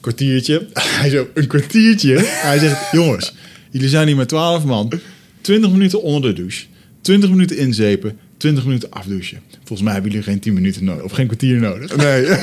[0.00, 0.66] kwartiertje.
[1.00, 2.18] Hij zo, een kwartiertje?
[2.24, 3.34] Hij zegt, jongens,
[3.70, 4.92] jullie zijn hier met twaalf man.
[5.40, 6.64] 20 minuten onder de douche.
[7.08, 8.18] 20 minuten inzepen.
[8.36, 9.40] 20 minuten afdouchen.
[9.56, 11.02] Volgens mij hebben jullie geen 10 minuten nodig.
[11.02, 11.96] Of geen kwartier nodig.
[11.96, 12.24] Nee.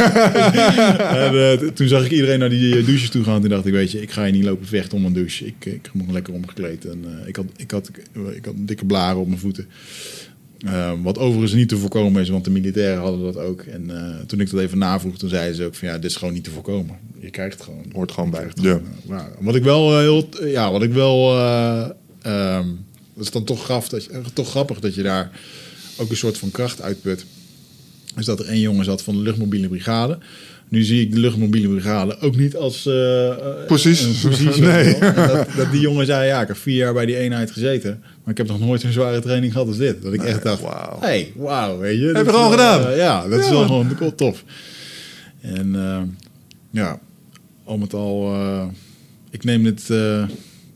[1.25, 3.41] En, eh, toen zag ik iedereen naar die eh, douches toe gaan.
[3.41, 5.45] Toen dacht ik, weet je, ik ga hier niet lopen vechten om een douche.
[5.45, 6.85] Ik, ik heb me lekker omgekleed.
[6.85, 7.91] En eh, ik, had, ik, had,
[8.35, 9.67] ik had dikke blaren op mijn voeten.
[10.65, 13.61] Eh, wat overigens niet te voorkomen is, want de militairen hadden dat ook.
[13.61, 16.15] En eh, toen ik dat even navroeg, toen zeiden ze ook van ja, dit is
[16.15, 16.95] gewoon niet te voorkomen.
[17.19, 17.85] Je krijgt het gewoon.
[17.93, 18.47] Hoort gewoon bij.
[18.61, 18.79] Ja.
[19.05, 19.25] gewoon, eh.
[19.39, 21.89] Wat ik wel eh, heel, ja, wat ik wel, eh,
[22.21, 22.67] ehm,
[23.15, 25.31] dat is dan toch, graf, dat je, eh, toch grappig dat je daar
[25.97, 27.25] ook een soort van kracht uitput.
[28.15, 30.17] Dus dat er één jongen zat van de luchtmobiele brigade.
[30.69, 34.01] Nu zie ik de luchtmobiele brigade ook niet als eh eh, Precies.
[34.01, 34.99] een precies Nee.
[34.99, 38.01] dat, dat die jongen zei, ja, ik heb vier jaar bij die eenheid gezeten.
[38.23, 40.01] Maar ik heb nog nooit zo'n zware training gehad als dit.
[40.01, 40.61] Dat ik echt dacht,
[40.99, 42.05] hey, wauw, weet je.
[42.05, 42.95] Heb je wel, gedaan.
[42.95, 44.43] ja, dat is wel gewoon tof.
[45.41, 45.75] En
[46.71, 46.99] ja,
[47.63, 48.35] al met al,
[49.29, 49.89] ik neem dit,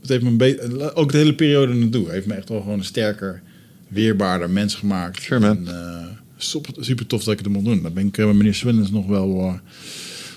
[0.09, 2.77] het heeft me een beetje, ook de hele periode naartoe, heeft me echt wel gewoon
[2.77, 3.41] een sterker,
[3.87, 5.21] weerbaarder mens gemaakt.
[5.21, 5.67] Sure, man.
[5.67, 6.05] En, eh,
[6.37, 7.81] super, super tof dat ik het mocht doen.
[7.81, 9.53] Daar ben ik eh, met meneer Swillens nog wel, eh,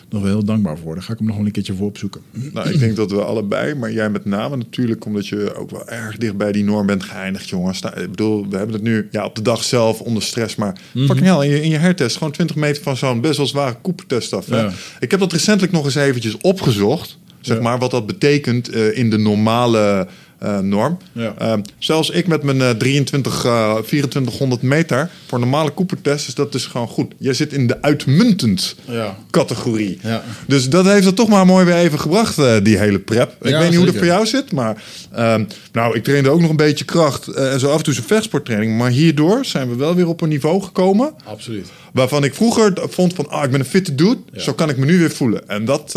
[0.09, 0.95] nog wel heel dankbaar voor.
[0.95, 2.21] Daar ga ik hem nog wel een keertje voor opzoeken.
[2.53, 5.89] Nou, ik denk dat we allebei, maar jij met name natuurlijk, omdat je ook wel
[5.89, 7.81] erg dicht bij die norm bent geëindigd, jongens.
[7.81, 10.81] Nou, ik bedoel, we hebben het nu ja, op de dag zelf onder stress, maar
[10.93, 11.07] Mhm.
[11.07, 13.77] fucking hell, in je, in je hertest, gewoon 20 meter van zo'n best wel zware
[13.83, 14.47] Cooper-test af.
[14.47, 14.61] Hè?
[14.61, 14.73] Ja.
[15.01, 17.63] Ik heb dat recentelijk nog eens eventjes opgezocht, zeg Ja.
[17.63, 20.07] maar, wat dat betekent eh, in de normale
[20.39, 20.99] eh, norm.
[21.13, 21.35] Ja.
[21.39, 26.35] Ehm, zelfs ik met mijn eh, 23, eh 2400 meter voor een normale Cooper-test is
[26.35, 27.15] dat dus gewoon goed.
[27.19, 29.17] Je zit in de uitmuntend Ja.
[29.31, 29.99] categorie.
[30.03, 30.23] Ja.
[30.47, 33.31] Dus dat heeft het toch maar mooi weer even gebracht, die hele prep.
[33.43, 34.83] Ik weet niet hoe dat voor jou zit, maar...
[35.13, 38.07] ehm, nou, ik trainde ook nog een beetje kracht en zo af en toe zijn
[38.07, 38.79] vechtsporttraining.
[38.79, 41.15] Maar hierdoor zijn we wel weer op een niveau gekomen...
[41.25, 41.67] Absoluut.
[41.93, 43.29] waarvan ik vroeger vond van...
[43.29, 45.49] ah, ik ben een fitte dude, zo kan ik me nu weer voelen.
[45.49, 45.93] En dat...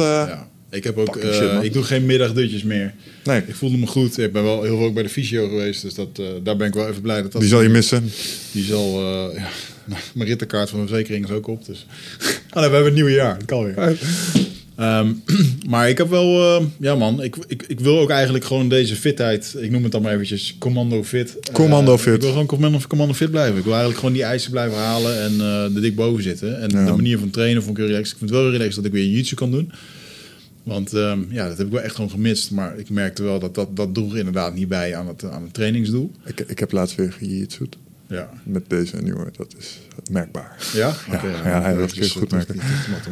[0.69, 2.93] Ik heb ook, eh, shit, ik doe geen middagdutjes meer.
[3.23, 4.17] Nee, Ik voelde me goed.
[4.17, 6.67] Ik ben wel heel veel ook bij de fysio geweest, dus dat, eh, daar ben
[6.67, 7.41] ik wel even blij dat dat.
[7.41, 8.11] die zal je missen.
[8.51, 8.99] Die zal.
[9.01, 9.47] eh, ja,
[10.15, 11.85] mijn rittenkaart van de verzekering is ook op, dus.
[12.55, 13.37] Oh, nee, we hebben het nieuwe jaar.
[13.37, 13.97] Dat kan weer.
[14.75, 15.11] Ehm,
[15.69, 19.55] maar ik heb wel, ja man, ik, ik, ik wil ook eigenlijk gewoon deze fitheid,
[19.59, 21.37] ik noem het dan maar eventjes commando fit.
[21.51, 22.13] Commando fit.
[22.13, 23.57] Ik wil gewoon commando, commando fit blijven.
[23.57, 26.61] Ik wil eigenlijk gewoon die eisen blijven halen en eh er dik boven zitten.
[26.61, 26.85] En Ja.
[26.85, 28.11] de manier van trainen vond ik heel relaxed.
[28.11, 29.71] Ik vind het wel relaxed dat ik weer jiu-jitsu kan doen.
[30.65, 32.51] Want ehm, ja, dat heb ik wel echt gewoon gemist.
[32.51, 35.53] Maar ik merkte wel dat dat, dat droeg inderdaad niet bij aan het, aan het
[35.53, 36.11] trainingsdoel.
[36.25, 37.77] Ik, ik heb laatst weer gejiitsued
[38.07, 38.29] Ja.
[38.43, 39.31] met deze nieuwe.
[39.37, 39.79] Dat is
[40.11, 40.55] merkbaar.
[40.73, 40.93] Ja?
[41.09, 42.59] Ja, Oké, ja, ja, dat is- kun je goed merken.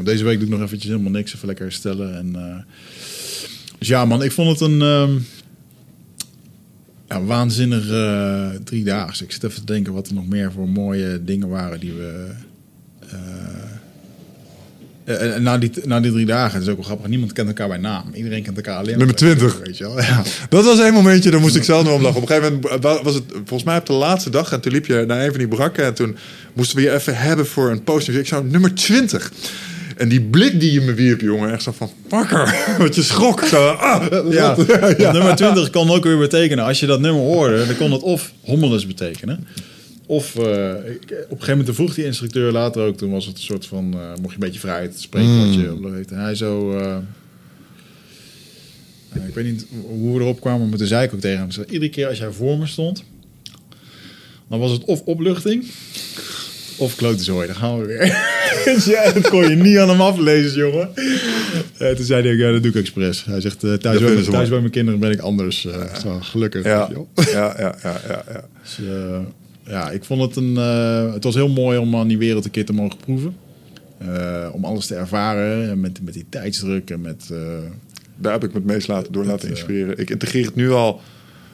[0.03, 1.35] deze week doe ik nog eventjes helemaal niks.
[1.35, 2.15] Even lekker herstellen.
[2.17, 2.57] En, eh,
[3.79, 5.11] dus ja, man, ik vond het een ehm
[7.07, 9.21] ja, waanzinnig eh driedaags.
[9.21, 12.29] Ik zit even te denken wat er nog meer voor mooie dingen waren die we...
[12.99, 13.17] eh,
[15.05, 17.47] eh, en na die, na die drie dagen, het is ook wel grappig, niemand kent
[17.47, 18.03] elkaar bij naam.
[18.13, 18.97] Iedereen kent elkaar alleen.
[18.97, 19.59] Nummer maar- 20.
[19.63, 20.23] Weet je wel, ja.
[20.49, 22.21] Dat was één momentje, daar moest ik zelf nog om lachen.
[22.21, 24.51] Op een gegeven moment wa- was het volgens mij op de laatste dag.
[24.51, 25.85] En toen liep je naar een van die brakken.
[25.85, 26.17] En toen
[26.53, 28.05] moesten we je even hebben voor een post.
[28.05, 29.31] Dus ik zou nummer 20.
[29.97, 31.51] En die blik die je me wierp, jongen.
[31.53, 32.55] Echt zo van, pakker.
[32.77, 33.43] Want je schrok.
[33.45, 34.97] Zo, ah, Ja, wat?
[34.97, 38.31] nummer 20 kan ook weer betekenen, als je dat nummer hoorde, dan kon het of
[38.43, 39.47] hommelus betekenen.
[40.05, 43.35] Of eh, ik- op een gegeven moment vroeg die instructeur later ook, toen was het
[43.35, 46.05] een soort van, eh, mocht je een beetje vrijheid spreken wat je.
[46.09, 46.97] En hij zo, eh,
[49.27, 51.65] ik weet niet hoe we erop kwamen, maar toen zei ik ook tegen hem, zei,
[51.69, 53.03] iedere keer als jij voor me stond,
[54.49, 55.65] dan was het of opluchting
[56.77, 57.47] of klote zooi.
[57.47, 58.31] Dan gaan we weer.
[58.65, 60.89] Dus ja, dat kon je niet aan hem aflezen, jongen.
[61.95, 63.25] Toen zei hij ja, dat doe ik expres.
[63.25, 65.61] Hij zegt, thuis, bij, thuis bij mijn kinderen ben ik anders.
[66.01, 66.63] zo, gelukkig.
[66.63, 66.89] Ja,
[67.31, 68.47] ja, ja, ja, ja, ja.
[68.63, 68.77] Dus,
[69.67, 70.57] ja, ik vond het een.
[70.57, 73.35] eh, het was heel mooi om aan die wereld een keer te mogen proeven.
[73.97, 77.29] Eh, om alles te ervaren en met, met die tijdsdruk en met.
[77.31, 77.37] eh,
[78.17, 79.97] Daar heb ik me het meest laten, door laten inspireren.
[79.97, 81.01] Ik integreer het nu al.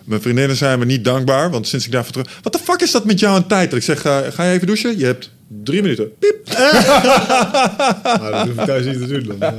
[0.03, 2.40] Mijn vriendinnen zijn me niet dankbaar, want sinds ik daarvoor terug...
[2.44, 3.69] Wat de fuck is dat met jou en tijd?
[3.69, 4.98] Dat ik zeg, ga, ga je even douchen?
[4.98, 5.31] Je hebt
[5.64, 6.18] drie minuten.
[6.19, 6.48] Piep.
[8.19, 9.36] maar dat hoef ik thuis niet te doen.
[9.40, 9.53] Dan.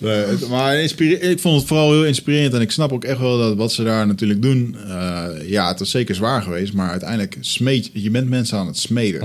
[0.00, 2.54] Nee, het- maar ik vond het vooral heel inspirerend.
[2.54, 4.76] En ik snap ook echt wel dat wat ze daar natuurlijk doen.
[4.88, 6.72] eh, ja, het was zeker zwaar geweest.
[6.72, 9.20] Maar uiteindelijk smeed je bent mensen aan het smeden.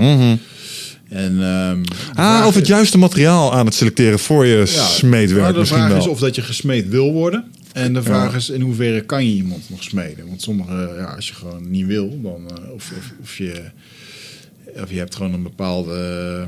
[1.08, 1.82] En, ehm,
[2.14, 5.78] Ah, of het is- juiste materiaal aan het selecteren voor je Ja, smeedwerk de misschien
[5.80, 6.00] vraag wel.
[6.00, 7.44] is of dat je gesmeed wil worden.
[7.72, 10.26] En de vraag is in hoeverre kan je iemand nog smeden.
[10.28, 13.62] Want sommige, ja, als je gewoon niet wil, dan, eh, of, of, of, je,
[14.82, 16.46] of je hebt gewoon een bepaalde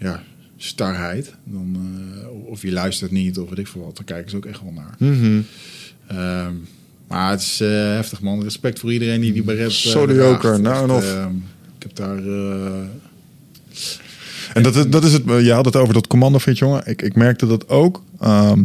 [0.00, 0.22] ja,
[0.60, 1.34] starheid.
[1.44, 1.76] Dan,
[2.22, 3.96] eh, of je luistert niet, of weet ik veel wat.
[3.96, 4.94] Dan kijken ze ook echt wel naar.
[4.98, 5.40] Mhm.
[6.06, 6.52] Ehm,
[7.08, 8.42] maar het is eh, heftig, man.
[8.42, 10.44] Respect voor iedereen die die beret eh, Sorry draagt.
[10.44, 11.04] ook, nou en of.
[11.76, 12.18] ik heb daar...
[14.54, 16.82] En dat, is- dat is het, je had het over dat commando fit, jongen.
[16.86, 18.02] Ik, ik merkte dat ook.
[18.20, 18.64] ehm,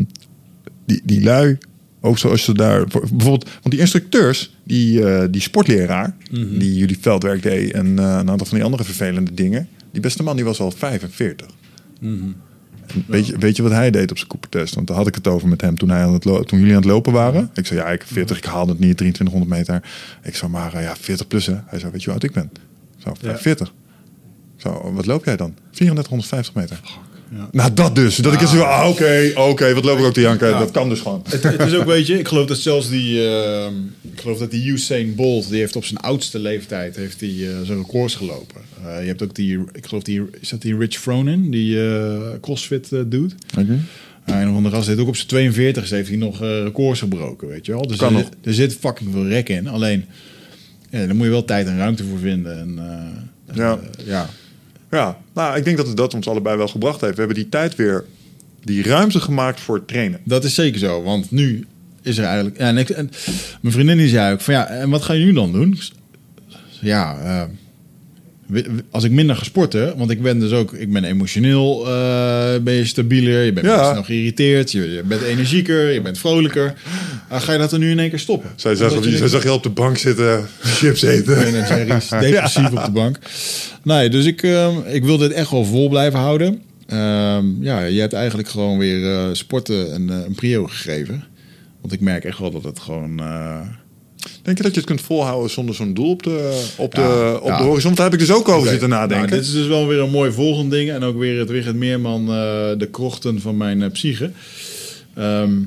[0.86, 1.58] die, die lui,
[2.02, 2.84] ook zoals ze daar...
[2.88, 6.16] voor- Bijvoorbeeld, want die instructeurs, die, die sportleraar...
[6.32, 6.58] Mhm.
[6.58, 9.68] die jullie veldwerk deed en een aantal van die andere vervelende dingen...
[9.92, 11.48] die beste man, die was al 45.
[13.08, 14.76] Weet, je, weet je wat hij deed op zijn Cooper-test?
[14.76, 16.82] Want daar had ik het over met hem toen, hij aan het toen jullie aan
[16.82, 17.50] het lopen waren.
[17.54, 19.90] Ik zei, ja, ik heb 40, ik haalde het niet, 2300 meter.
[20.24, 21.56] Ik zei, maar eh, ja, 40 plus hè.
[21.66, 22.50] Hij zei, weet je hoe oud ik ben?
[22.98, 23.74] Ik zei, 45.
[24.56, 25.56] Zo, wat loop jij dan?
[25.72, 26.80] 3450 meter.
[27.36, 27.50] Ja.
[27.52, 28.16] Nou, dat dus.
[28.16, 30.50] Dat ik eens zo, ah, oké, oké, wat loop ik ook te janken?
[30.50, 30.60] Ja.
[30.60, 31.22] Dat kan dus gewoon.
[31.30, 33.74] Het, het is ook, weet je, ik geloof dat zelfs die, ehm,
[34.14, 37.56] ik geloof dat die Usain Bolt, die heeft op zijn oudste leeftijd, heeft die eh,
[37.64, 38.62] zijn records gelopen.
[38.86, 42.22] Eh, je hebt ook die, ik geloof die, is dat die Rich Fronin, die eh,
[42.42, 43.36] CrossFit doet.
[43.60, 43.80] Oké.
[44.30, 47.48] Uh, en van de gast heeft ook op zijn 42 heeft hij nog records gebroken,
[47.48, 47.88] weet je wel.
[47.88, 48.22] Dus Kan er, nog.
[48.24, 49.68] zit- er zit fucking veel rek in.
[49.68, 50.06] Alleen,
[50.90, 52.60] ja, daar moet je wel tijd en ruimte voor vinden.
[52.60, 52.80] En,
[53.54, 53.80] Ja.
[54.06, 54.30] ja.
[54.94, 57.14] Ja, nou, ik denk dat het dat ons allebei wel gebracht heeft.
[57.14, 58.06] We hebben die tijd weer,
[58.64, 60.20] die ruimte gemaakt voor het trainen.
[60.24, 61.68] Dat is zeker zo, want nu
[62.02, 62.58] is er eigenlijk...
[62.58, 63.10] Ja, en
[63.62, 65.80] mijn vriendin die zei ook van ja, en wat ga je nu dan doen?
[66.82, 67.44] Ja, eh,
[68.92, 72.74] als ik minder ga sporten, want ik ben dus ook, ik ben emotioneel, eh, ben
[72.74, 73.92] je stabieler, je bent Ja.
[73.92, 76.74] snel geïrriteerd, je, je bent energieker, je bent vrolijker.
[77.30, 78.50] Ah, ga je dat er nu in één keer stoppen?
[78.56, 81.38] Zij zag, je zij denkt- zag je op de bank zitten, chips eten.
[81.46, 83.18] en Jerry's depressief op de bank.
[83.84, 86.62] Nee, dus ik, ehm, ik wil dit echt wel vol blijven houden.
[86.88, 91.24] Ehm, ja, je hebt eigenlijk gewoon weer eh, sporten een, eh, een prio gegeven.
[91.82, 93.22] Want ik merk echt wel dat het gewoon...
[94.44, 97.48] Denk je dat je het kunt volhouden zonder zo'n doel op de, op de, op
[97.48, 97.58] ja.
[97.58, 97.94] de horizon?
[97.94, 99.30] Daar heb ik dus ook over zitten nadenken.
[99.30, 100.90] nou, dit is dus wel weer een mooi volgend ding.
[100.90, 104.32] En ook weer het Wigert Meerman, eh, de krochten van mijn eh, psyche.
[105.16, 105.62] Ehm,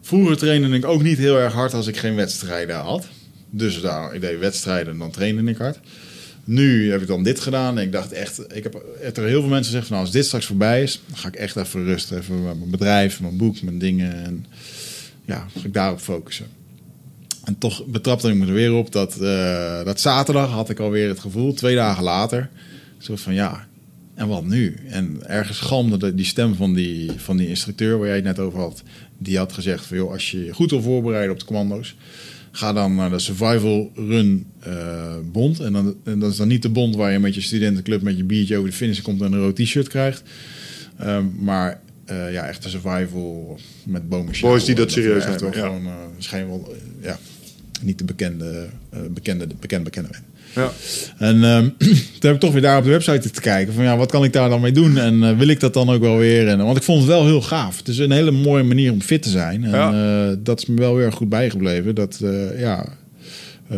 [0.00, 3.06] vroeger trainde ik ook niet heel erg hard als ik geen wedstrijden had.
[3.50, 5.78] Dus daar, ik deed wedstrijden en dan trainde ik hard.
[6.44, 8.54] Nu heb ik dan dit gedaan en ik dacht echt...
[8.54, 8.62] Ik
[9.00, 11.00] heb er heel veel mensen gezegd van nou, als dit straks voorbij is...
[11.06, 12.18] dan ga ik echt even rusten.
[12.18, 14.24] Even met mijn bedrijf, mijn boek, mijn dingen.
[14.24, 14.46] En
[15.28, 16.46] ja, ga ik daarop focussen.
[17.44, 21.08] En toch betrapte ik me er weer op dat, eh, dat zaterdag had ik alweer
[21.08, 22.50] het gevoel, twee dagen later,
[22.98, 23.66] zo van ja,
[24.14, 24.76] en wat nu?
[24.88, 28.38] En ergens galmde de, die stem van die, van die instructeur waar jij het net
[28.38, 28.82] over had.
[29.18, 31.96] Die had gezegd van joh, als je je goed wil voorbereiden op de commando's,
[32.50, 35.60] ga dan naar de Survival Run eh, bond.
[35.60, 38.16] En, dan, en dat is dan niet de bond waar je met je studentenclub met
[38.16, 40.22] je biertje over de finish komt en een rood t-shirt krijgt.
[40.98, 44.34] Ehm, maar eh, ja, echt de survival met bomen.
[44.40, 45.74] Boys die dat serieus echt wel nemen, ja.
[45.74, 47.18] gewoon eh, schijn wel eh, ja,
[47.82, 50.22] niet de bekende, eh, bekende, de bekende, bekende ben.
[50.54, 50.70] Ja.
[51.18, 53.96] En ehm, toen heb ik toch weer daar op de website te kijken van ja,
[53.96, 54.98] wat kan ik daar dan mee doen?
[54.98, 56.48] En eh, wil ik dat dan ook wel weer?
[56.48, 57.78] En, want ik vond het wel heel gaaf.
[57.78, 59.64] Het is een hele mooie manier om fit te zijn.
[59.64, 60.28] En Ja.
[60.30, 61.94] eh, dat is me wel weer goed bijgebleven.
[61.94, 62.88] Dat eh, ja,
[63.68, 63.76] eh,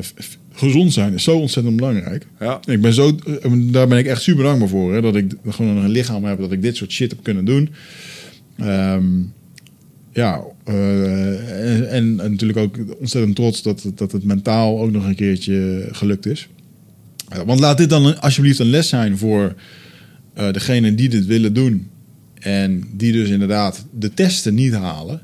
[0.53, 2.27] gezond zijn is zo ontzettend belangrijk.
[2.41, 2.61] Ja.
[2.65, 4.95] Ik ben zo, eh, daar ben ik echt super dankbaar voor.
[4.95, 7.71] Hè, dat ik gewoon een lichaam heb dat ik dit soort shit heb kunnen doen.
[8.61, 9.05] Ehm,
[10.13, 15.07] ja, eh, en, en natuurlijk ook ontzettend trots dat, het- dat het mentaal ook nog
[15.07, 16.49] een keertje gelukt is.
[17.29, 19.55] Eh, want laat dit dan alsjeblieft een les zijn voor
[20.35, 21.89] eh degenen die dit willen doen.
[22.35, 25.21] En die dus inderdaad de testen niet halen.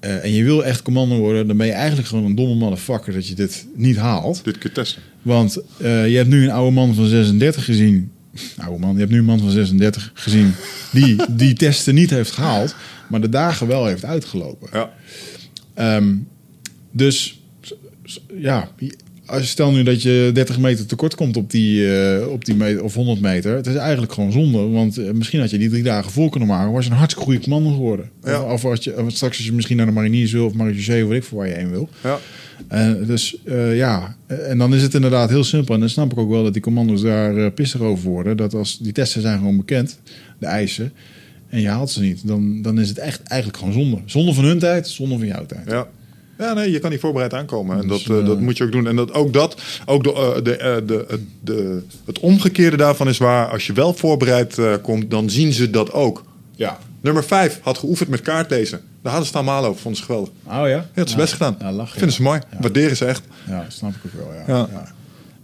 [0.00, 3.26] en je wil echt commando worden, dan ben je eigenlijk gewoon een domme motherfucker dat
[3.28, 4.44] je dit niet haalt.
[4.44, 5.02] Dit keer testen.
[5.22, 8.10] Want je hebt nu een oude man van 36 gezien.
[8.56, 10.54] Oude man, je hebt nu een man van 36 gezien
[10.92, 12.74] die die testen niet heeft gehaald,
[13.08, 14.68] maar de dagen wel heeft uitgelopen.
[14.72, 14.92] Ja.
[15.74, 16.14] Ehm,
[16.90, 17.40] dus
[18.36, 18.70] ja,
[19.26, 22.54] als je stel nu dat je 30 meter tekort komt op die, eh, op die
[22.54, 24.58] meter, of 100 meter, het is eigenlijk gewoon zonde.
[24.58, 27.30] Want eh, misschien had je die drie dagen vol kunnen maken, was je een hartstikke
[27.30, 28.10] goede commando geworden.
[28.24, 28.42] Ja.
[28.42, 31.08] Of, als je, of straks als je misschien naar de mariniers wil of marechaussee, of
[31.08, 31.88] weet ik voor waar je heen wil.
[32.02, 32.18] Ja.
[32.68, 35.74] En dus eh, ja, en dan is het inderdaad heel simpel.
[35.74, 38.36] En dan snap ik ook wel dat die commando's daar eh pissig over worden.
[38.36, 39.98] Dat als die testen zijn gewoon bekend,
[40.38, 40.92] de eisen,
[41.48, 43.98] en je haalt ze niet, dan, dan is het echt eigenlijk gewoon zonde.
[44.04, 45.70] Zonde van hun tijd, zonde van jouw tijd.
[45.70, 45.86] Ja.
[46.38, 47.80] Ja, nee, je kan niet voorbereid aankomen.
[47.80, 48.86] En Dus, dat, eh, eh, dat moet je ook doen.
[48.86, 53.08] En dat, ook dat, ook de, eh, de, eh, de, de, de, het omgekeerde daarvan
[53.08, 53.46] is waar.
[53.46, 56.24] Als je wel voorbereid eh, komt, dan zien ze dat ook.
[56.56, 56.78] Ja.
[57.04, 58.80] Nummer 5 had geoefend met kaartlezen.
[59.02, 59.80] Daar hadden ze het allemaal over.
[59.80, 60.30] Vonden ze geweldig.
[60.46, 60.66] Oh ja?
[60.66, 61.16] Ja, het is Ja.
[61.18, 61.56] best gedaan.
[61.60, 62.40] Ja, lachen, Vinden ze mooi.
[62.60, 63.22] Waarderen ze echt.
[63.48, 64.12] Ja, dat snap ik ook
[64.46, 64.56] wel.
[64.56, 64.84] Ja, Ja.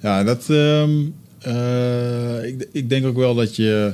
[0.01, 0.25] ja.
[0.25, 0.45] dat.
[0.49, 0.91] ehm,
[1.39, 3.93] eh, ik, ik denk ook wel dat je.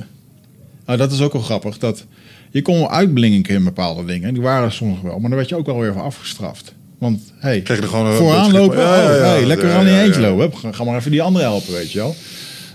[0.85, 1.77] Nou, dat is ook wel grappig.
[1.77, 2.05] Dat
[2.51, 4.33] je kon wel uitblinken in bepaalde dingen.
[4.33, 5.19] Die waren soms wel.
[5.19, 6.73] Maar dan werd je ook wel weer voor afgestraft.
[6.97, 8.77] Want hey, Kreeg je er gewoon vooraan lopen.
[8.79, 9.23] Ja, ja, oh, ja.
[9.25, 10.57] hey, lekker aan die eentje lopen.
[10.57, 12.15] Ga, ga maar even die andere helpen, weet je wel.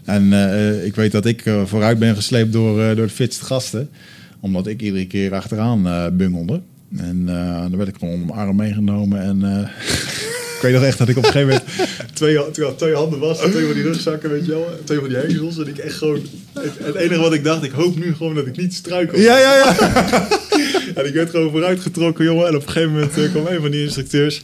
[0.05, 3.44] En eh, ik weet dat ik eh, vooruit ben gesleept door, eh, door de fitste
[3.44, 3.90] gasten.
[4.43, 6.60] Omdat ik iedere keer achteraan eh, bungelde.
[6.97, 9.23] En eh, dan werd ik gewoon om mijn arm meegenomen.
[9.23, 9.69] En eh,
[10.56, 13.39] ik weet nog echt dat ik op een gegeven moment twee, twee, twee handen was.
[13.39, 14.66] Twee van die rugzakken, weet je wel.
[14.85, 15.59] Twee van die hezels.
[15.59, 16.20] En ik echt gewoon...
[16.52, 19.19] Het, het enige wat ik dacht, ik hoop nu gewoon dat ik niet struikel.
[19.19, 19.77] Ja, ja, ja.
[20.94, 22.47] En ik werd gewoon vooruitgetrokken, jongen.
[22.47, 24.43] En op een gegeven moment kwam een van die instructeurs.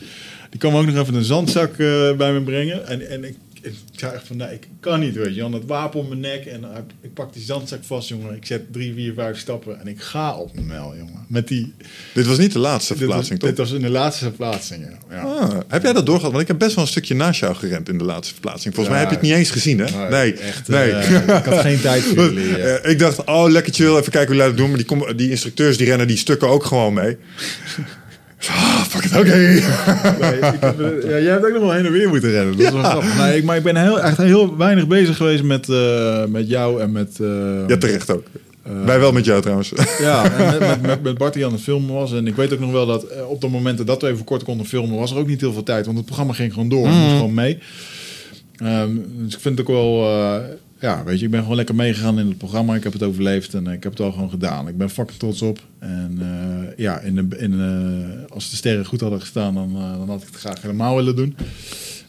[0.50, 1.76] Die kwam ook nog even een zandzak
[2.16, 2.86] bij me brengen.
[2.86, 5.40] En, en ik, ik zei echt van, nee, ik kan niet, weet je.
[5.40, 5.50] wel.
[5.50, 6.46] Dat wapen om mijn nek.
[6.46, 8.34] En eh, ik pak die zandzak vast, jongen.
[8.34, 9.80] Ik zet drie, vier, vijf stappen.
[9.80, 11.26] En ik ga op mijn mel, jongen.
[11.28, 11.74] Met die...
[12.14, 13.48] Dit was niet de laatste Dit was, verplaatsing, toch?
[13.48, 15.16] dit was in de laatste verplaatsing, ja.
[15.16, 15.22] ja.
[15.22, 16.30] Ah, heb jij dat doorgehad?
[16.30, 18.74] Want ik heb best wel een stukje naast jou gerend in de laatste verplaatsing.
[18.74, 20.08] Volgens mij heb je het niet eens gezien, hè?
[20.08, 20.68] Nee, echt.
[20.68, 20.90] nee.
[20.90, 22.56] eh, ik had geen tijd voor jullie.
[22.62, 22.90] eh.
[22.90, 24.98] Ik dacht, oh, lekker chill, even kijken hoe jullie dat doen.
[24.98, 27.16] Maar die, die instructeurs die rennen die stukken ook gewoon mee.
[28.46, 29.36] Ah, fuck it, oké.
[29.36, 29.60] Nee,
[30.40, 32.56] eh, ja, jij hebt ook nog wel heen en weer moeten rennen.
[32.56, 33.16] Dat is wel grappig.
[33.18, 36.80] Nee, ik, maar ik ben heel, echt heel weinig bezig geweest met, eh, met jou
[36.80, 37.18] en met...
[37.20, 37.28] eh,
[37.68, 38.26] Ja, terecht ook.
[38.84, 39.72] Wij wel met jou trouwens.
[39.98, 42.12] Ja, en met, met, Bart die aan het filmen was.
[42.12, 44.42] En ik weet ook nog wel dat eh, op de momenten dat we even kort
[44.42, 45.84] konden filmen, was er ook niet heel veel tijd.
[45.84, 46.86] Want het programma ging gewoon door.
[46.86, 47.58] en moest gewoon mee.
[48.56, 50.04] Ehm, dus ik vind het ook wel...
[50.10, 50.36] eh,
[50.80, 52.74] ja, weet je, ik ben gewoon lekker meegegaan in het programma.
[52.74, 54.68] Ik heb het overleefd en eh, ik heb het al gewoon gedaan.
[54.68, 55.58] Ik ben fucking trots op.
[55.78, 56.47] En eh,
[56.78, 60.28] ja, in in, eh, als de sterren goed hadden gestaan, dan, eh, dan had ik
[60.28, 61.36] het graag helemaal willen doen.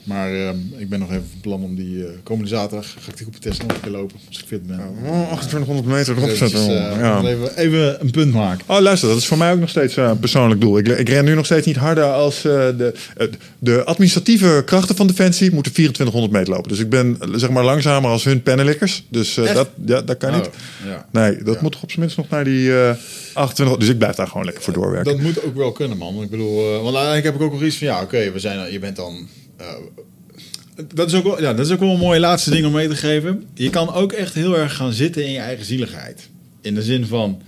[0.04, 3.18] Maar ehm, ik ben nog even van plan om die eh, komende zaterdag ga ik
[3.18, 4.16] die test nog een keer lopen.
[4.28, 4.80] Als ik fit ben.
[5.06, 6.60] Oh, 2800 meter erop zetten.
[6.92, 7.22] eh, ja.
[7.24, 8.64] even, even een punt maken.
[8.68, 10.78] Oh, luister, dat is voor mij ook nog steeds eh, een persoonlijk doel.
[10.78, 13.28] Ik, ik ren nu nog steeds niet harder als eh, de, eh,
[13.60, 16.70] de administratieve krachten van Defensie moeten 2400 meter lopen.
[16.70, 19.06] Dus ik ben eh, zeg maar langzamer als hun pennenlikkers.
[19.10, 20.48] Dus eh, dat, ja, dat kan niet.
[20.48, 20.54] Oh,
[20.88, 21.06] ja.
[21.12, 21.62] Nee, dat Ja.
[21.62, 22.92] moet toch op zijn minst nog naar die eh
[23.34, 23.78] 28.
[23.80, 25.12] Dus ik blijf daar gewoon lekker voor doorwerken.
[25.12, 26.22] Dat moet ook wel kunnen, man.
[26.24, 28.72] Ik bedoel, eh, want eigenlijk heb ik ook nog iets van, ja, oké, we zijn,
[28.72, 29.28] je bent dan.
[29.60, 32.72] Eh, dat is, ook wel, ja, dat is ook wel een mooie laatste ding om
[32.72, 33.46] mee te geven.
[33.54, 36.30] Je kan ook echt heel erg gaan zitten in je eigen zieligheid.
[36.62, 37.42] In de zin van,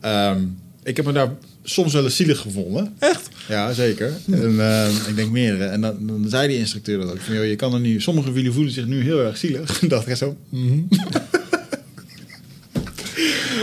[0.00, 0.40] ehm,
[0.82, 1.30] ik heb me daar
[1.62, 2.94] soms wel eens zielig gevonden.
[2.98, 3.28] Echt?
[3.48, 4.12] Ja, zeker.
[4.30, 5.64] En ehm, ik denk meerdere.
[5.64, 7.20] En dan, dan zei die instructeur dat ook.
[7.20, 9.78] Van, joh, je kan er nu, sommige van jullie voelen zich nu heel erg zielig.
[9.88, 10.80] Dacht ik zo, mhm.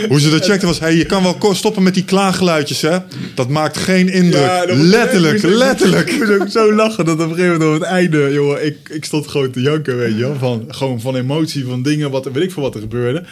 [0.08, 2.98] Hoe ze dat checkten was, hey, je kan wel stoppen met die klaaggeluidjes, hè?
[3.34, 4.42] Dat maakt geen indruk.
[4.42, 6.10] Ja, letterlijk, ik letterlijk.
[6.10, 8.76] Ik moest ook zo lachen dat op een gegeven moment op het einde, jongen, ik,
[8.88, 10.36] ik stond gewoon te janken, weet je wel.
[10.38, 13.22] Van, gewoon van emotie, van dingen, wat, weet ik veel wat er gebeurde.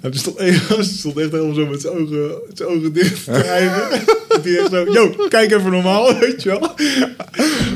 [0.00, 0.38] En toen stond,
[0.98, 3.82] stond echt helemaal zo met zijn ogen, zijn ogen dicht te rijden.
[4.42, 6.74] hij echt zo, yo, kijk even normaal, weet je wel.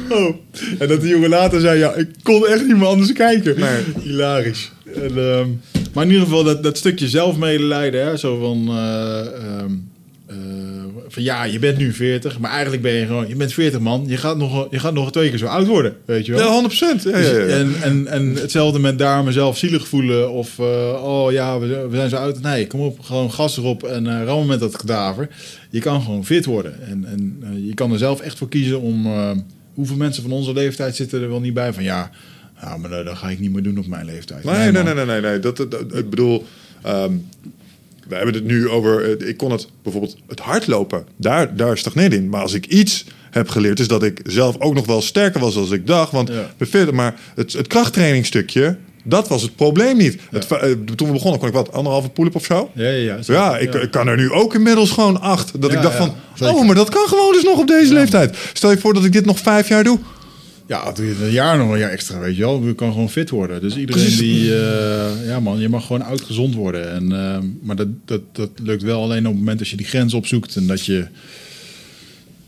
[0.09, 0.35] Oh.
[0.79, 3.61] En dat die jongen later zei, ja, ik kon echt niet meer anders kijken.
[3.61, 3.83] Nee.
[4.03, 4.73] Hilarisch.
[4.95, 5.49] En, ehm,
[5.95, 8.69] maar in ieder geval dat, dat stukje zelfmedelijden, hè, zo van...
[8.69, 9.73] eh, ehm,
[10.27, 10.37] eh,
[11.09, 14.05] van ja, je bent nu 40, maar eigenlijk ben je gewoon, je bent 40 man,
[14.07, 16.41] je gaat nog, je gaat nog twee keer zo oud worden, weet je wel.
[16.47, 17.03] Ja, 100 procent.
[17.03, 17.45] Ja, ja, ja.
[17.45, 20.65] Dus- En, en, en hetzelfde met daar mezelf zielig voelen of eh,
[21.05, 22.41] oh ja, we, zijn- we zijn zo oud.
[22.41, 25.29] Nee, kom op, gewoon gas erop en eh rammen met dat kadaver.
[25.71, 29.07] Je kan gewoon fit worden en, en je kan er zelf echt voor kiezen om.
[29.75, 32.11] hoeveel mensen van onze leeftijd zitten er wel niet bij van ja,
[32.65, 34.45] nou, maar dat, dat ga ik niet meer doen op mijn leeftijd.
[34.45, 35.21] Nee, nee, nee, nee, nee.
[35.21, 35.39] nee.
[35.39, 36.45] Dat, dat, ik bedoel,
[36.83, 37.13] ehm,
[38.09, 39.19] we hebben het nu over.
[39.21, 41.05] eh, Ik kon het bijvoorbeeld het hardlopen.
[41.17, 42.29] Daar, daar stagneer in.
[42.29, 45.57] Maar als ik iets heb geleerd, is dat ik zelf ook nog wel sterker was
[45.57, 46.13] als ik dacht.
[46.13, 46.31] Want
[46.73, 46.91] Ja.
[46.93, 48.77] maar het, het krachttrainingsstukje.
[49.07, 50.19] Dat was het probleem niet.
[50.31, 50.59] Het, eh,
[50.95, 52.71] toen we begonnen kon ik wat, anderhalve pull-up of zo?
[52.75, 53.19] Ja, ja, ja.
[53.27, 55.61] Ja, ik, ik kan er nu ook inmiddels gewoon acht.
[55.61, 57.93] Dat Ja, ik dacht ja, van, oh, maar dat kan gewoon dus nog op deze
[57.93, 58.37] leeftijd.
[58.53, 59.99] Stel je voor dat ik dit nog vijf jaar doe.
[60.67, 62.67] Ja, doe je het een jaar nog een jaar extra, weet je wel.
[62.67, 63.61] Je kan gewoon fit worden.
[63.61, 64.19] Dus iedereen Precies.
[64.19, 64.55] die...
[64.57, 66.93] eh, ja man, je mag gewoon oud gezond worden.
[66.93, 69.87] En, eh, maar dat, dat, dat lukt wel alleen op het moment als je die
[69.87, 70.57] grens opzoekt.
[70.57, 71.07] En dat je...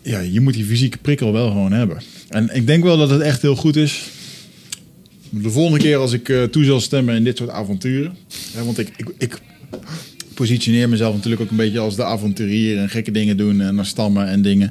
[0.02, 1.98] Ja, je moet die fysieke prikkel wel gewoon hebben.
[2.28, 4.02] En ik denk wel dat het echt heel goed is.
[5.30, 8.16] De volgende keer als ik eh, toe zal stemmen in dit soort avonturen.
[8.54, 9.40] Hè, want ik, ik, ik
[10.34, 12.78] positioneer mezelf natuurlijk ook een beetje als de avonturier.
[12.78, 14.70] En gekke dingen doen en naar stammen en dingen.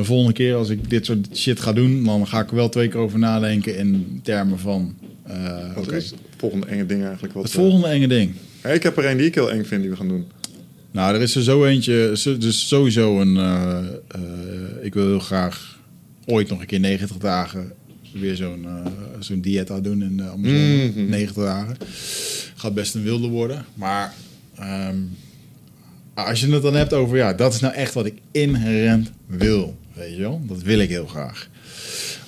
[0.00, 2.68] De volgende keer als ik dit soort shit ga doen, dan ga ik er wel
[2.68, 4.94] twee keer over nadenken in termen van.
[5.22, 7.34] eh, Wat is het volgende enge ding eigenlijk?
[7.34, 8.32] Wat, het volgende enge ding.
[8.60, 10.24] eh, ik heb er een die ik heel eng vind die we gaan doen.
[10.90, 12.12] Nou, er is er zo eentje.
[12.38, 13.36] Dus sowieso een.
[13.36, 13.78] eh,
[14.08, 14.20] eh,
[14.82, 15.78] ik wil heel graag
[16.26, 17.72] ooit nog een keer 90 dagen
[18.12, 18.86] weer zo'n eh,
[19.18, 20.86] zo'n dieet aan doen in de Amazone.
[20.94, 21.08] Mhm.
[21.08, 21.76] 90 dagen.
[22.54, 23.64] Gaat best een wilde worden.
[23.74, 24.14] Maar
[24.56, 24.96] ehm,
[26.14, 29.78] als je het dan hebt over, ja, dat is nou echt wat ik inherent wil.
[30.00, 30.40] Weet je wel?
[30.46, 31.48] Dat wil ik heel graag.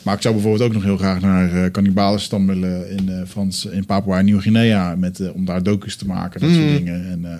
[0.03, 3.65] Maar ik zou bijvoorbeeld ook nog heel graag naar uh, cannibalen willen in, eh, Frans,
[3.66, 4.97] in Papua Nieuw-Guinea.
[4.97, 6.74] met eh, om daar docus te maken, dat soort Mhm.
[6.77, 7.07] dingen.
[7.11, 7.39] En eh,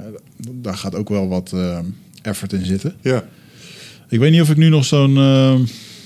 [0.53, 1.79] daar gaat ook wel wat eh,
[2.23, 2.95] effort in zitten.
[3.01, 3.25] Ja.
[4.09, 5.17] Ik weet niet of ik nu nog zo'n...
[5.17, 5.55] eh,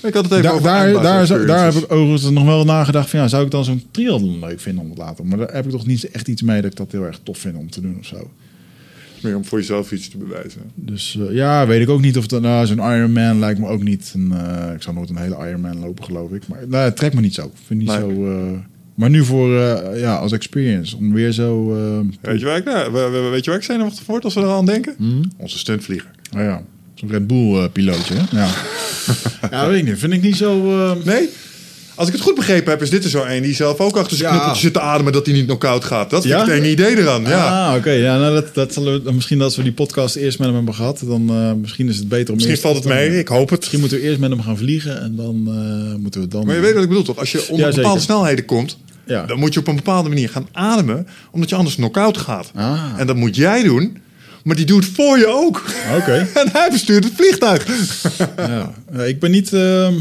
[0.03, 2.65] Ik had het even daar, over daar, daar, zou- daar heb ik overigens nog wel
[2.65, 3.19] nagedacht van...
[3.19, 5.27] Ja, zou ik dan zo'n triathlon leuk vinden om te laten?
[5.27, 7.37] Maar daar heb ik toch niet echt iets mee dat ik dat heel erg tof
[7.37, 8.31] vind om te doen of zo.
[9.21, 10.61] Meer om voor jezelf iets te bewijzen.
[10.75, 13.83] Dus eh, ja, weet ik ook niet of dat nou zo'n Ironman lijkt me ook
[13.83, 14.11] niet.
[14.15, 16.47] Een, eh, ik zou nooit een hele Ironman lopen, geloof ik.
[16.47, 17.51] Maar nou, het trekt me niet zo.
[17.65, 17.99] Vind niet Nee.
[17.99, 18.25] zo.
[18.25, 18.57] eh,
[18.95, 19.49] maar nu voor
[19.97, 21.67] ja, als experience om weer zo.
[22.21, 24.39] Weet je waar ik, nou, we- we- weet je waar ik zenuwachtig word als we
[24.41, 24.93] eraan denken?
[24.97, 25.23] hm?
[25.37, 26.11] Onze stuntvlieger.
[26.31, 26.61] Nou ja,
[26.93, 28.13] zo'n Red Bull pilootje.
[28.17, 28.37] Hè?
[28.37, 28.49] Ja.
[29.51, 29.99] ja, weet ik niet.
[29.99, 30.61] Vind ik niet zo.
[31.05, 31.29] Nee?
[31.97, 34.17] Als ik het goed begrepen heb, is dit er zo een die zelf ook achter
[34.17, 34.35] zijn Ja.
[34.35, 36.09] knuppeltje zit te ademen dat hij niet knock-out gaat.
[36.09, 36.39] Dat Ja?
[36.41, 37.21] ik het enge idee eraan.
[37.21, 37.67] Ja.
[37.69, 37.89] Ah, oké.
[37.91, 40.73] Ja, nou, dat, dat zullen we, misschien als we die podcast eerst met hem hebben
[40.75, 42.35] gehad, dan eh, misschien is het beter om.
[42.35, 43.59] Misschien valt het mee, ik hoop het.
[43.59, 46.45] Misschien moeten we eerst met hem gaan vliegen en dan eh, moeten we dan.
[46.45, 47.17] Maar je weet wat ik bedoel toch?
[47.17, 49.25] Als je onder Ja, bepaalde snelheden komt, Ja.
[49.25, 52.51] dan moet je op een bepaalde manier gaan ademen, omdat je anders knock-out gaat.
[52.55, 52.83] Ah.
[52.97, 53.97] En dat moet jij doen,
[54.43, 55.63] maar die doet voor je ook.
[55.99, 56.27] Oké.
[56.41, 57.65] en hij bestuurt het vliegtuig.
[58.37, 59.53] Ja, Ja, ik ben niet.
[59.53, 59.93] ehm,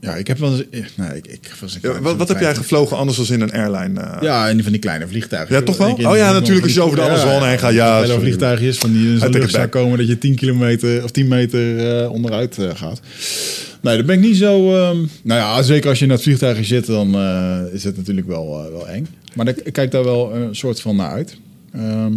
[0.00, 0.64] ja, ik heb wel eens.
[0.70, 3.52] eh, Nee, ik, ik was Ja, wat, wat heb jij gevlogen anders dan in een
[3.52, 4.00] airline?
[4.00, 4.16] eh?
[4.22, 5.54] Ja, die van die kleine vliegtuigen.
[5.54, 5.92] Ja, toch wel?
[5.92, 8.20] Oh ja, natuurlijk, als je over de Amazone heen gaat, ja, sorry.
[8.20, 12.10] vliegtuigjes van die in lucht zou komen dat je 10 kilometer of 10 meter eh,
[12.10, 13.00] onderuit gaat.
[13.82, 14.74] Nee, dat ben ik niet zo.
[14.76, 17.16] ehm, nou ja, zeker als je in dat vliegtuigje zit, dan
[17.72, 19.06] is het natuurlijk wel, wel eng.
[19.34, 21.36] Maar ik, ik kijk daar wel een soort van naar uit.
[21.74, 22.12] Ehm,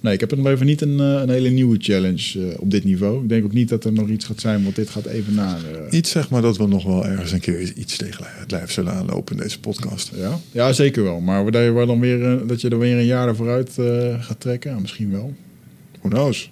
[0.00, 2.84] nee, ik heb nog even niet een, eh, een hele nieuwe challenge eh, op dit
[2.84, 3.22] niveau.
[3.22, 5.58] Ik denk ook niet dat er nog iets gaat zijn, want dit gaat even naar.
[5.74, 8.70] eh, Niet zeg maar dat we nog wel ergens een keer iets tegen het lijf
[8.72, 10.10] zullen aanlopen in deze podcast.
[10.16, 11.20] Ja, ja zeker wel.
[11.20, 14.14] Maar dat je, waar dan weer, eh, dat je er weer een jaar vooruit eh
[14.24, 15.34] gaat trekken, ja, misschien wel.
[16.00, 16.50] Who knows?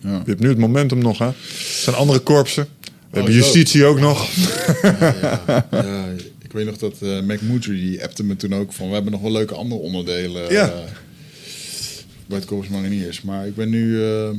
[0.00, 0.10] Ja.
[0.24, 1.26] Je hebt nu het momentum nog, hè?
[1.26, 1.34] Er
[1.82, 2.66] zijn andere korpsen.
[2.80, 3.38] We hebben zo.
[3.38, 4.28] justitie ook nog.
[4.82, 6.04] ja, ja,
[6.42, 8.88] ik weet nog dat eh Mac Moodry, die appte me toen ook van...
[8.88, 10.72] we hebben nog wel leuke andere onderdelen Ja.
[12.28, 13.22] Bij het Corps Mariniers.
[13.22, 14.04] Maar ik ben nu...
[14.04, 14.30] eh,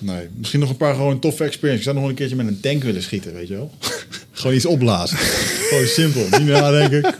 [0.00, 1.86] nee, misschien nog een paar gewoon toffe experiences.
[1.86, 3.70] Ik zou nog wel een keertje met een tank willen schieten, weet je wel?
[4.32, 5.18] gewoon iets opblazen.
[5.68, 6.38] gewoon simpel.
[6.38, 7.14] Niet nadenken.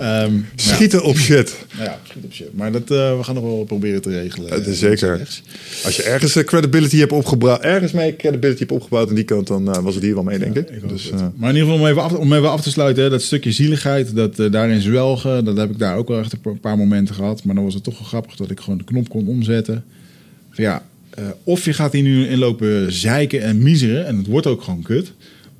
[0.00, 0.40] Ehm ja.
[0.56, 1.56] Schieten op shit.
[1.72, 2.54] Nou ja, schiet op shit.
[2.54, 4.50] Maar dat, eh, we gaan nog wel proberen te regelen.
[4.50, 5.16] Dat is eh, zeker.
[5.16, 5.42] rechts.
[5.84, 9.46] Als je ergens eh, credibility hebt opgebouwd, ergens mee credibility hebt opgebouwd aan die kant,
[9.46, 10.88] dan eh, was het hier wel mee, denk ik.
[10.88, 13.10] dus, eh, maar in ieder geval om even af, om even af te sluiten, hè,
[13.10, 16.40] dat stukje zieligheid, dat eh, daarin zwelgen, dat heb ik daar ook wel echt een
[16.40, 17.44] pa- paar momenten gehad.
[17.44, 19.84] Maar dan was het toch wel grappig dat ik gewoon de knop kon omzetten.
[20.50, 24.26] Van ja, eh, of je gaat hier nu in lopen zeiken en miseren, en het
[24.26, 25.12] wordt ook gewoon kut.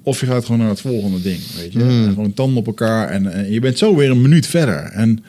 [0.07, 1.79] Of je gaat gewoon naar het volgende ding, weet je.
[1.79, 4.83] En gewoon tanden op elkaar en, en je bent zo weer een minuut verder.
[4.83, 5.25] En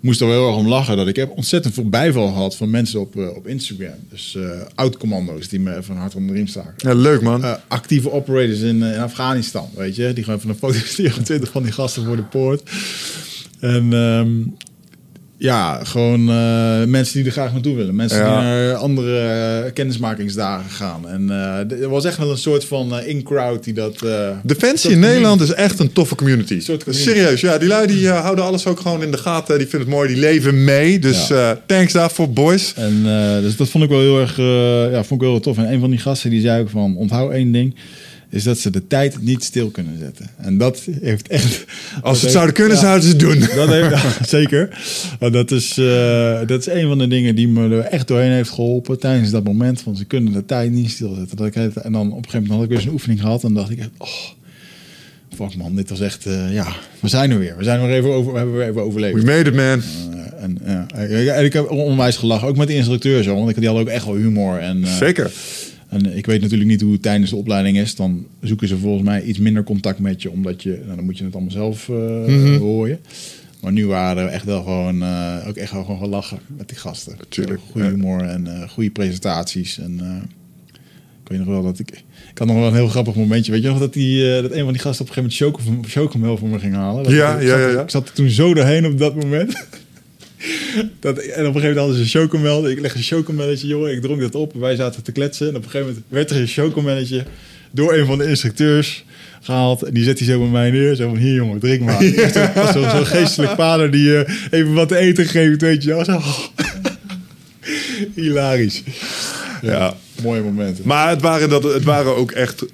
[0.00, 2.70] moest er wel heel erg om lachen dat ik heb ontzettend veel bijval gehad van
[2.70, 3.94] mensen op, eh, op Instagram.
[4.10, 6.74] Dus eh oud-commando's die me van hart onder de riem staken.
[6.76, 7.44] ja, leuk man.
[7.44, 10.12] Eh, actieve operators in, eh, in Afghanistan, weet je.
[10.12, 12.70] Die gewoon van een foto sturen, 20 van die gasten voor de poort.
[13.60, 14.32] En ehm,
[15.44, 17.94] ja, gewoon eh, mensen die er graag naartoe willen.
[17.94, 18.24] Mensen Ja.
[18.24, 21.08] die naar andere eh, kennismakingsdagen gaan.
[21.08, 23.98] En eh, er was echt wel een soort van in-crowd die dat...
[24.42, 26.60] Defensie dat in Nederland is echt een toffe community.
[26.60, 27.10] soort community.
[27.10, 29.58] Serieus, ja, die lui die houden alles ook gewoon in de gaten.
[29.58, 30.98] Die vinden het mooi, die leven mee.
[30.98, 31.60] Dus Ja.
[31.66, 32.72] thanks daarvoor, boys.
[32.76, 33.02] En
[33.42, 34.36] dus dat vond ik wel heel erg,
[34.90, 35.56] ja, vond ik wel heel tof.
[35.58, 37.74] En een van die gasten die zei ook van, onthoud één ding,
[38.34, 40.30] is dat ze de tijd niet stil kunnen zetten.
[40.36, 41.64] En dat heeft echt.
[42.02, 43.40] Als ze het zouden kunnen, zouden ze het doen.
[43.56, 44.78] Dat heeft, zeker.
[45.18, 48.50] Dat is, eh, dat is een van de dingen die me er echt doorheen heeft
[48.50, 49.80] geholpen tijdens dat moment.
[49.80, 51.36] Van ze kunnen de tijd niet stilzetten.
[51.36, 53.44] Dat ik het, en dan op een gegeven moment had ik weer zo'n oefening gehad.
[53.44, 54.08] En dacht ik, echt, oh,
[55.34, 56.66] fuck man, dit was echt, eh, ja,
[57.00, 57.56] we zijn er weer.
[57.56, 59.14] We zijn er even over, we hebben weer even overleefd.
[59.14, 59.64] We made it, man.
[59.64, 63.68] Eh, en, ja, en ik heb onwijs gelachen, ook met de instructeur zo, want die
[63.68, 64.58] had ook echt wel humor.
[64.58, 65.30] En, Zeker.
[65.94, 67.94] En ik weet natuurlijk niet hoe het tijdens de opleiding is.
[67.94, 71.18] Dan zoeken ze volgens mij iets minder contact met je, omdat je, nou, dan moet
[71.18, 71.86] je het allemaal zelf
[72.58, 72.98] horen.
[73.60, 76.78] Maar nu waren we echt wel gewoon, eh, ook echt wel gewoon gelachen met die
[76.78, 77.16] gasten.
[77.28, 79.78] Tuurlijk, Goede humor en eh, goede presentaties.
[79.78, 80.00] En
[81.22, 81.90] ik weet nog wel dat ik,
[82.30, 83.52] ik had nog wel een heel grappig momentje.
[83.52, 85.84] Weet je nog dat, die, dat een van die gasten op een gegeven moment chocom-
[85.90, 87.02] chocomel voor me ging halen?
[87.04, 87.80] Dat Ja, ik, ja, ja, ja.
[87.82, 89.52] Ik zat er toen zo doorheen op dat moment.
[91.00, 92.68] Dat, en op een gegeven moment hadden ze een chocomel.
[92.68, 93.92] Ik leg een chocomelletje, jongen.
[93.92, 94.52] Ik dronk dat op.
[94.54, 95.48] Wij zaten te kletsen.
[95.48, 97.24] En op een gegeven moment werd er een chocomelletje
[97.70, 99.04] door een van de instructeurs
[99.40, 99.82] gehaald.
[99.82, 100.94] En die zet hij zo bij mij neer.
[100.94, 102.02] Zo van, hier jongen, drink maar.
[102.72, 106.04] Zo'n zo geestelijk vader die je even wat te eten geeft, weet je wel.
[106.04, 106.20] Zo.
[108.14, 108.82] Hilarisch.
[109.62, 110.84] Ja, mooie momenten.
[110.86, 112.64] Maar het waren, dat, het waren ook echt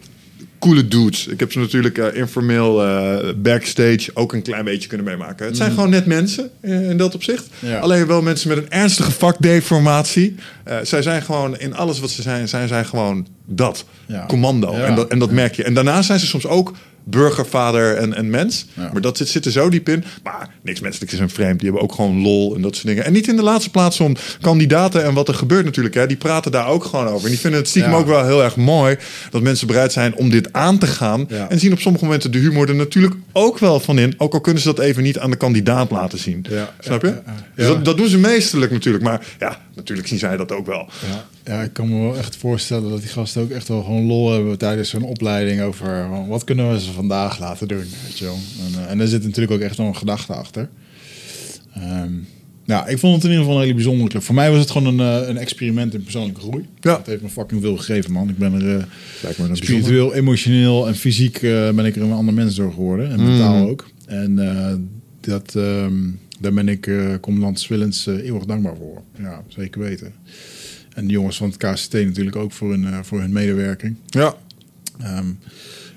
[0.60, 1.26] coole dudes.
[1.26, 5.46] Ik heb ze natuurlijk eh, informeel eh, backstage ook een klein beetje kunnen meemaken.
[5.46, 7.46] Het zijn gewoon net mensen eh, in dat opzicht.
[7.58, 7.78] Ja.
[7.78, 10.34] Alleen wel mensen met een ernstige vakdeformatie.
[10.82, 13.84] Zij zijn gewoon in alles wat ze zijn, zijn zij gewoon dat.
[14.06, 14.24] Ja.
[14.26, 14.72] Commando.
[14.72, 14.84] Ja.
[14.84, 15.64] En, dat, en dat merk je.
[15.64, 16.72] En daarna zijn ze soms ook
[17.04, 18.66] burgervader en, en mens.
[18.74, 18.90] Ja.
[18.92, 20.04] Maar dat zit, zit er zo diep in.
[20.22, 21.60] Maar niks menselijks is een vreemd.
[21.60, 23.04] Die hebben ook gewoon lol en dat soort dingen.
[23.04, 25.94] En niet in de laatste plaats om kandidaten en wat er gebeurt natuurlijk.
[25.94, 26.06] Hè.
[26.06, 27.24] Die praten daar ook gewoon over.
[27.24, 27.96] En die vinden het stiekem Ja.
[27.96, 28.96] ook wel heel erg mooi...
[29.30, 31.24] dat mensen bereid zijn om dit aan te gaan.
[31.28, 31.48] Ja.
[31.48, 34.14] En zien op sommige momenten de humor er natuurlijk ook wel van in.
[34.16, 36.46] Ook al kunnen ze dat even niet aan de kandidaat laten zien.
[36.78, 37.14] Snap je?
[37.54, 39.04] Dus dat, dat doen ze meesterlijk natuurlijk.
[39.04, 40.88] Maar ja, natuurlijk zien zij dat ook wel.
[41.10, 44.06] Ja, ja, ik kan me wel echt voorstellen dat die gasten ook echt wel gewoon
[44.06, 47.84] lol hebben tijdens zo'n opleiding over wat kunnen we ze vandaag laten doen.
[48.04, 48.38] Weet je wel.
[48.66, 50.68] En, eh, en daar zit natuurlijk ook echt nog een gedachte achter.
[51.74, 52.12] Ehm,
[52.64, 54.22] ja, ik vond het in ieder geval een hele bijzondere club.
[54.22, 56.66] Voor mij was het gewoon een, eh, een experiment in persoonlijke groei.
[56.80, 56.96] Ja.
[56.96, 58.28] Het heeft me fucking veel gegeven, man.
[58.28, 58.86] Ik ben er
[59.38, 63.10] eh, spiritueel, emotioneel en fysiek ben ik er een ander mens door geworden.
[63.10, 63.88] En mentaal ook.
[64.06, 64.34] En
[65.20, 65.94] dat, ehm,
[66.40, 66.90] daar ben ik
[67.20, 69.02] commandant Swillens eeuwig dankbaar voor.
[69.18, 70.12] Ja, zeker weten.
[70.94, 73.96] En de jongens van het KCT natuurlijk ook voor hun, eh, voor hun medewerking.
[74.06, 74.34] Ja,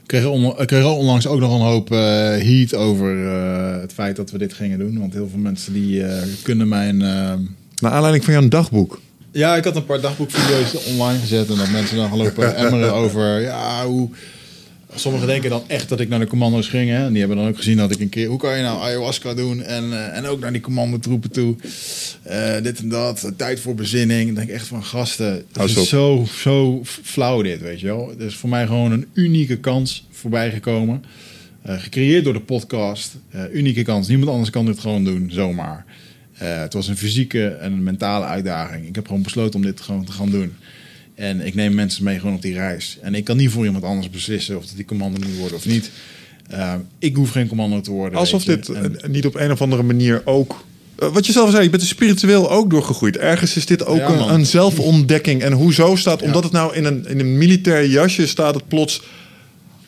[0.03, 1.97] ik kreeg, on, kreeg onlangs ook nog een hoop eh,
[2.37, 4.99] heat over eh, het feit dat we dit gingen doen.
[4.99, 7.01] Want heel veel mensen die eh, kunnen mijn...
[7.01, 7.39] ehm,
[7.79, 9.01] naar aanleiding van jouw dagboek.
[9.31, 12.93] ja, ik had een paar dagboekvideo's online gezet en dat mensen dan gaan lopen emmeren
[12.93, 14.09] over ja, hoe.
[14.95, 16.89] Sommigen denken dan echt dat ik naar de commando's ging.
[16.89, 17.05] Hè?
[17.05, 18.27] En die hebben dan ook gezien dat ik een keer...
[18.27, 21.55] Hoe kan je nou ayahuasca doen en, eh, en ook naar die commandotroepen toe?
[22.23, 24.25] Eh, dit en dat, tijd voor bezinning.
[24.25, 27.85] Dan denk ik echt van gasten, het Hou is zo, zo flauw dit, weet je
[27.85, 28.09] wel.
[28.09, 31.03] Het is voor mij gewoon een unieke kans voorbij gekomen.
[31.63, 33.15] Eh, gecreëerd door de podcast.
[33.29, 34.07] Eh, unieke kans.
[34.07, 35.85] Niemand anders kan dit gewoon doen, zomaar.
[36.37, 38.87] Eh, het was een fysieke en een mentale uitdaging.
[38.87, 40.53] Ik heb gewoon besloten om dit gewoon te gaan doen.
[41.15, 42.97] En ik neem mensen mee gewoon op die reis.
[43.01, 45.65] En ik kan niet voor iemand anders beslissen of dat die commando moet worden of
[45.65, 45.89] niet.
[46.49, 48.19] Eh, ik hoef geen commando te worden.
[48.19, 50.65] Alsof dit En- eh, niet op een of andere manier ook.
[50.99, 53.17] eh, Wat je zelf zei, je bent er spiritueel ook doorgegroeid.
[53.17, 55.41] Ergens is dit ook Ja, een, zelfontdekking.
[55.41, 56.25] En hoezo staat, Ja.
[56.25, 59.01] omdat het nou in een, in een militair jasje staat, het plots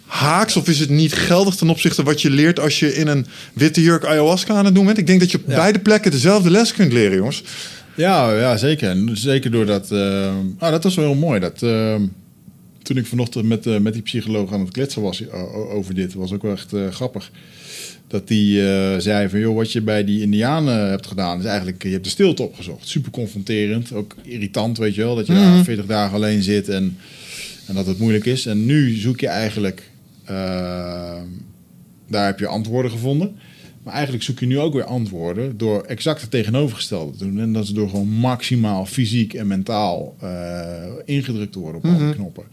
[0.06, 0.56] haaks?
[0.56, 3.82] Of is het niet geldig ten opzichte wat je leert als je in een witte
[3.82, 4.98] jurk ayahuasca aan het doen bent?
[4.98, 5.56] Ik denk dat je op Ja.
[5.56, 7.44] beide plekken dezelfde les kunt leren, jongens.
[7.96, 8.98] Ja, ja zeker.
[9.14, 9.92] Zeker doordat...
[10.58, 11.40] ah, dat was wel heel mooi.
[11.40, 11.96] Dat, eh,
[12.82, 16.14] toen ik vanochtend met, eh, met die psycholoog aan het kletsen was over dit...
[16.14, 17.32] was ook wel echt grappig.
[18.08, 18.60] Dat die
[19.02, 19.40] zei van...
[19.40, 21.40] joh, wat je bij die indianen hebt gedaan...
[21.40, 21.84] is eigenlijk...
[21.84, 22.88] je hebt de stilte opgezocht.
[22.88, 23.94] Super confronterend.
[23.94, 25.16] Ook irritant, weet je wel.
[25.16, 26.98] Dat je daar 40 dagen alleen zit en,
[27.68, 28.46] en dat het moeilijk is.
[28.46, 29.90] En nu zoek je eigenlijk...
[32.08, 33.36] daar heb je antwoorden gevonden.
[33.86, 37.40] Maar eigenlijk zoek je nu ook weer antwoorden door exact het tegenovergestelde te doen.
[37.40, 40.30] En dat is door gewoon maximaal fysiek en mentaal eh,
[41.06, 42.44] ingedrukt te worden op alle knoppen.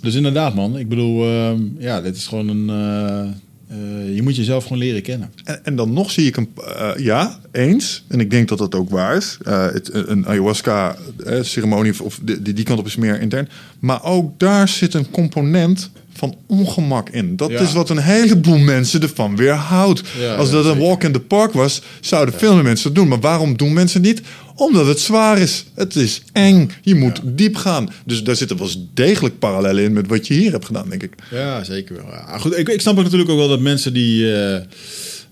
[0.00, 0.78] Dus inderdaad, man.
[0.78, 2.68] Ik bedoel, ehm, ja, dit is gewoon een.
[2.70, 3.28] eh,
[3.68, 5.32] eh, je moet jezelf gewoon leren kennen.
[5.44, 6.48] En, en dan nog zie ik een...
[6.96, 8.04] ja, eens.
[8.08, 9.38] En ik denk dat dat ook waar is.
[9.44, 13.48] Het, een ayahuasca-ceremonie of, of die, die kant op is meer intern.
[13.78, 17.36] Maar ook daar zit een component van ongemak in.
[17.36, 17.60] Dat Ja.
[17.60, 20.02] is wat een heleboel mensen ervan weerhoudt.
[20.20, 23.08] Ja, Als dat een walk in the park was, zouden veel meer mensen dat doen.
[23.08, 24.20] Maar waarom doen mensen niet?
[24.54, 25.64] Omdat het zwaar is.
[25.74, 26.70] Het is eng.
[26.82, 27.88] Je moet diep gaan.
[28.04, 31.02] Dus daar zitten wel eens degelijk parallellen in met wat je hier hebt gedaan, denk
[31.02, 31.12] ik.
[31.30, 32.06] Ja, zeker wel.
[32.10, 34.34] Ja, goed, ik, ik snap ook natuurlijk ook wel dat mensen die.
[34.42, 34.60] eh,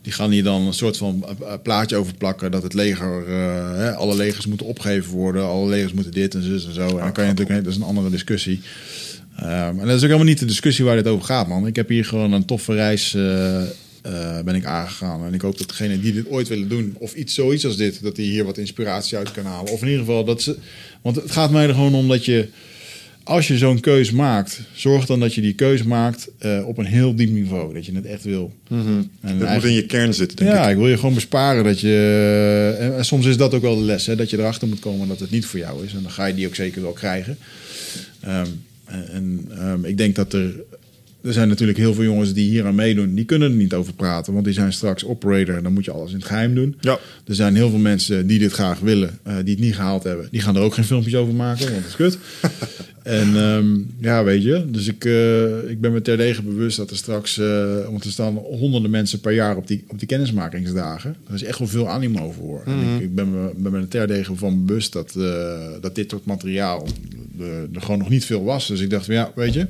[0.02, 3.24] die gaan hier dan een soort van eh, eh, plaatje over plakken dat het leger,
[3.96, 6.88] alle legers moeten opgegeven worden, alle legers moeten dit en zus en zo.
[6.88, 8.60] En dan kan je natuurlijk, dat is een andere discussie.
[9.36, 11.66] Ehm, en dat is ook helemaal niet de discussie waar dit over gaat, man.
[11.66, 13.68] Ik heb hier gewoon een toffe reis eh, eh,
[14.44, 15.24] ben ik aangegaan.
[15.24, 18.02] En ik hoop dat degenen die dit ooit willen doen, of iets zoiets als dit,
[18.02, 19.72] dat die hier wat inspiratie uit kunnen halen.
[19.72, 20.56] Of in ieder geval dat ze.
[21.02, 22.48] Want het gaat mij er gewoon om dat je
[23.26, 26.84] als je zo'n keus maakt, zorg dan dat je die keus maakt eh, op een
[26.84, 27.74] heel diep niveau.
[27.74, 28.52] Dat je het echt wil.
[28.68, 30.70] En Dat moet in je kern zitten, denk ja, ik.
[30.70, 30.76] ik.
[30.76, 32.76] wil je gewoon besparen dat je.
[32.78, 35.08] En, en soms is dat ook wel de les, hè, dat je erachter moet komen
[35.08, 35.94] dat het niet voor jou is.
[35.94, 37.38] En dan ga je die ook zeker wel krijgen.
[38.20, 38.46] Ehm,
[38.86, 40.54] en en, ehm, ik denk dat er.
[41.20, 43.14] Er zijn natuurlijk heel veel jongens die hier aan meedoen.
[43.14, 45.56] Die kunnen er niet over praten, want die zijn straks operator.
[45.56, 46.76] En dan moet je alles in het geheim doen.
[46.80, 46.98] Ja.
[47.26, 50.28] Er zijn heel veel mensen die dit graag willen, eh, die het niet gehaald hebben.
[50.30, 52.18] Die gaan er ook geen filmpjes over maken, want dat is kut.
[53.02, 54.64] en ehm, ja, weet je.
[54.68, 57.38] Dus ik, eh, ik ben me terdege bewust dat er straks...
[57.38, 61.16] eh want er staan honderden mensen per jaar op die, op die kennismakingsdagen.
[61.28, 62.62] Er is echt wel veel animo voor.
[62.66, 66.10] En ik, ik ben, me, ben me er terdege van bewust dat, eh, dat dit
[66.10, 66.86] soort materiaal
[67.40, 68.66] eh, er gewoon nog niet veel was.
[68.66, 69.66] Dus ik dacht, ja, weet je...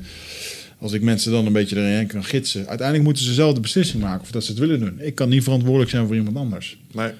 [0.79, 2.67] Als ik mensen dan een beetje erin kan gidsen.
[2.67, 4.99] Uiteindelijk moeten ze zelf de beslissing maken of dat ze het willen doen.
[4.99, 6.79] Ik kan niet verantwoordelijk zijn voor iemand anders.
[6.91, 7.11] Nee.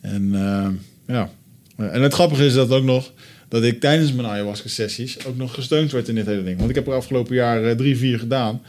[0.00, 0.68] En eh,
[1.06, 1.30] ja.
[1.76, 3.12] En het grappige is dat ook nog
[3.48, 6.58] dat ik tijdens mijn ayahuasca sessies ook nog gesteund werd in dit hele ding.
[6.58, 8.62] Want ik heb er afgelopen jaar eh, drie, vier gedaan.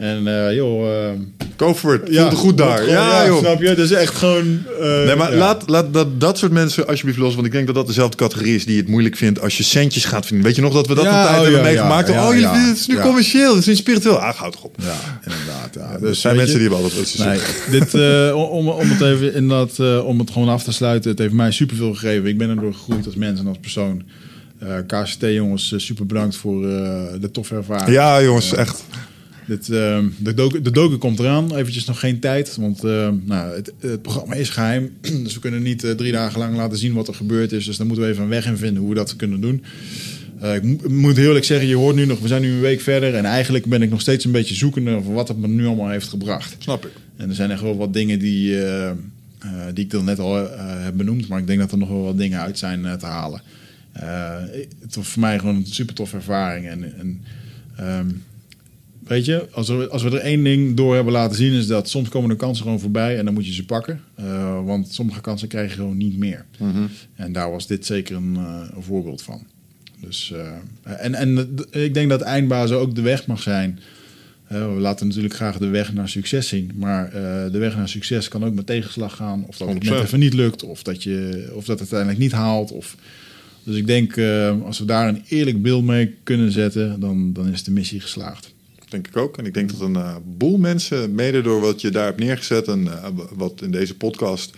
[0.00, 1.10] En eh, joh, eh,
[1.56, 2.00] Go for it.
[2.12, 2.78] ja, Voelde goed daar.
[2.78, 3.38] gewoon- Ja, joh.
[3.38, 3.74] snap je?
[3.74, 4.62] Dus echt gewoon.
[4.80, 7.34] eh, Nee, maar laat, laat dat, dat soort mensen alsjeblieft los.
[7.34, 10.04] Want ik denk dat dat dezelfde categorie is die het moeilijk vindt als je centjes
[10.04, 10.46] gaat vinden.
[10.46, 12.10] Weet je nog dat we dat een tijd oh, hebben meegemaakt?
[12.10, 14.18] oh, jullie het is nu commercieel, het is niet spiritueel.
[14.18, 14.76] Ah, houd toch op.
[14.82, 15.92] Ja, inderdaad.
[15.94, 17.26] Er Dus zijn mensen je- die hebben altijd wat.
[17.26, 17.94] Nee, dit,
[18.34, 21.10] om, om het even inderdaad, eh, om het gewoon af te sluiten.
[21.10, 22.28] Het heeft mij superveel gegeven.
[22.28, 24.02] Ik ben erdoor gegroeid als mens en als persoon.
[24.58, 26.62] Eh, KCT jongens, super bedankt voor
[27.20, 27.90] de toffe ervaring.
[27.90, 28.84] Ja, jongens, echt.
[29.50, 31.56] Dit, ehm, de, docu, de docu komt eraan.
[31.56, 32.56] Eventjes nog geen tijd.
[32.56, 34.90] Want ehm, nou, het, het programma is geheim.
[35.24, 37.64] Dus we kunnen niet eh, drie dagen lang laten zien wat er gebeurd is.
[37.64, 39.64] Dus daar moeten we even een weg in vinden hoe we dat kunnen doen.
[40.40, 42.60] Eh, ik mo- moet heel eerlijk zeggen, je hoort nu nog, we zijn nu een
[42.60, 43.14] week verder.
[43.14, 45.88] En eigenlijk ben ik nog steeds een beetje zoekende over wat het me nu allemaal
[45.88, 46.56] heeft gebracht.
[46.58, 46.92] Snap ik.
[47.16, 48.90] En er zijn echt wel wat dingen die, eh,
[49.74, 51.28] die ik dan net al heb benoemd.
[51.28, 53.42] Maar ik denk dat er nog wel wat dingen uit zijn te halen.
[54.80, 56.66] Het was voor mij gewoon een super toffe ervaring.
[56.66, 57.20] En, en
[57.76, 58.08] ehm,
[59.10, 61.52] weet je, als we, als we er één ding door hebben laten zien...
[61.52, 64.00] is dat soms komen de kansen gewoon voorbij en dan moet je ze pakken.
[64.14, 66.44] Eh, want sommige kansen krijg je gewoon niet meer.
[67.14, 69.46] En daar was dit zeker een, eh, een voorbeeld van.
[70.00, 73.78] Dus, eh, en, en ik denk dat eindbazen ook de weg mag zijn...
[74.48, 76.70] We laten natuurlijk graag de weg naar succes zien.
[76.74, 77.10] Maar
[77.52, 79.44] de weg naar succes kan ook met tegenslag gaan.
[79.46, 79.90] Of dat het 100%.
[79.90, 80.62] net even niet lukt.
[80.62, 82.72] Of dat, je, of dat het uiteindelijk niet haalt.
[82.72, 82.96] Of...
[83.64, 84.18] Dus ik denk,
[84.64, 87.00] als we daar een eerlijk beeld mee kunnen zetten...
[87.00, 88.52] dan, dan is de missie geslaagd.
[88.90, 89.38] Denk ik ook.
[89.38, 92.66] En ik denk dat een eh, boel mensen, mede door wat je daar hebt neergezet
[92.68, 94.54] en eh, wat in deze podcast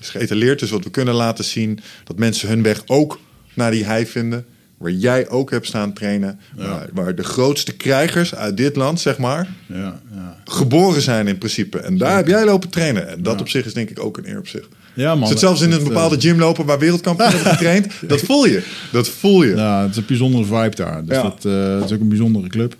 [0.00, 3.18] is geëtaleerd, is wat we kunnen laten zien, dat mensen hun weg ook
[3.54, 4.44] naar die hei vinden,
[4.78, 9.18] waar jij ook hebt staan trainen, waar, waar de grootste krijgers uit dit land, zeg
[9.18, 10.36] maar, Ja, ja.
[10.44, 11.78] geboren zijn in principe.
[11.78, 13.08] En daar heb jij lopen trainen.
[13.08, 14.68] En dat op zich is denk ik ook een eer op zich.
[14.94, 15.28] ja man.
[15.28, 17.86] Zit zelfs in een eh, bepaalde gym lopen waar wereldkampioenen hebben getraind.
[18.08, 18.62] Dat voel je.
[18.92, 19.54] Dat voel je.
[19.56, 21.04] Ja, het is een bijzondere vibe daar.
[21.04, 21.22] Dus Ja.
[21.22, 22.74] dat, het is ook een bijzondere club.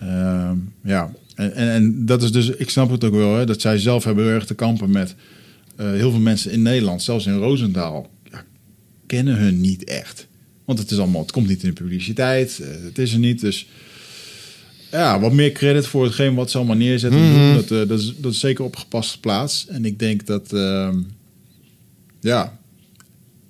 [0.00, 3.60] Ehm, ja, en, en, en dat is dus, ik snap het ook wel, hè, dat
[3.60, 5.14] zij zelf hebben heel erg te kampen met
[5.76, 8.44] eh, heel veel mensen in Nederland, zelfs in Roosendaal, ja,
[9.06, 10.26] kennen hun niet echt.
[10.64, 13.40] Want het is allemaal, het komt niet in de publiciteit, eh, het is er niet.
[13.40, 13.66] Dus
[14.90, 17.20] ja, wat meer credit voor hetgeen wat ze allemaal neerzetten.
[17.20, 19.66] en doen, dat, eh, dat, is, dat is zeker op gepaste plaats.
[19.68, 20.98] En ik denk dat, ehm,
[22.20, 22.59] ja,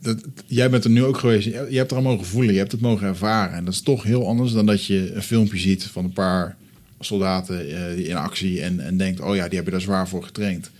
[0.00, 0.16] dat,
[0.46, 1.44] jij bent er nu ook geweest.
[1.44, 2.52] Je je hebt er allemaal gevoelen.
[2.52, 3.56] Je hebt het mogen ervaren.
[3.56, 6.56] En dat is toch heel anders dan dat je een filmpje ziet van een paar
[7.00, 8.60] soldaten eh, in actie.
[8.60, 10.70] En, en denkt, oh ja, die hebben daar zwaar voor getraind.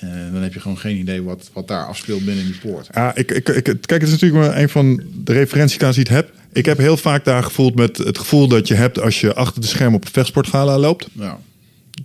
[0.00, 2.88] En dan heb je gewoon geen idee wat, wat daar afspeelt binnen die poort.
[2.94, 6.10] Ja, ik, ik, ik, kijk, het is natuurlijk maar een van de referentiekaars die ik
[6.10, 6.34] het heb.
[6.52, 9.60] Ik heb heel vaak daar gevoeld met het gevoel dat je hebt als je achter
[9.60, 11.08] de schermen op een vechtsportgala loopt.
[11.12, 11.38] Ja,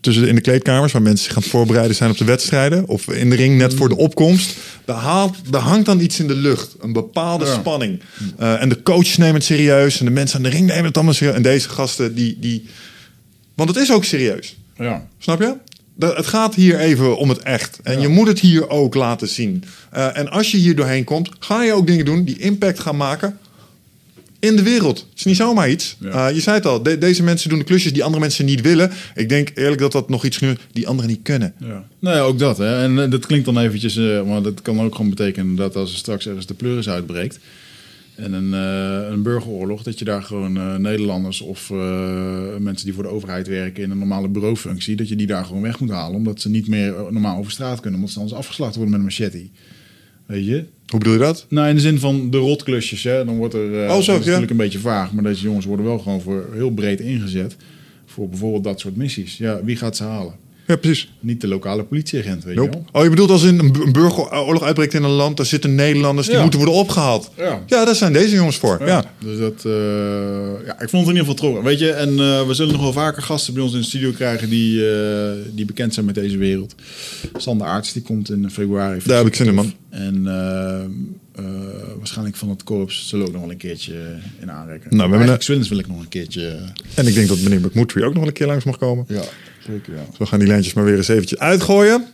[0.01, 2.87] Tussen in de kleedkamers, waar mensen zich aan het voorbereiden zijn op de wedstrijden.
[2.87, 4.55] Of in de ring net voor de opkomst.
[4.85, 6.75] Daar, haalt, daar hangt dan iets in de lucht.
[6.79, 7.53] Een bepaalde Ja.
[7.53, 8.01] spanning.
[8.37, 9.99] Eh, en de coaches nemen het serieus.
[9.99, 11.35] En de mensen aan de ring nemen het allemaal serieus.
[11.35, 12.65] En deze gasten, die, die...
[13.55, 14.55] Want het is ook serieus.
[14.77, 15.07] ja.
[15.19, 15.55] Snap je?
[15.95, 17.79] De- het gaat hier even om het echt.
[17.83, 19.63] En je moet het hier ook laten zien.
[19.91, 22.97] Eh, en als je hier doorheen komt, ga je ook dingen doen die impact gaan
[22.97, 23.37] maken
[24.45, 24.97] in de wereld.
[25.09, 25.95] Het is niet zomaar iets.
[25.99, 26.27] Ja.
[26.29, 28.61] Eh, je zei het al, de- deze mensen doen de klusjes die andere mensen niet
[28.61, 28.91] willen.
[29.15, 31.53] Ik denk eerlijk dat dat nog iets is die anderen niet kunnen.
[31.59, 31.87] Ja.
[31.99, 32.57] Nou ja, ook dat.
[32.57, 32.83] Hè.
[32.83, 35.91] En eh, dat klinkt dan eventjes, eh, maar dat kan ook gewoon betekenen dat als
[35.91, 37.39] er straks ergens de pleuris uitbreekt
[38.15, 38.51] en een,
[39.11, 41.69] een burgeroorlog, dat je daar gewoon Nederlanders of
[42.59, 45.61] mensen die voor de overheid werken in een normale bureaufunctie, dat je die daar gewoon
[45.61, 48.75] weg moet halen, omdat ze niet meer normaal over straat kunnen, omdat ze anders afgeslacht
[48.75, 49.47] worden met een machete.
[50.25, 50.63] Weet je?
[50.87, 51.45] Hoe bedoel je dat?
[51.49, 53.25] Nou, in de zin van de rotklusjes, hè.
[53.25, 53.89] Dan wordt er...
[53.89, 54.15] Oh, zo, dat is ja.
[54.15, 57.55] natuurlijk een beetje vaag, maar deze jongens worden wel gewoon voor heel breed ingezet.
[58.05, 59.37] Voor bijvoorbeeld dat soort missies.
[59.37, 60.33] Ja, wie gaat ze halen?
[60.67, 61.11] Ja, precies.
[61.19, 62.85] Niet de lokale politieagent, weet je wel.
[62.91, 65.75] Oh, je bedoelt als in een bu- een burgeroorlog uitbreekt in een land, daar zitten
[65.75, 66.41] Nederlanders die Ja.
[66.41, 67.31] moeten worden opgehaald.
[67.37, 67.63] Ja.
[67.67, 68.81] Ja, daar zijn deze jongens voor.
[68.85, 69.05] Ja.
[69.19, 69.71] Dus dat, eh,
[70.65, 71.63] ja, ik vond het in ieder geval trokken.
[71.63, 74.11] Weet je, en eh, we zullen nog wel vaker gasten bij ons in de studio
[74.11, 76.75] krijgen die, eh, die bekend zijn met deze wereld.
[77.37, 78.99] Sander Aarts, die komt in februari.
[79.05, 79.73] Daar heb ik zin in, man.
[79.89, 80.25] En
[81.35, 84.97] eh, eh, waarschijnlijk van het korps zullen ook nog wel een keertje in aanrekken.
[84.97, 86.59] Nou, we hebben Swindens wil ik nog een keertje.
[86.93, 89.05] En ik denk dat meneer McMurtry ook nog wel een keer langs mag komen.
[89.07, 89.23] Ja,
[89.67, 90.05] zeker ja.
[90.09, 92.05] Dus we gaan die lijntjes maar weer eens eventjes uitgooien.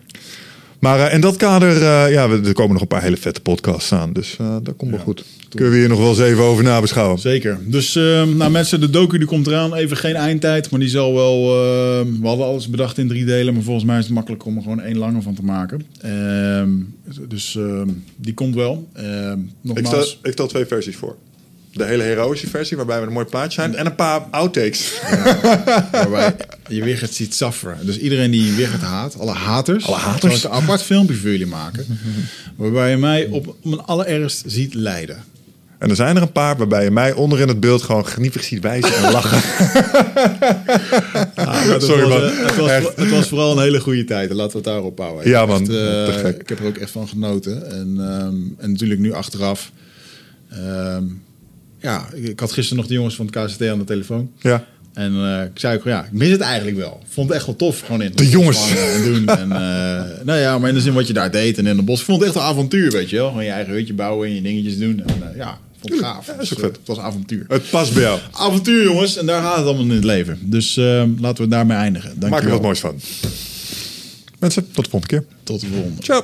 [0.82, 3.92] Maar eh, in dat kader, eh, ja, er komen nog een paar hele vette podcasts
[3.94, 4.14] aan.
[4.14, 5.24] Dus eh, dat komt wel Ja, goed.
[5.50, 7.20] Kunnen we hier nog wel eens even over nabeschouwen.
[7.20, 7.60] Zeker.
[7.66, 9.74] Dus eh, nou mensen, de docu die komt eraan.
[9.74, 11.36] Even geen eindtijd, maar die zal wel...
[11.44, 14.56] eh, we hadden alles bedacht in drie delen, maar volgens mij is het makkelijker om
[14.56, 15.86] er gewoon één lange van te maken.
[16.02, 16.70] Ehm,
[17.28, 18.88] dus ehm, die komt wel.
[18.94, 21.16] Ehm, Ik nogmaals, stel, ik stel twee versies voor.
[21.74, 23.76] De hele heroïsche versie, waarbij we een mooi plaatje zijn.
[23.76, 24.92] En een paar outtakes.
[25.92, 26.36] waarbij
[26.68, 27.86] je Wigert ziet sufferen.
[27.86, 30.38] Dus iedereen die Wigert haat, alle haters, Alle haters.
[30.38, 31.86] ik een apart filmpje voor jullie maken.
[32.56, 35.24] waarbij je mij op, mijn allerergst ziet lijden.
[35.78, 38.44] En er zijn er een paar waarbij je mij onder in het beeld gewoon geniepig
[38.44, 39.42] ziet wijzen en lachen.
[41.36, 42.22] Ah, het Sorry, was, man.
[42.32, 44.30] eh, Het was, het was vooral een hele goede tijd.
[44.30, 45.30] en Laten we het daarop houden.
[45.30, 45.72] Ja, man.
[45.72, 47.72] eh, ik heb er ook echt van genoten.
[47.72, 49.72] En, ehm, en natuurlijk nu achteraf.
[50.50, 51.04] ehm,
[51.82, 54.32] ja, ik, had gisteren nog de jongens van het KCT aan de telefoon.
[54.42, 54.66] ja.
[54.94, 57.02] En eh, ik zei ook, ja, ik mis het eigenlijk wel.
[57.10, 57.80] Vond het echt wel tof.
[57.80, 58.76] Gewoon in De jongens.
[58.76, 59.28] En doen.
[59.28, 61.86] En, eh, nou ja, maar in de zin wat je daar deed en in het
[61.86, 62.00] bos.
[62.00, 63.28] Ik vond het echt een avontuur, weet je wel.
[63.28, 65.04] Gewoon je eigen hutje bouwen en je dingetjes doen.
[65.06, 66.28] En eh, ja, vond het gaaf.
[66.28, 66.78] Ja, dat is ook Dus, vet.
[66.78, 67.46] het was avontuur.
[67.48, 68.20] Het past bij jou.
[68.32, 69.18] Avontuur, jongens.
[69.18, 70.40] En daar gaat het allemaal in het leven.
[70.42, 72.20] Dus laten we het daarmee eindigen.
[72.20, 73.00] Dank Maak er wat moois van.
[74.40, 75.26] Mensen, tot de volgende keer.
[75.44, 76.02] Tot de volgende.
[76.04, 76.24] Ciao.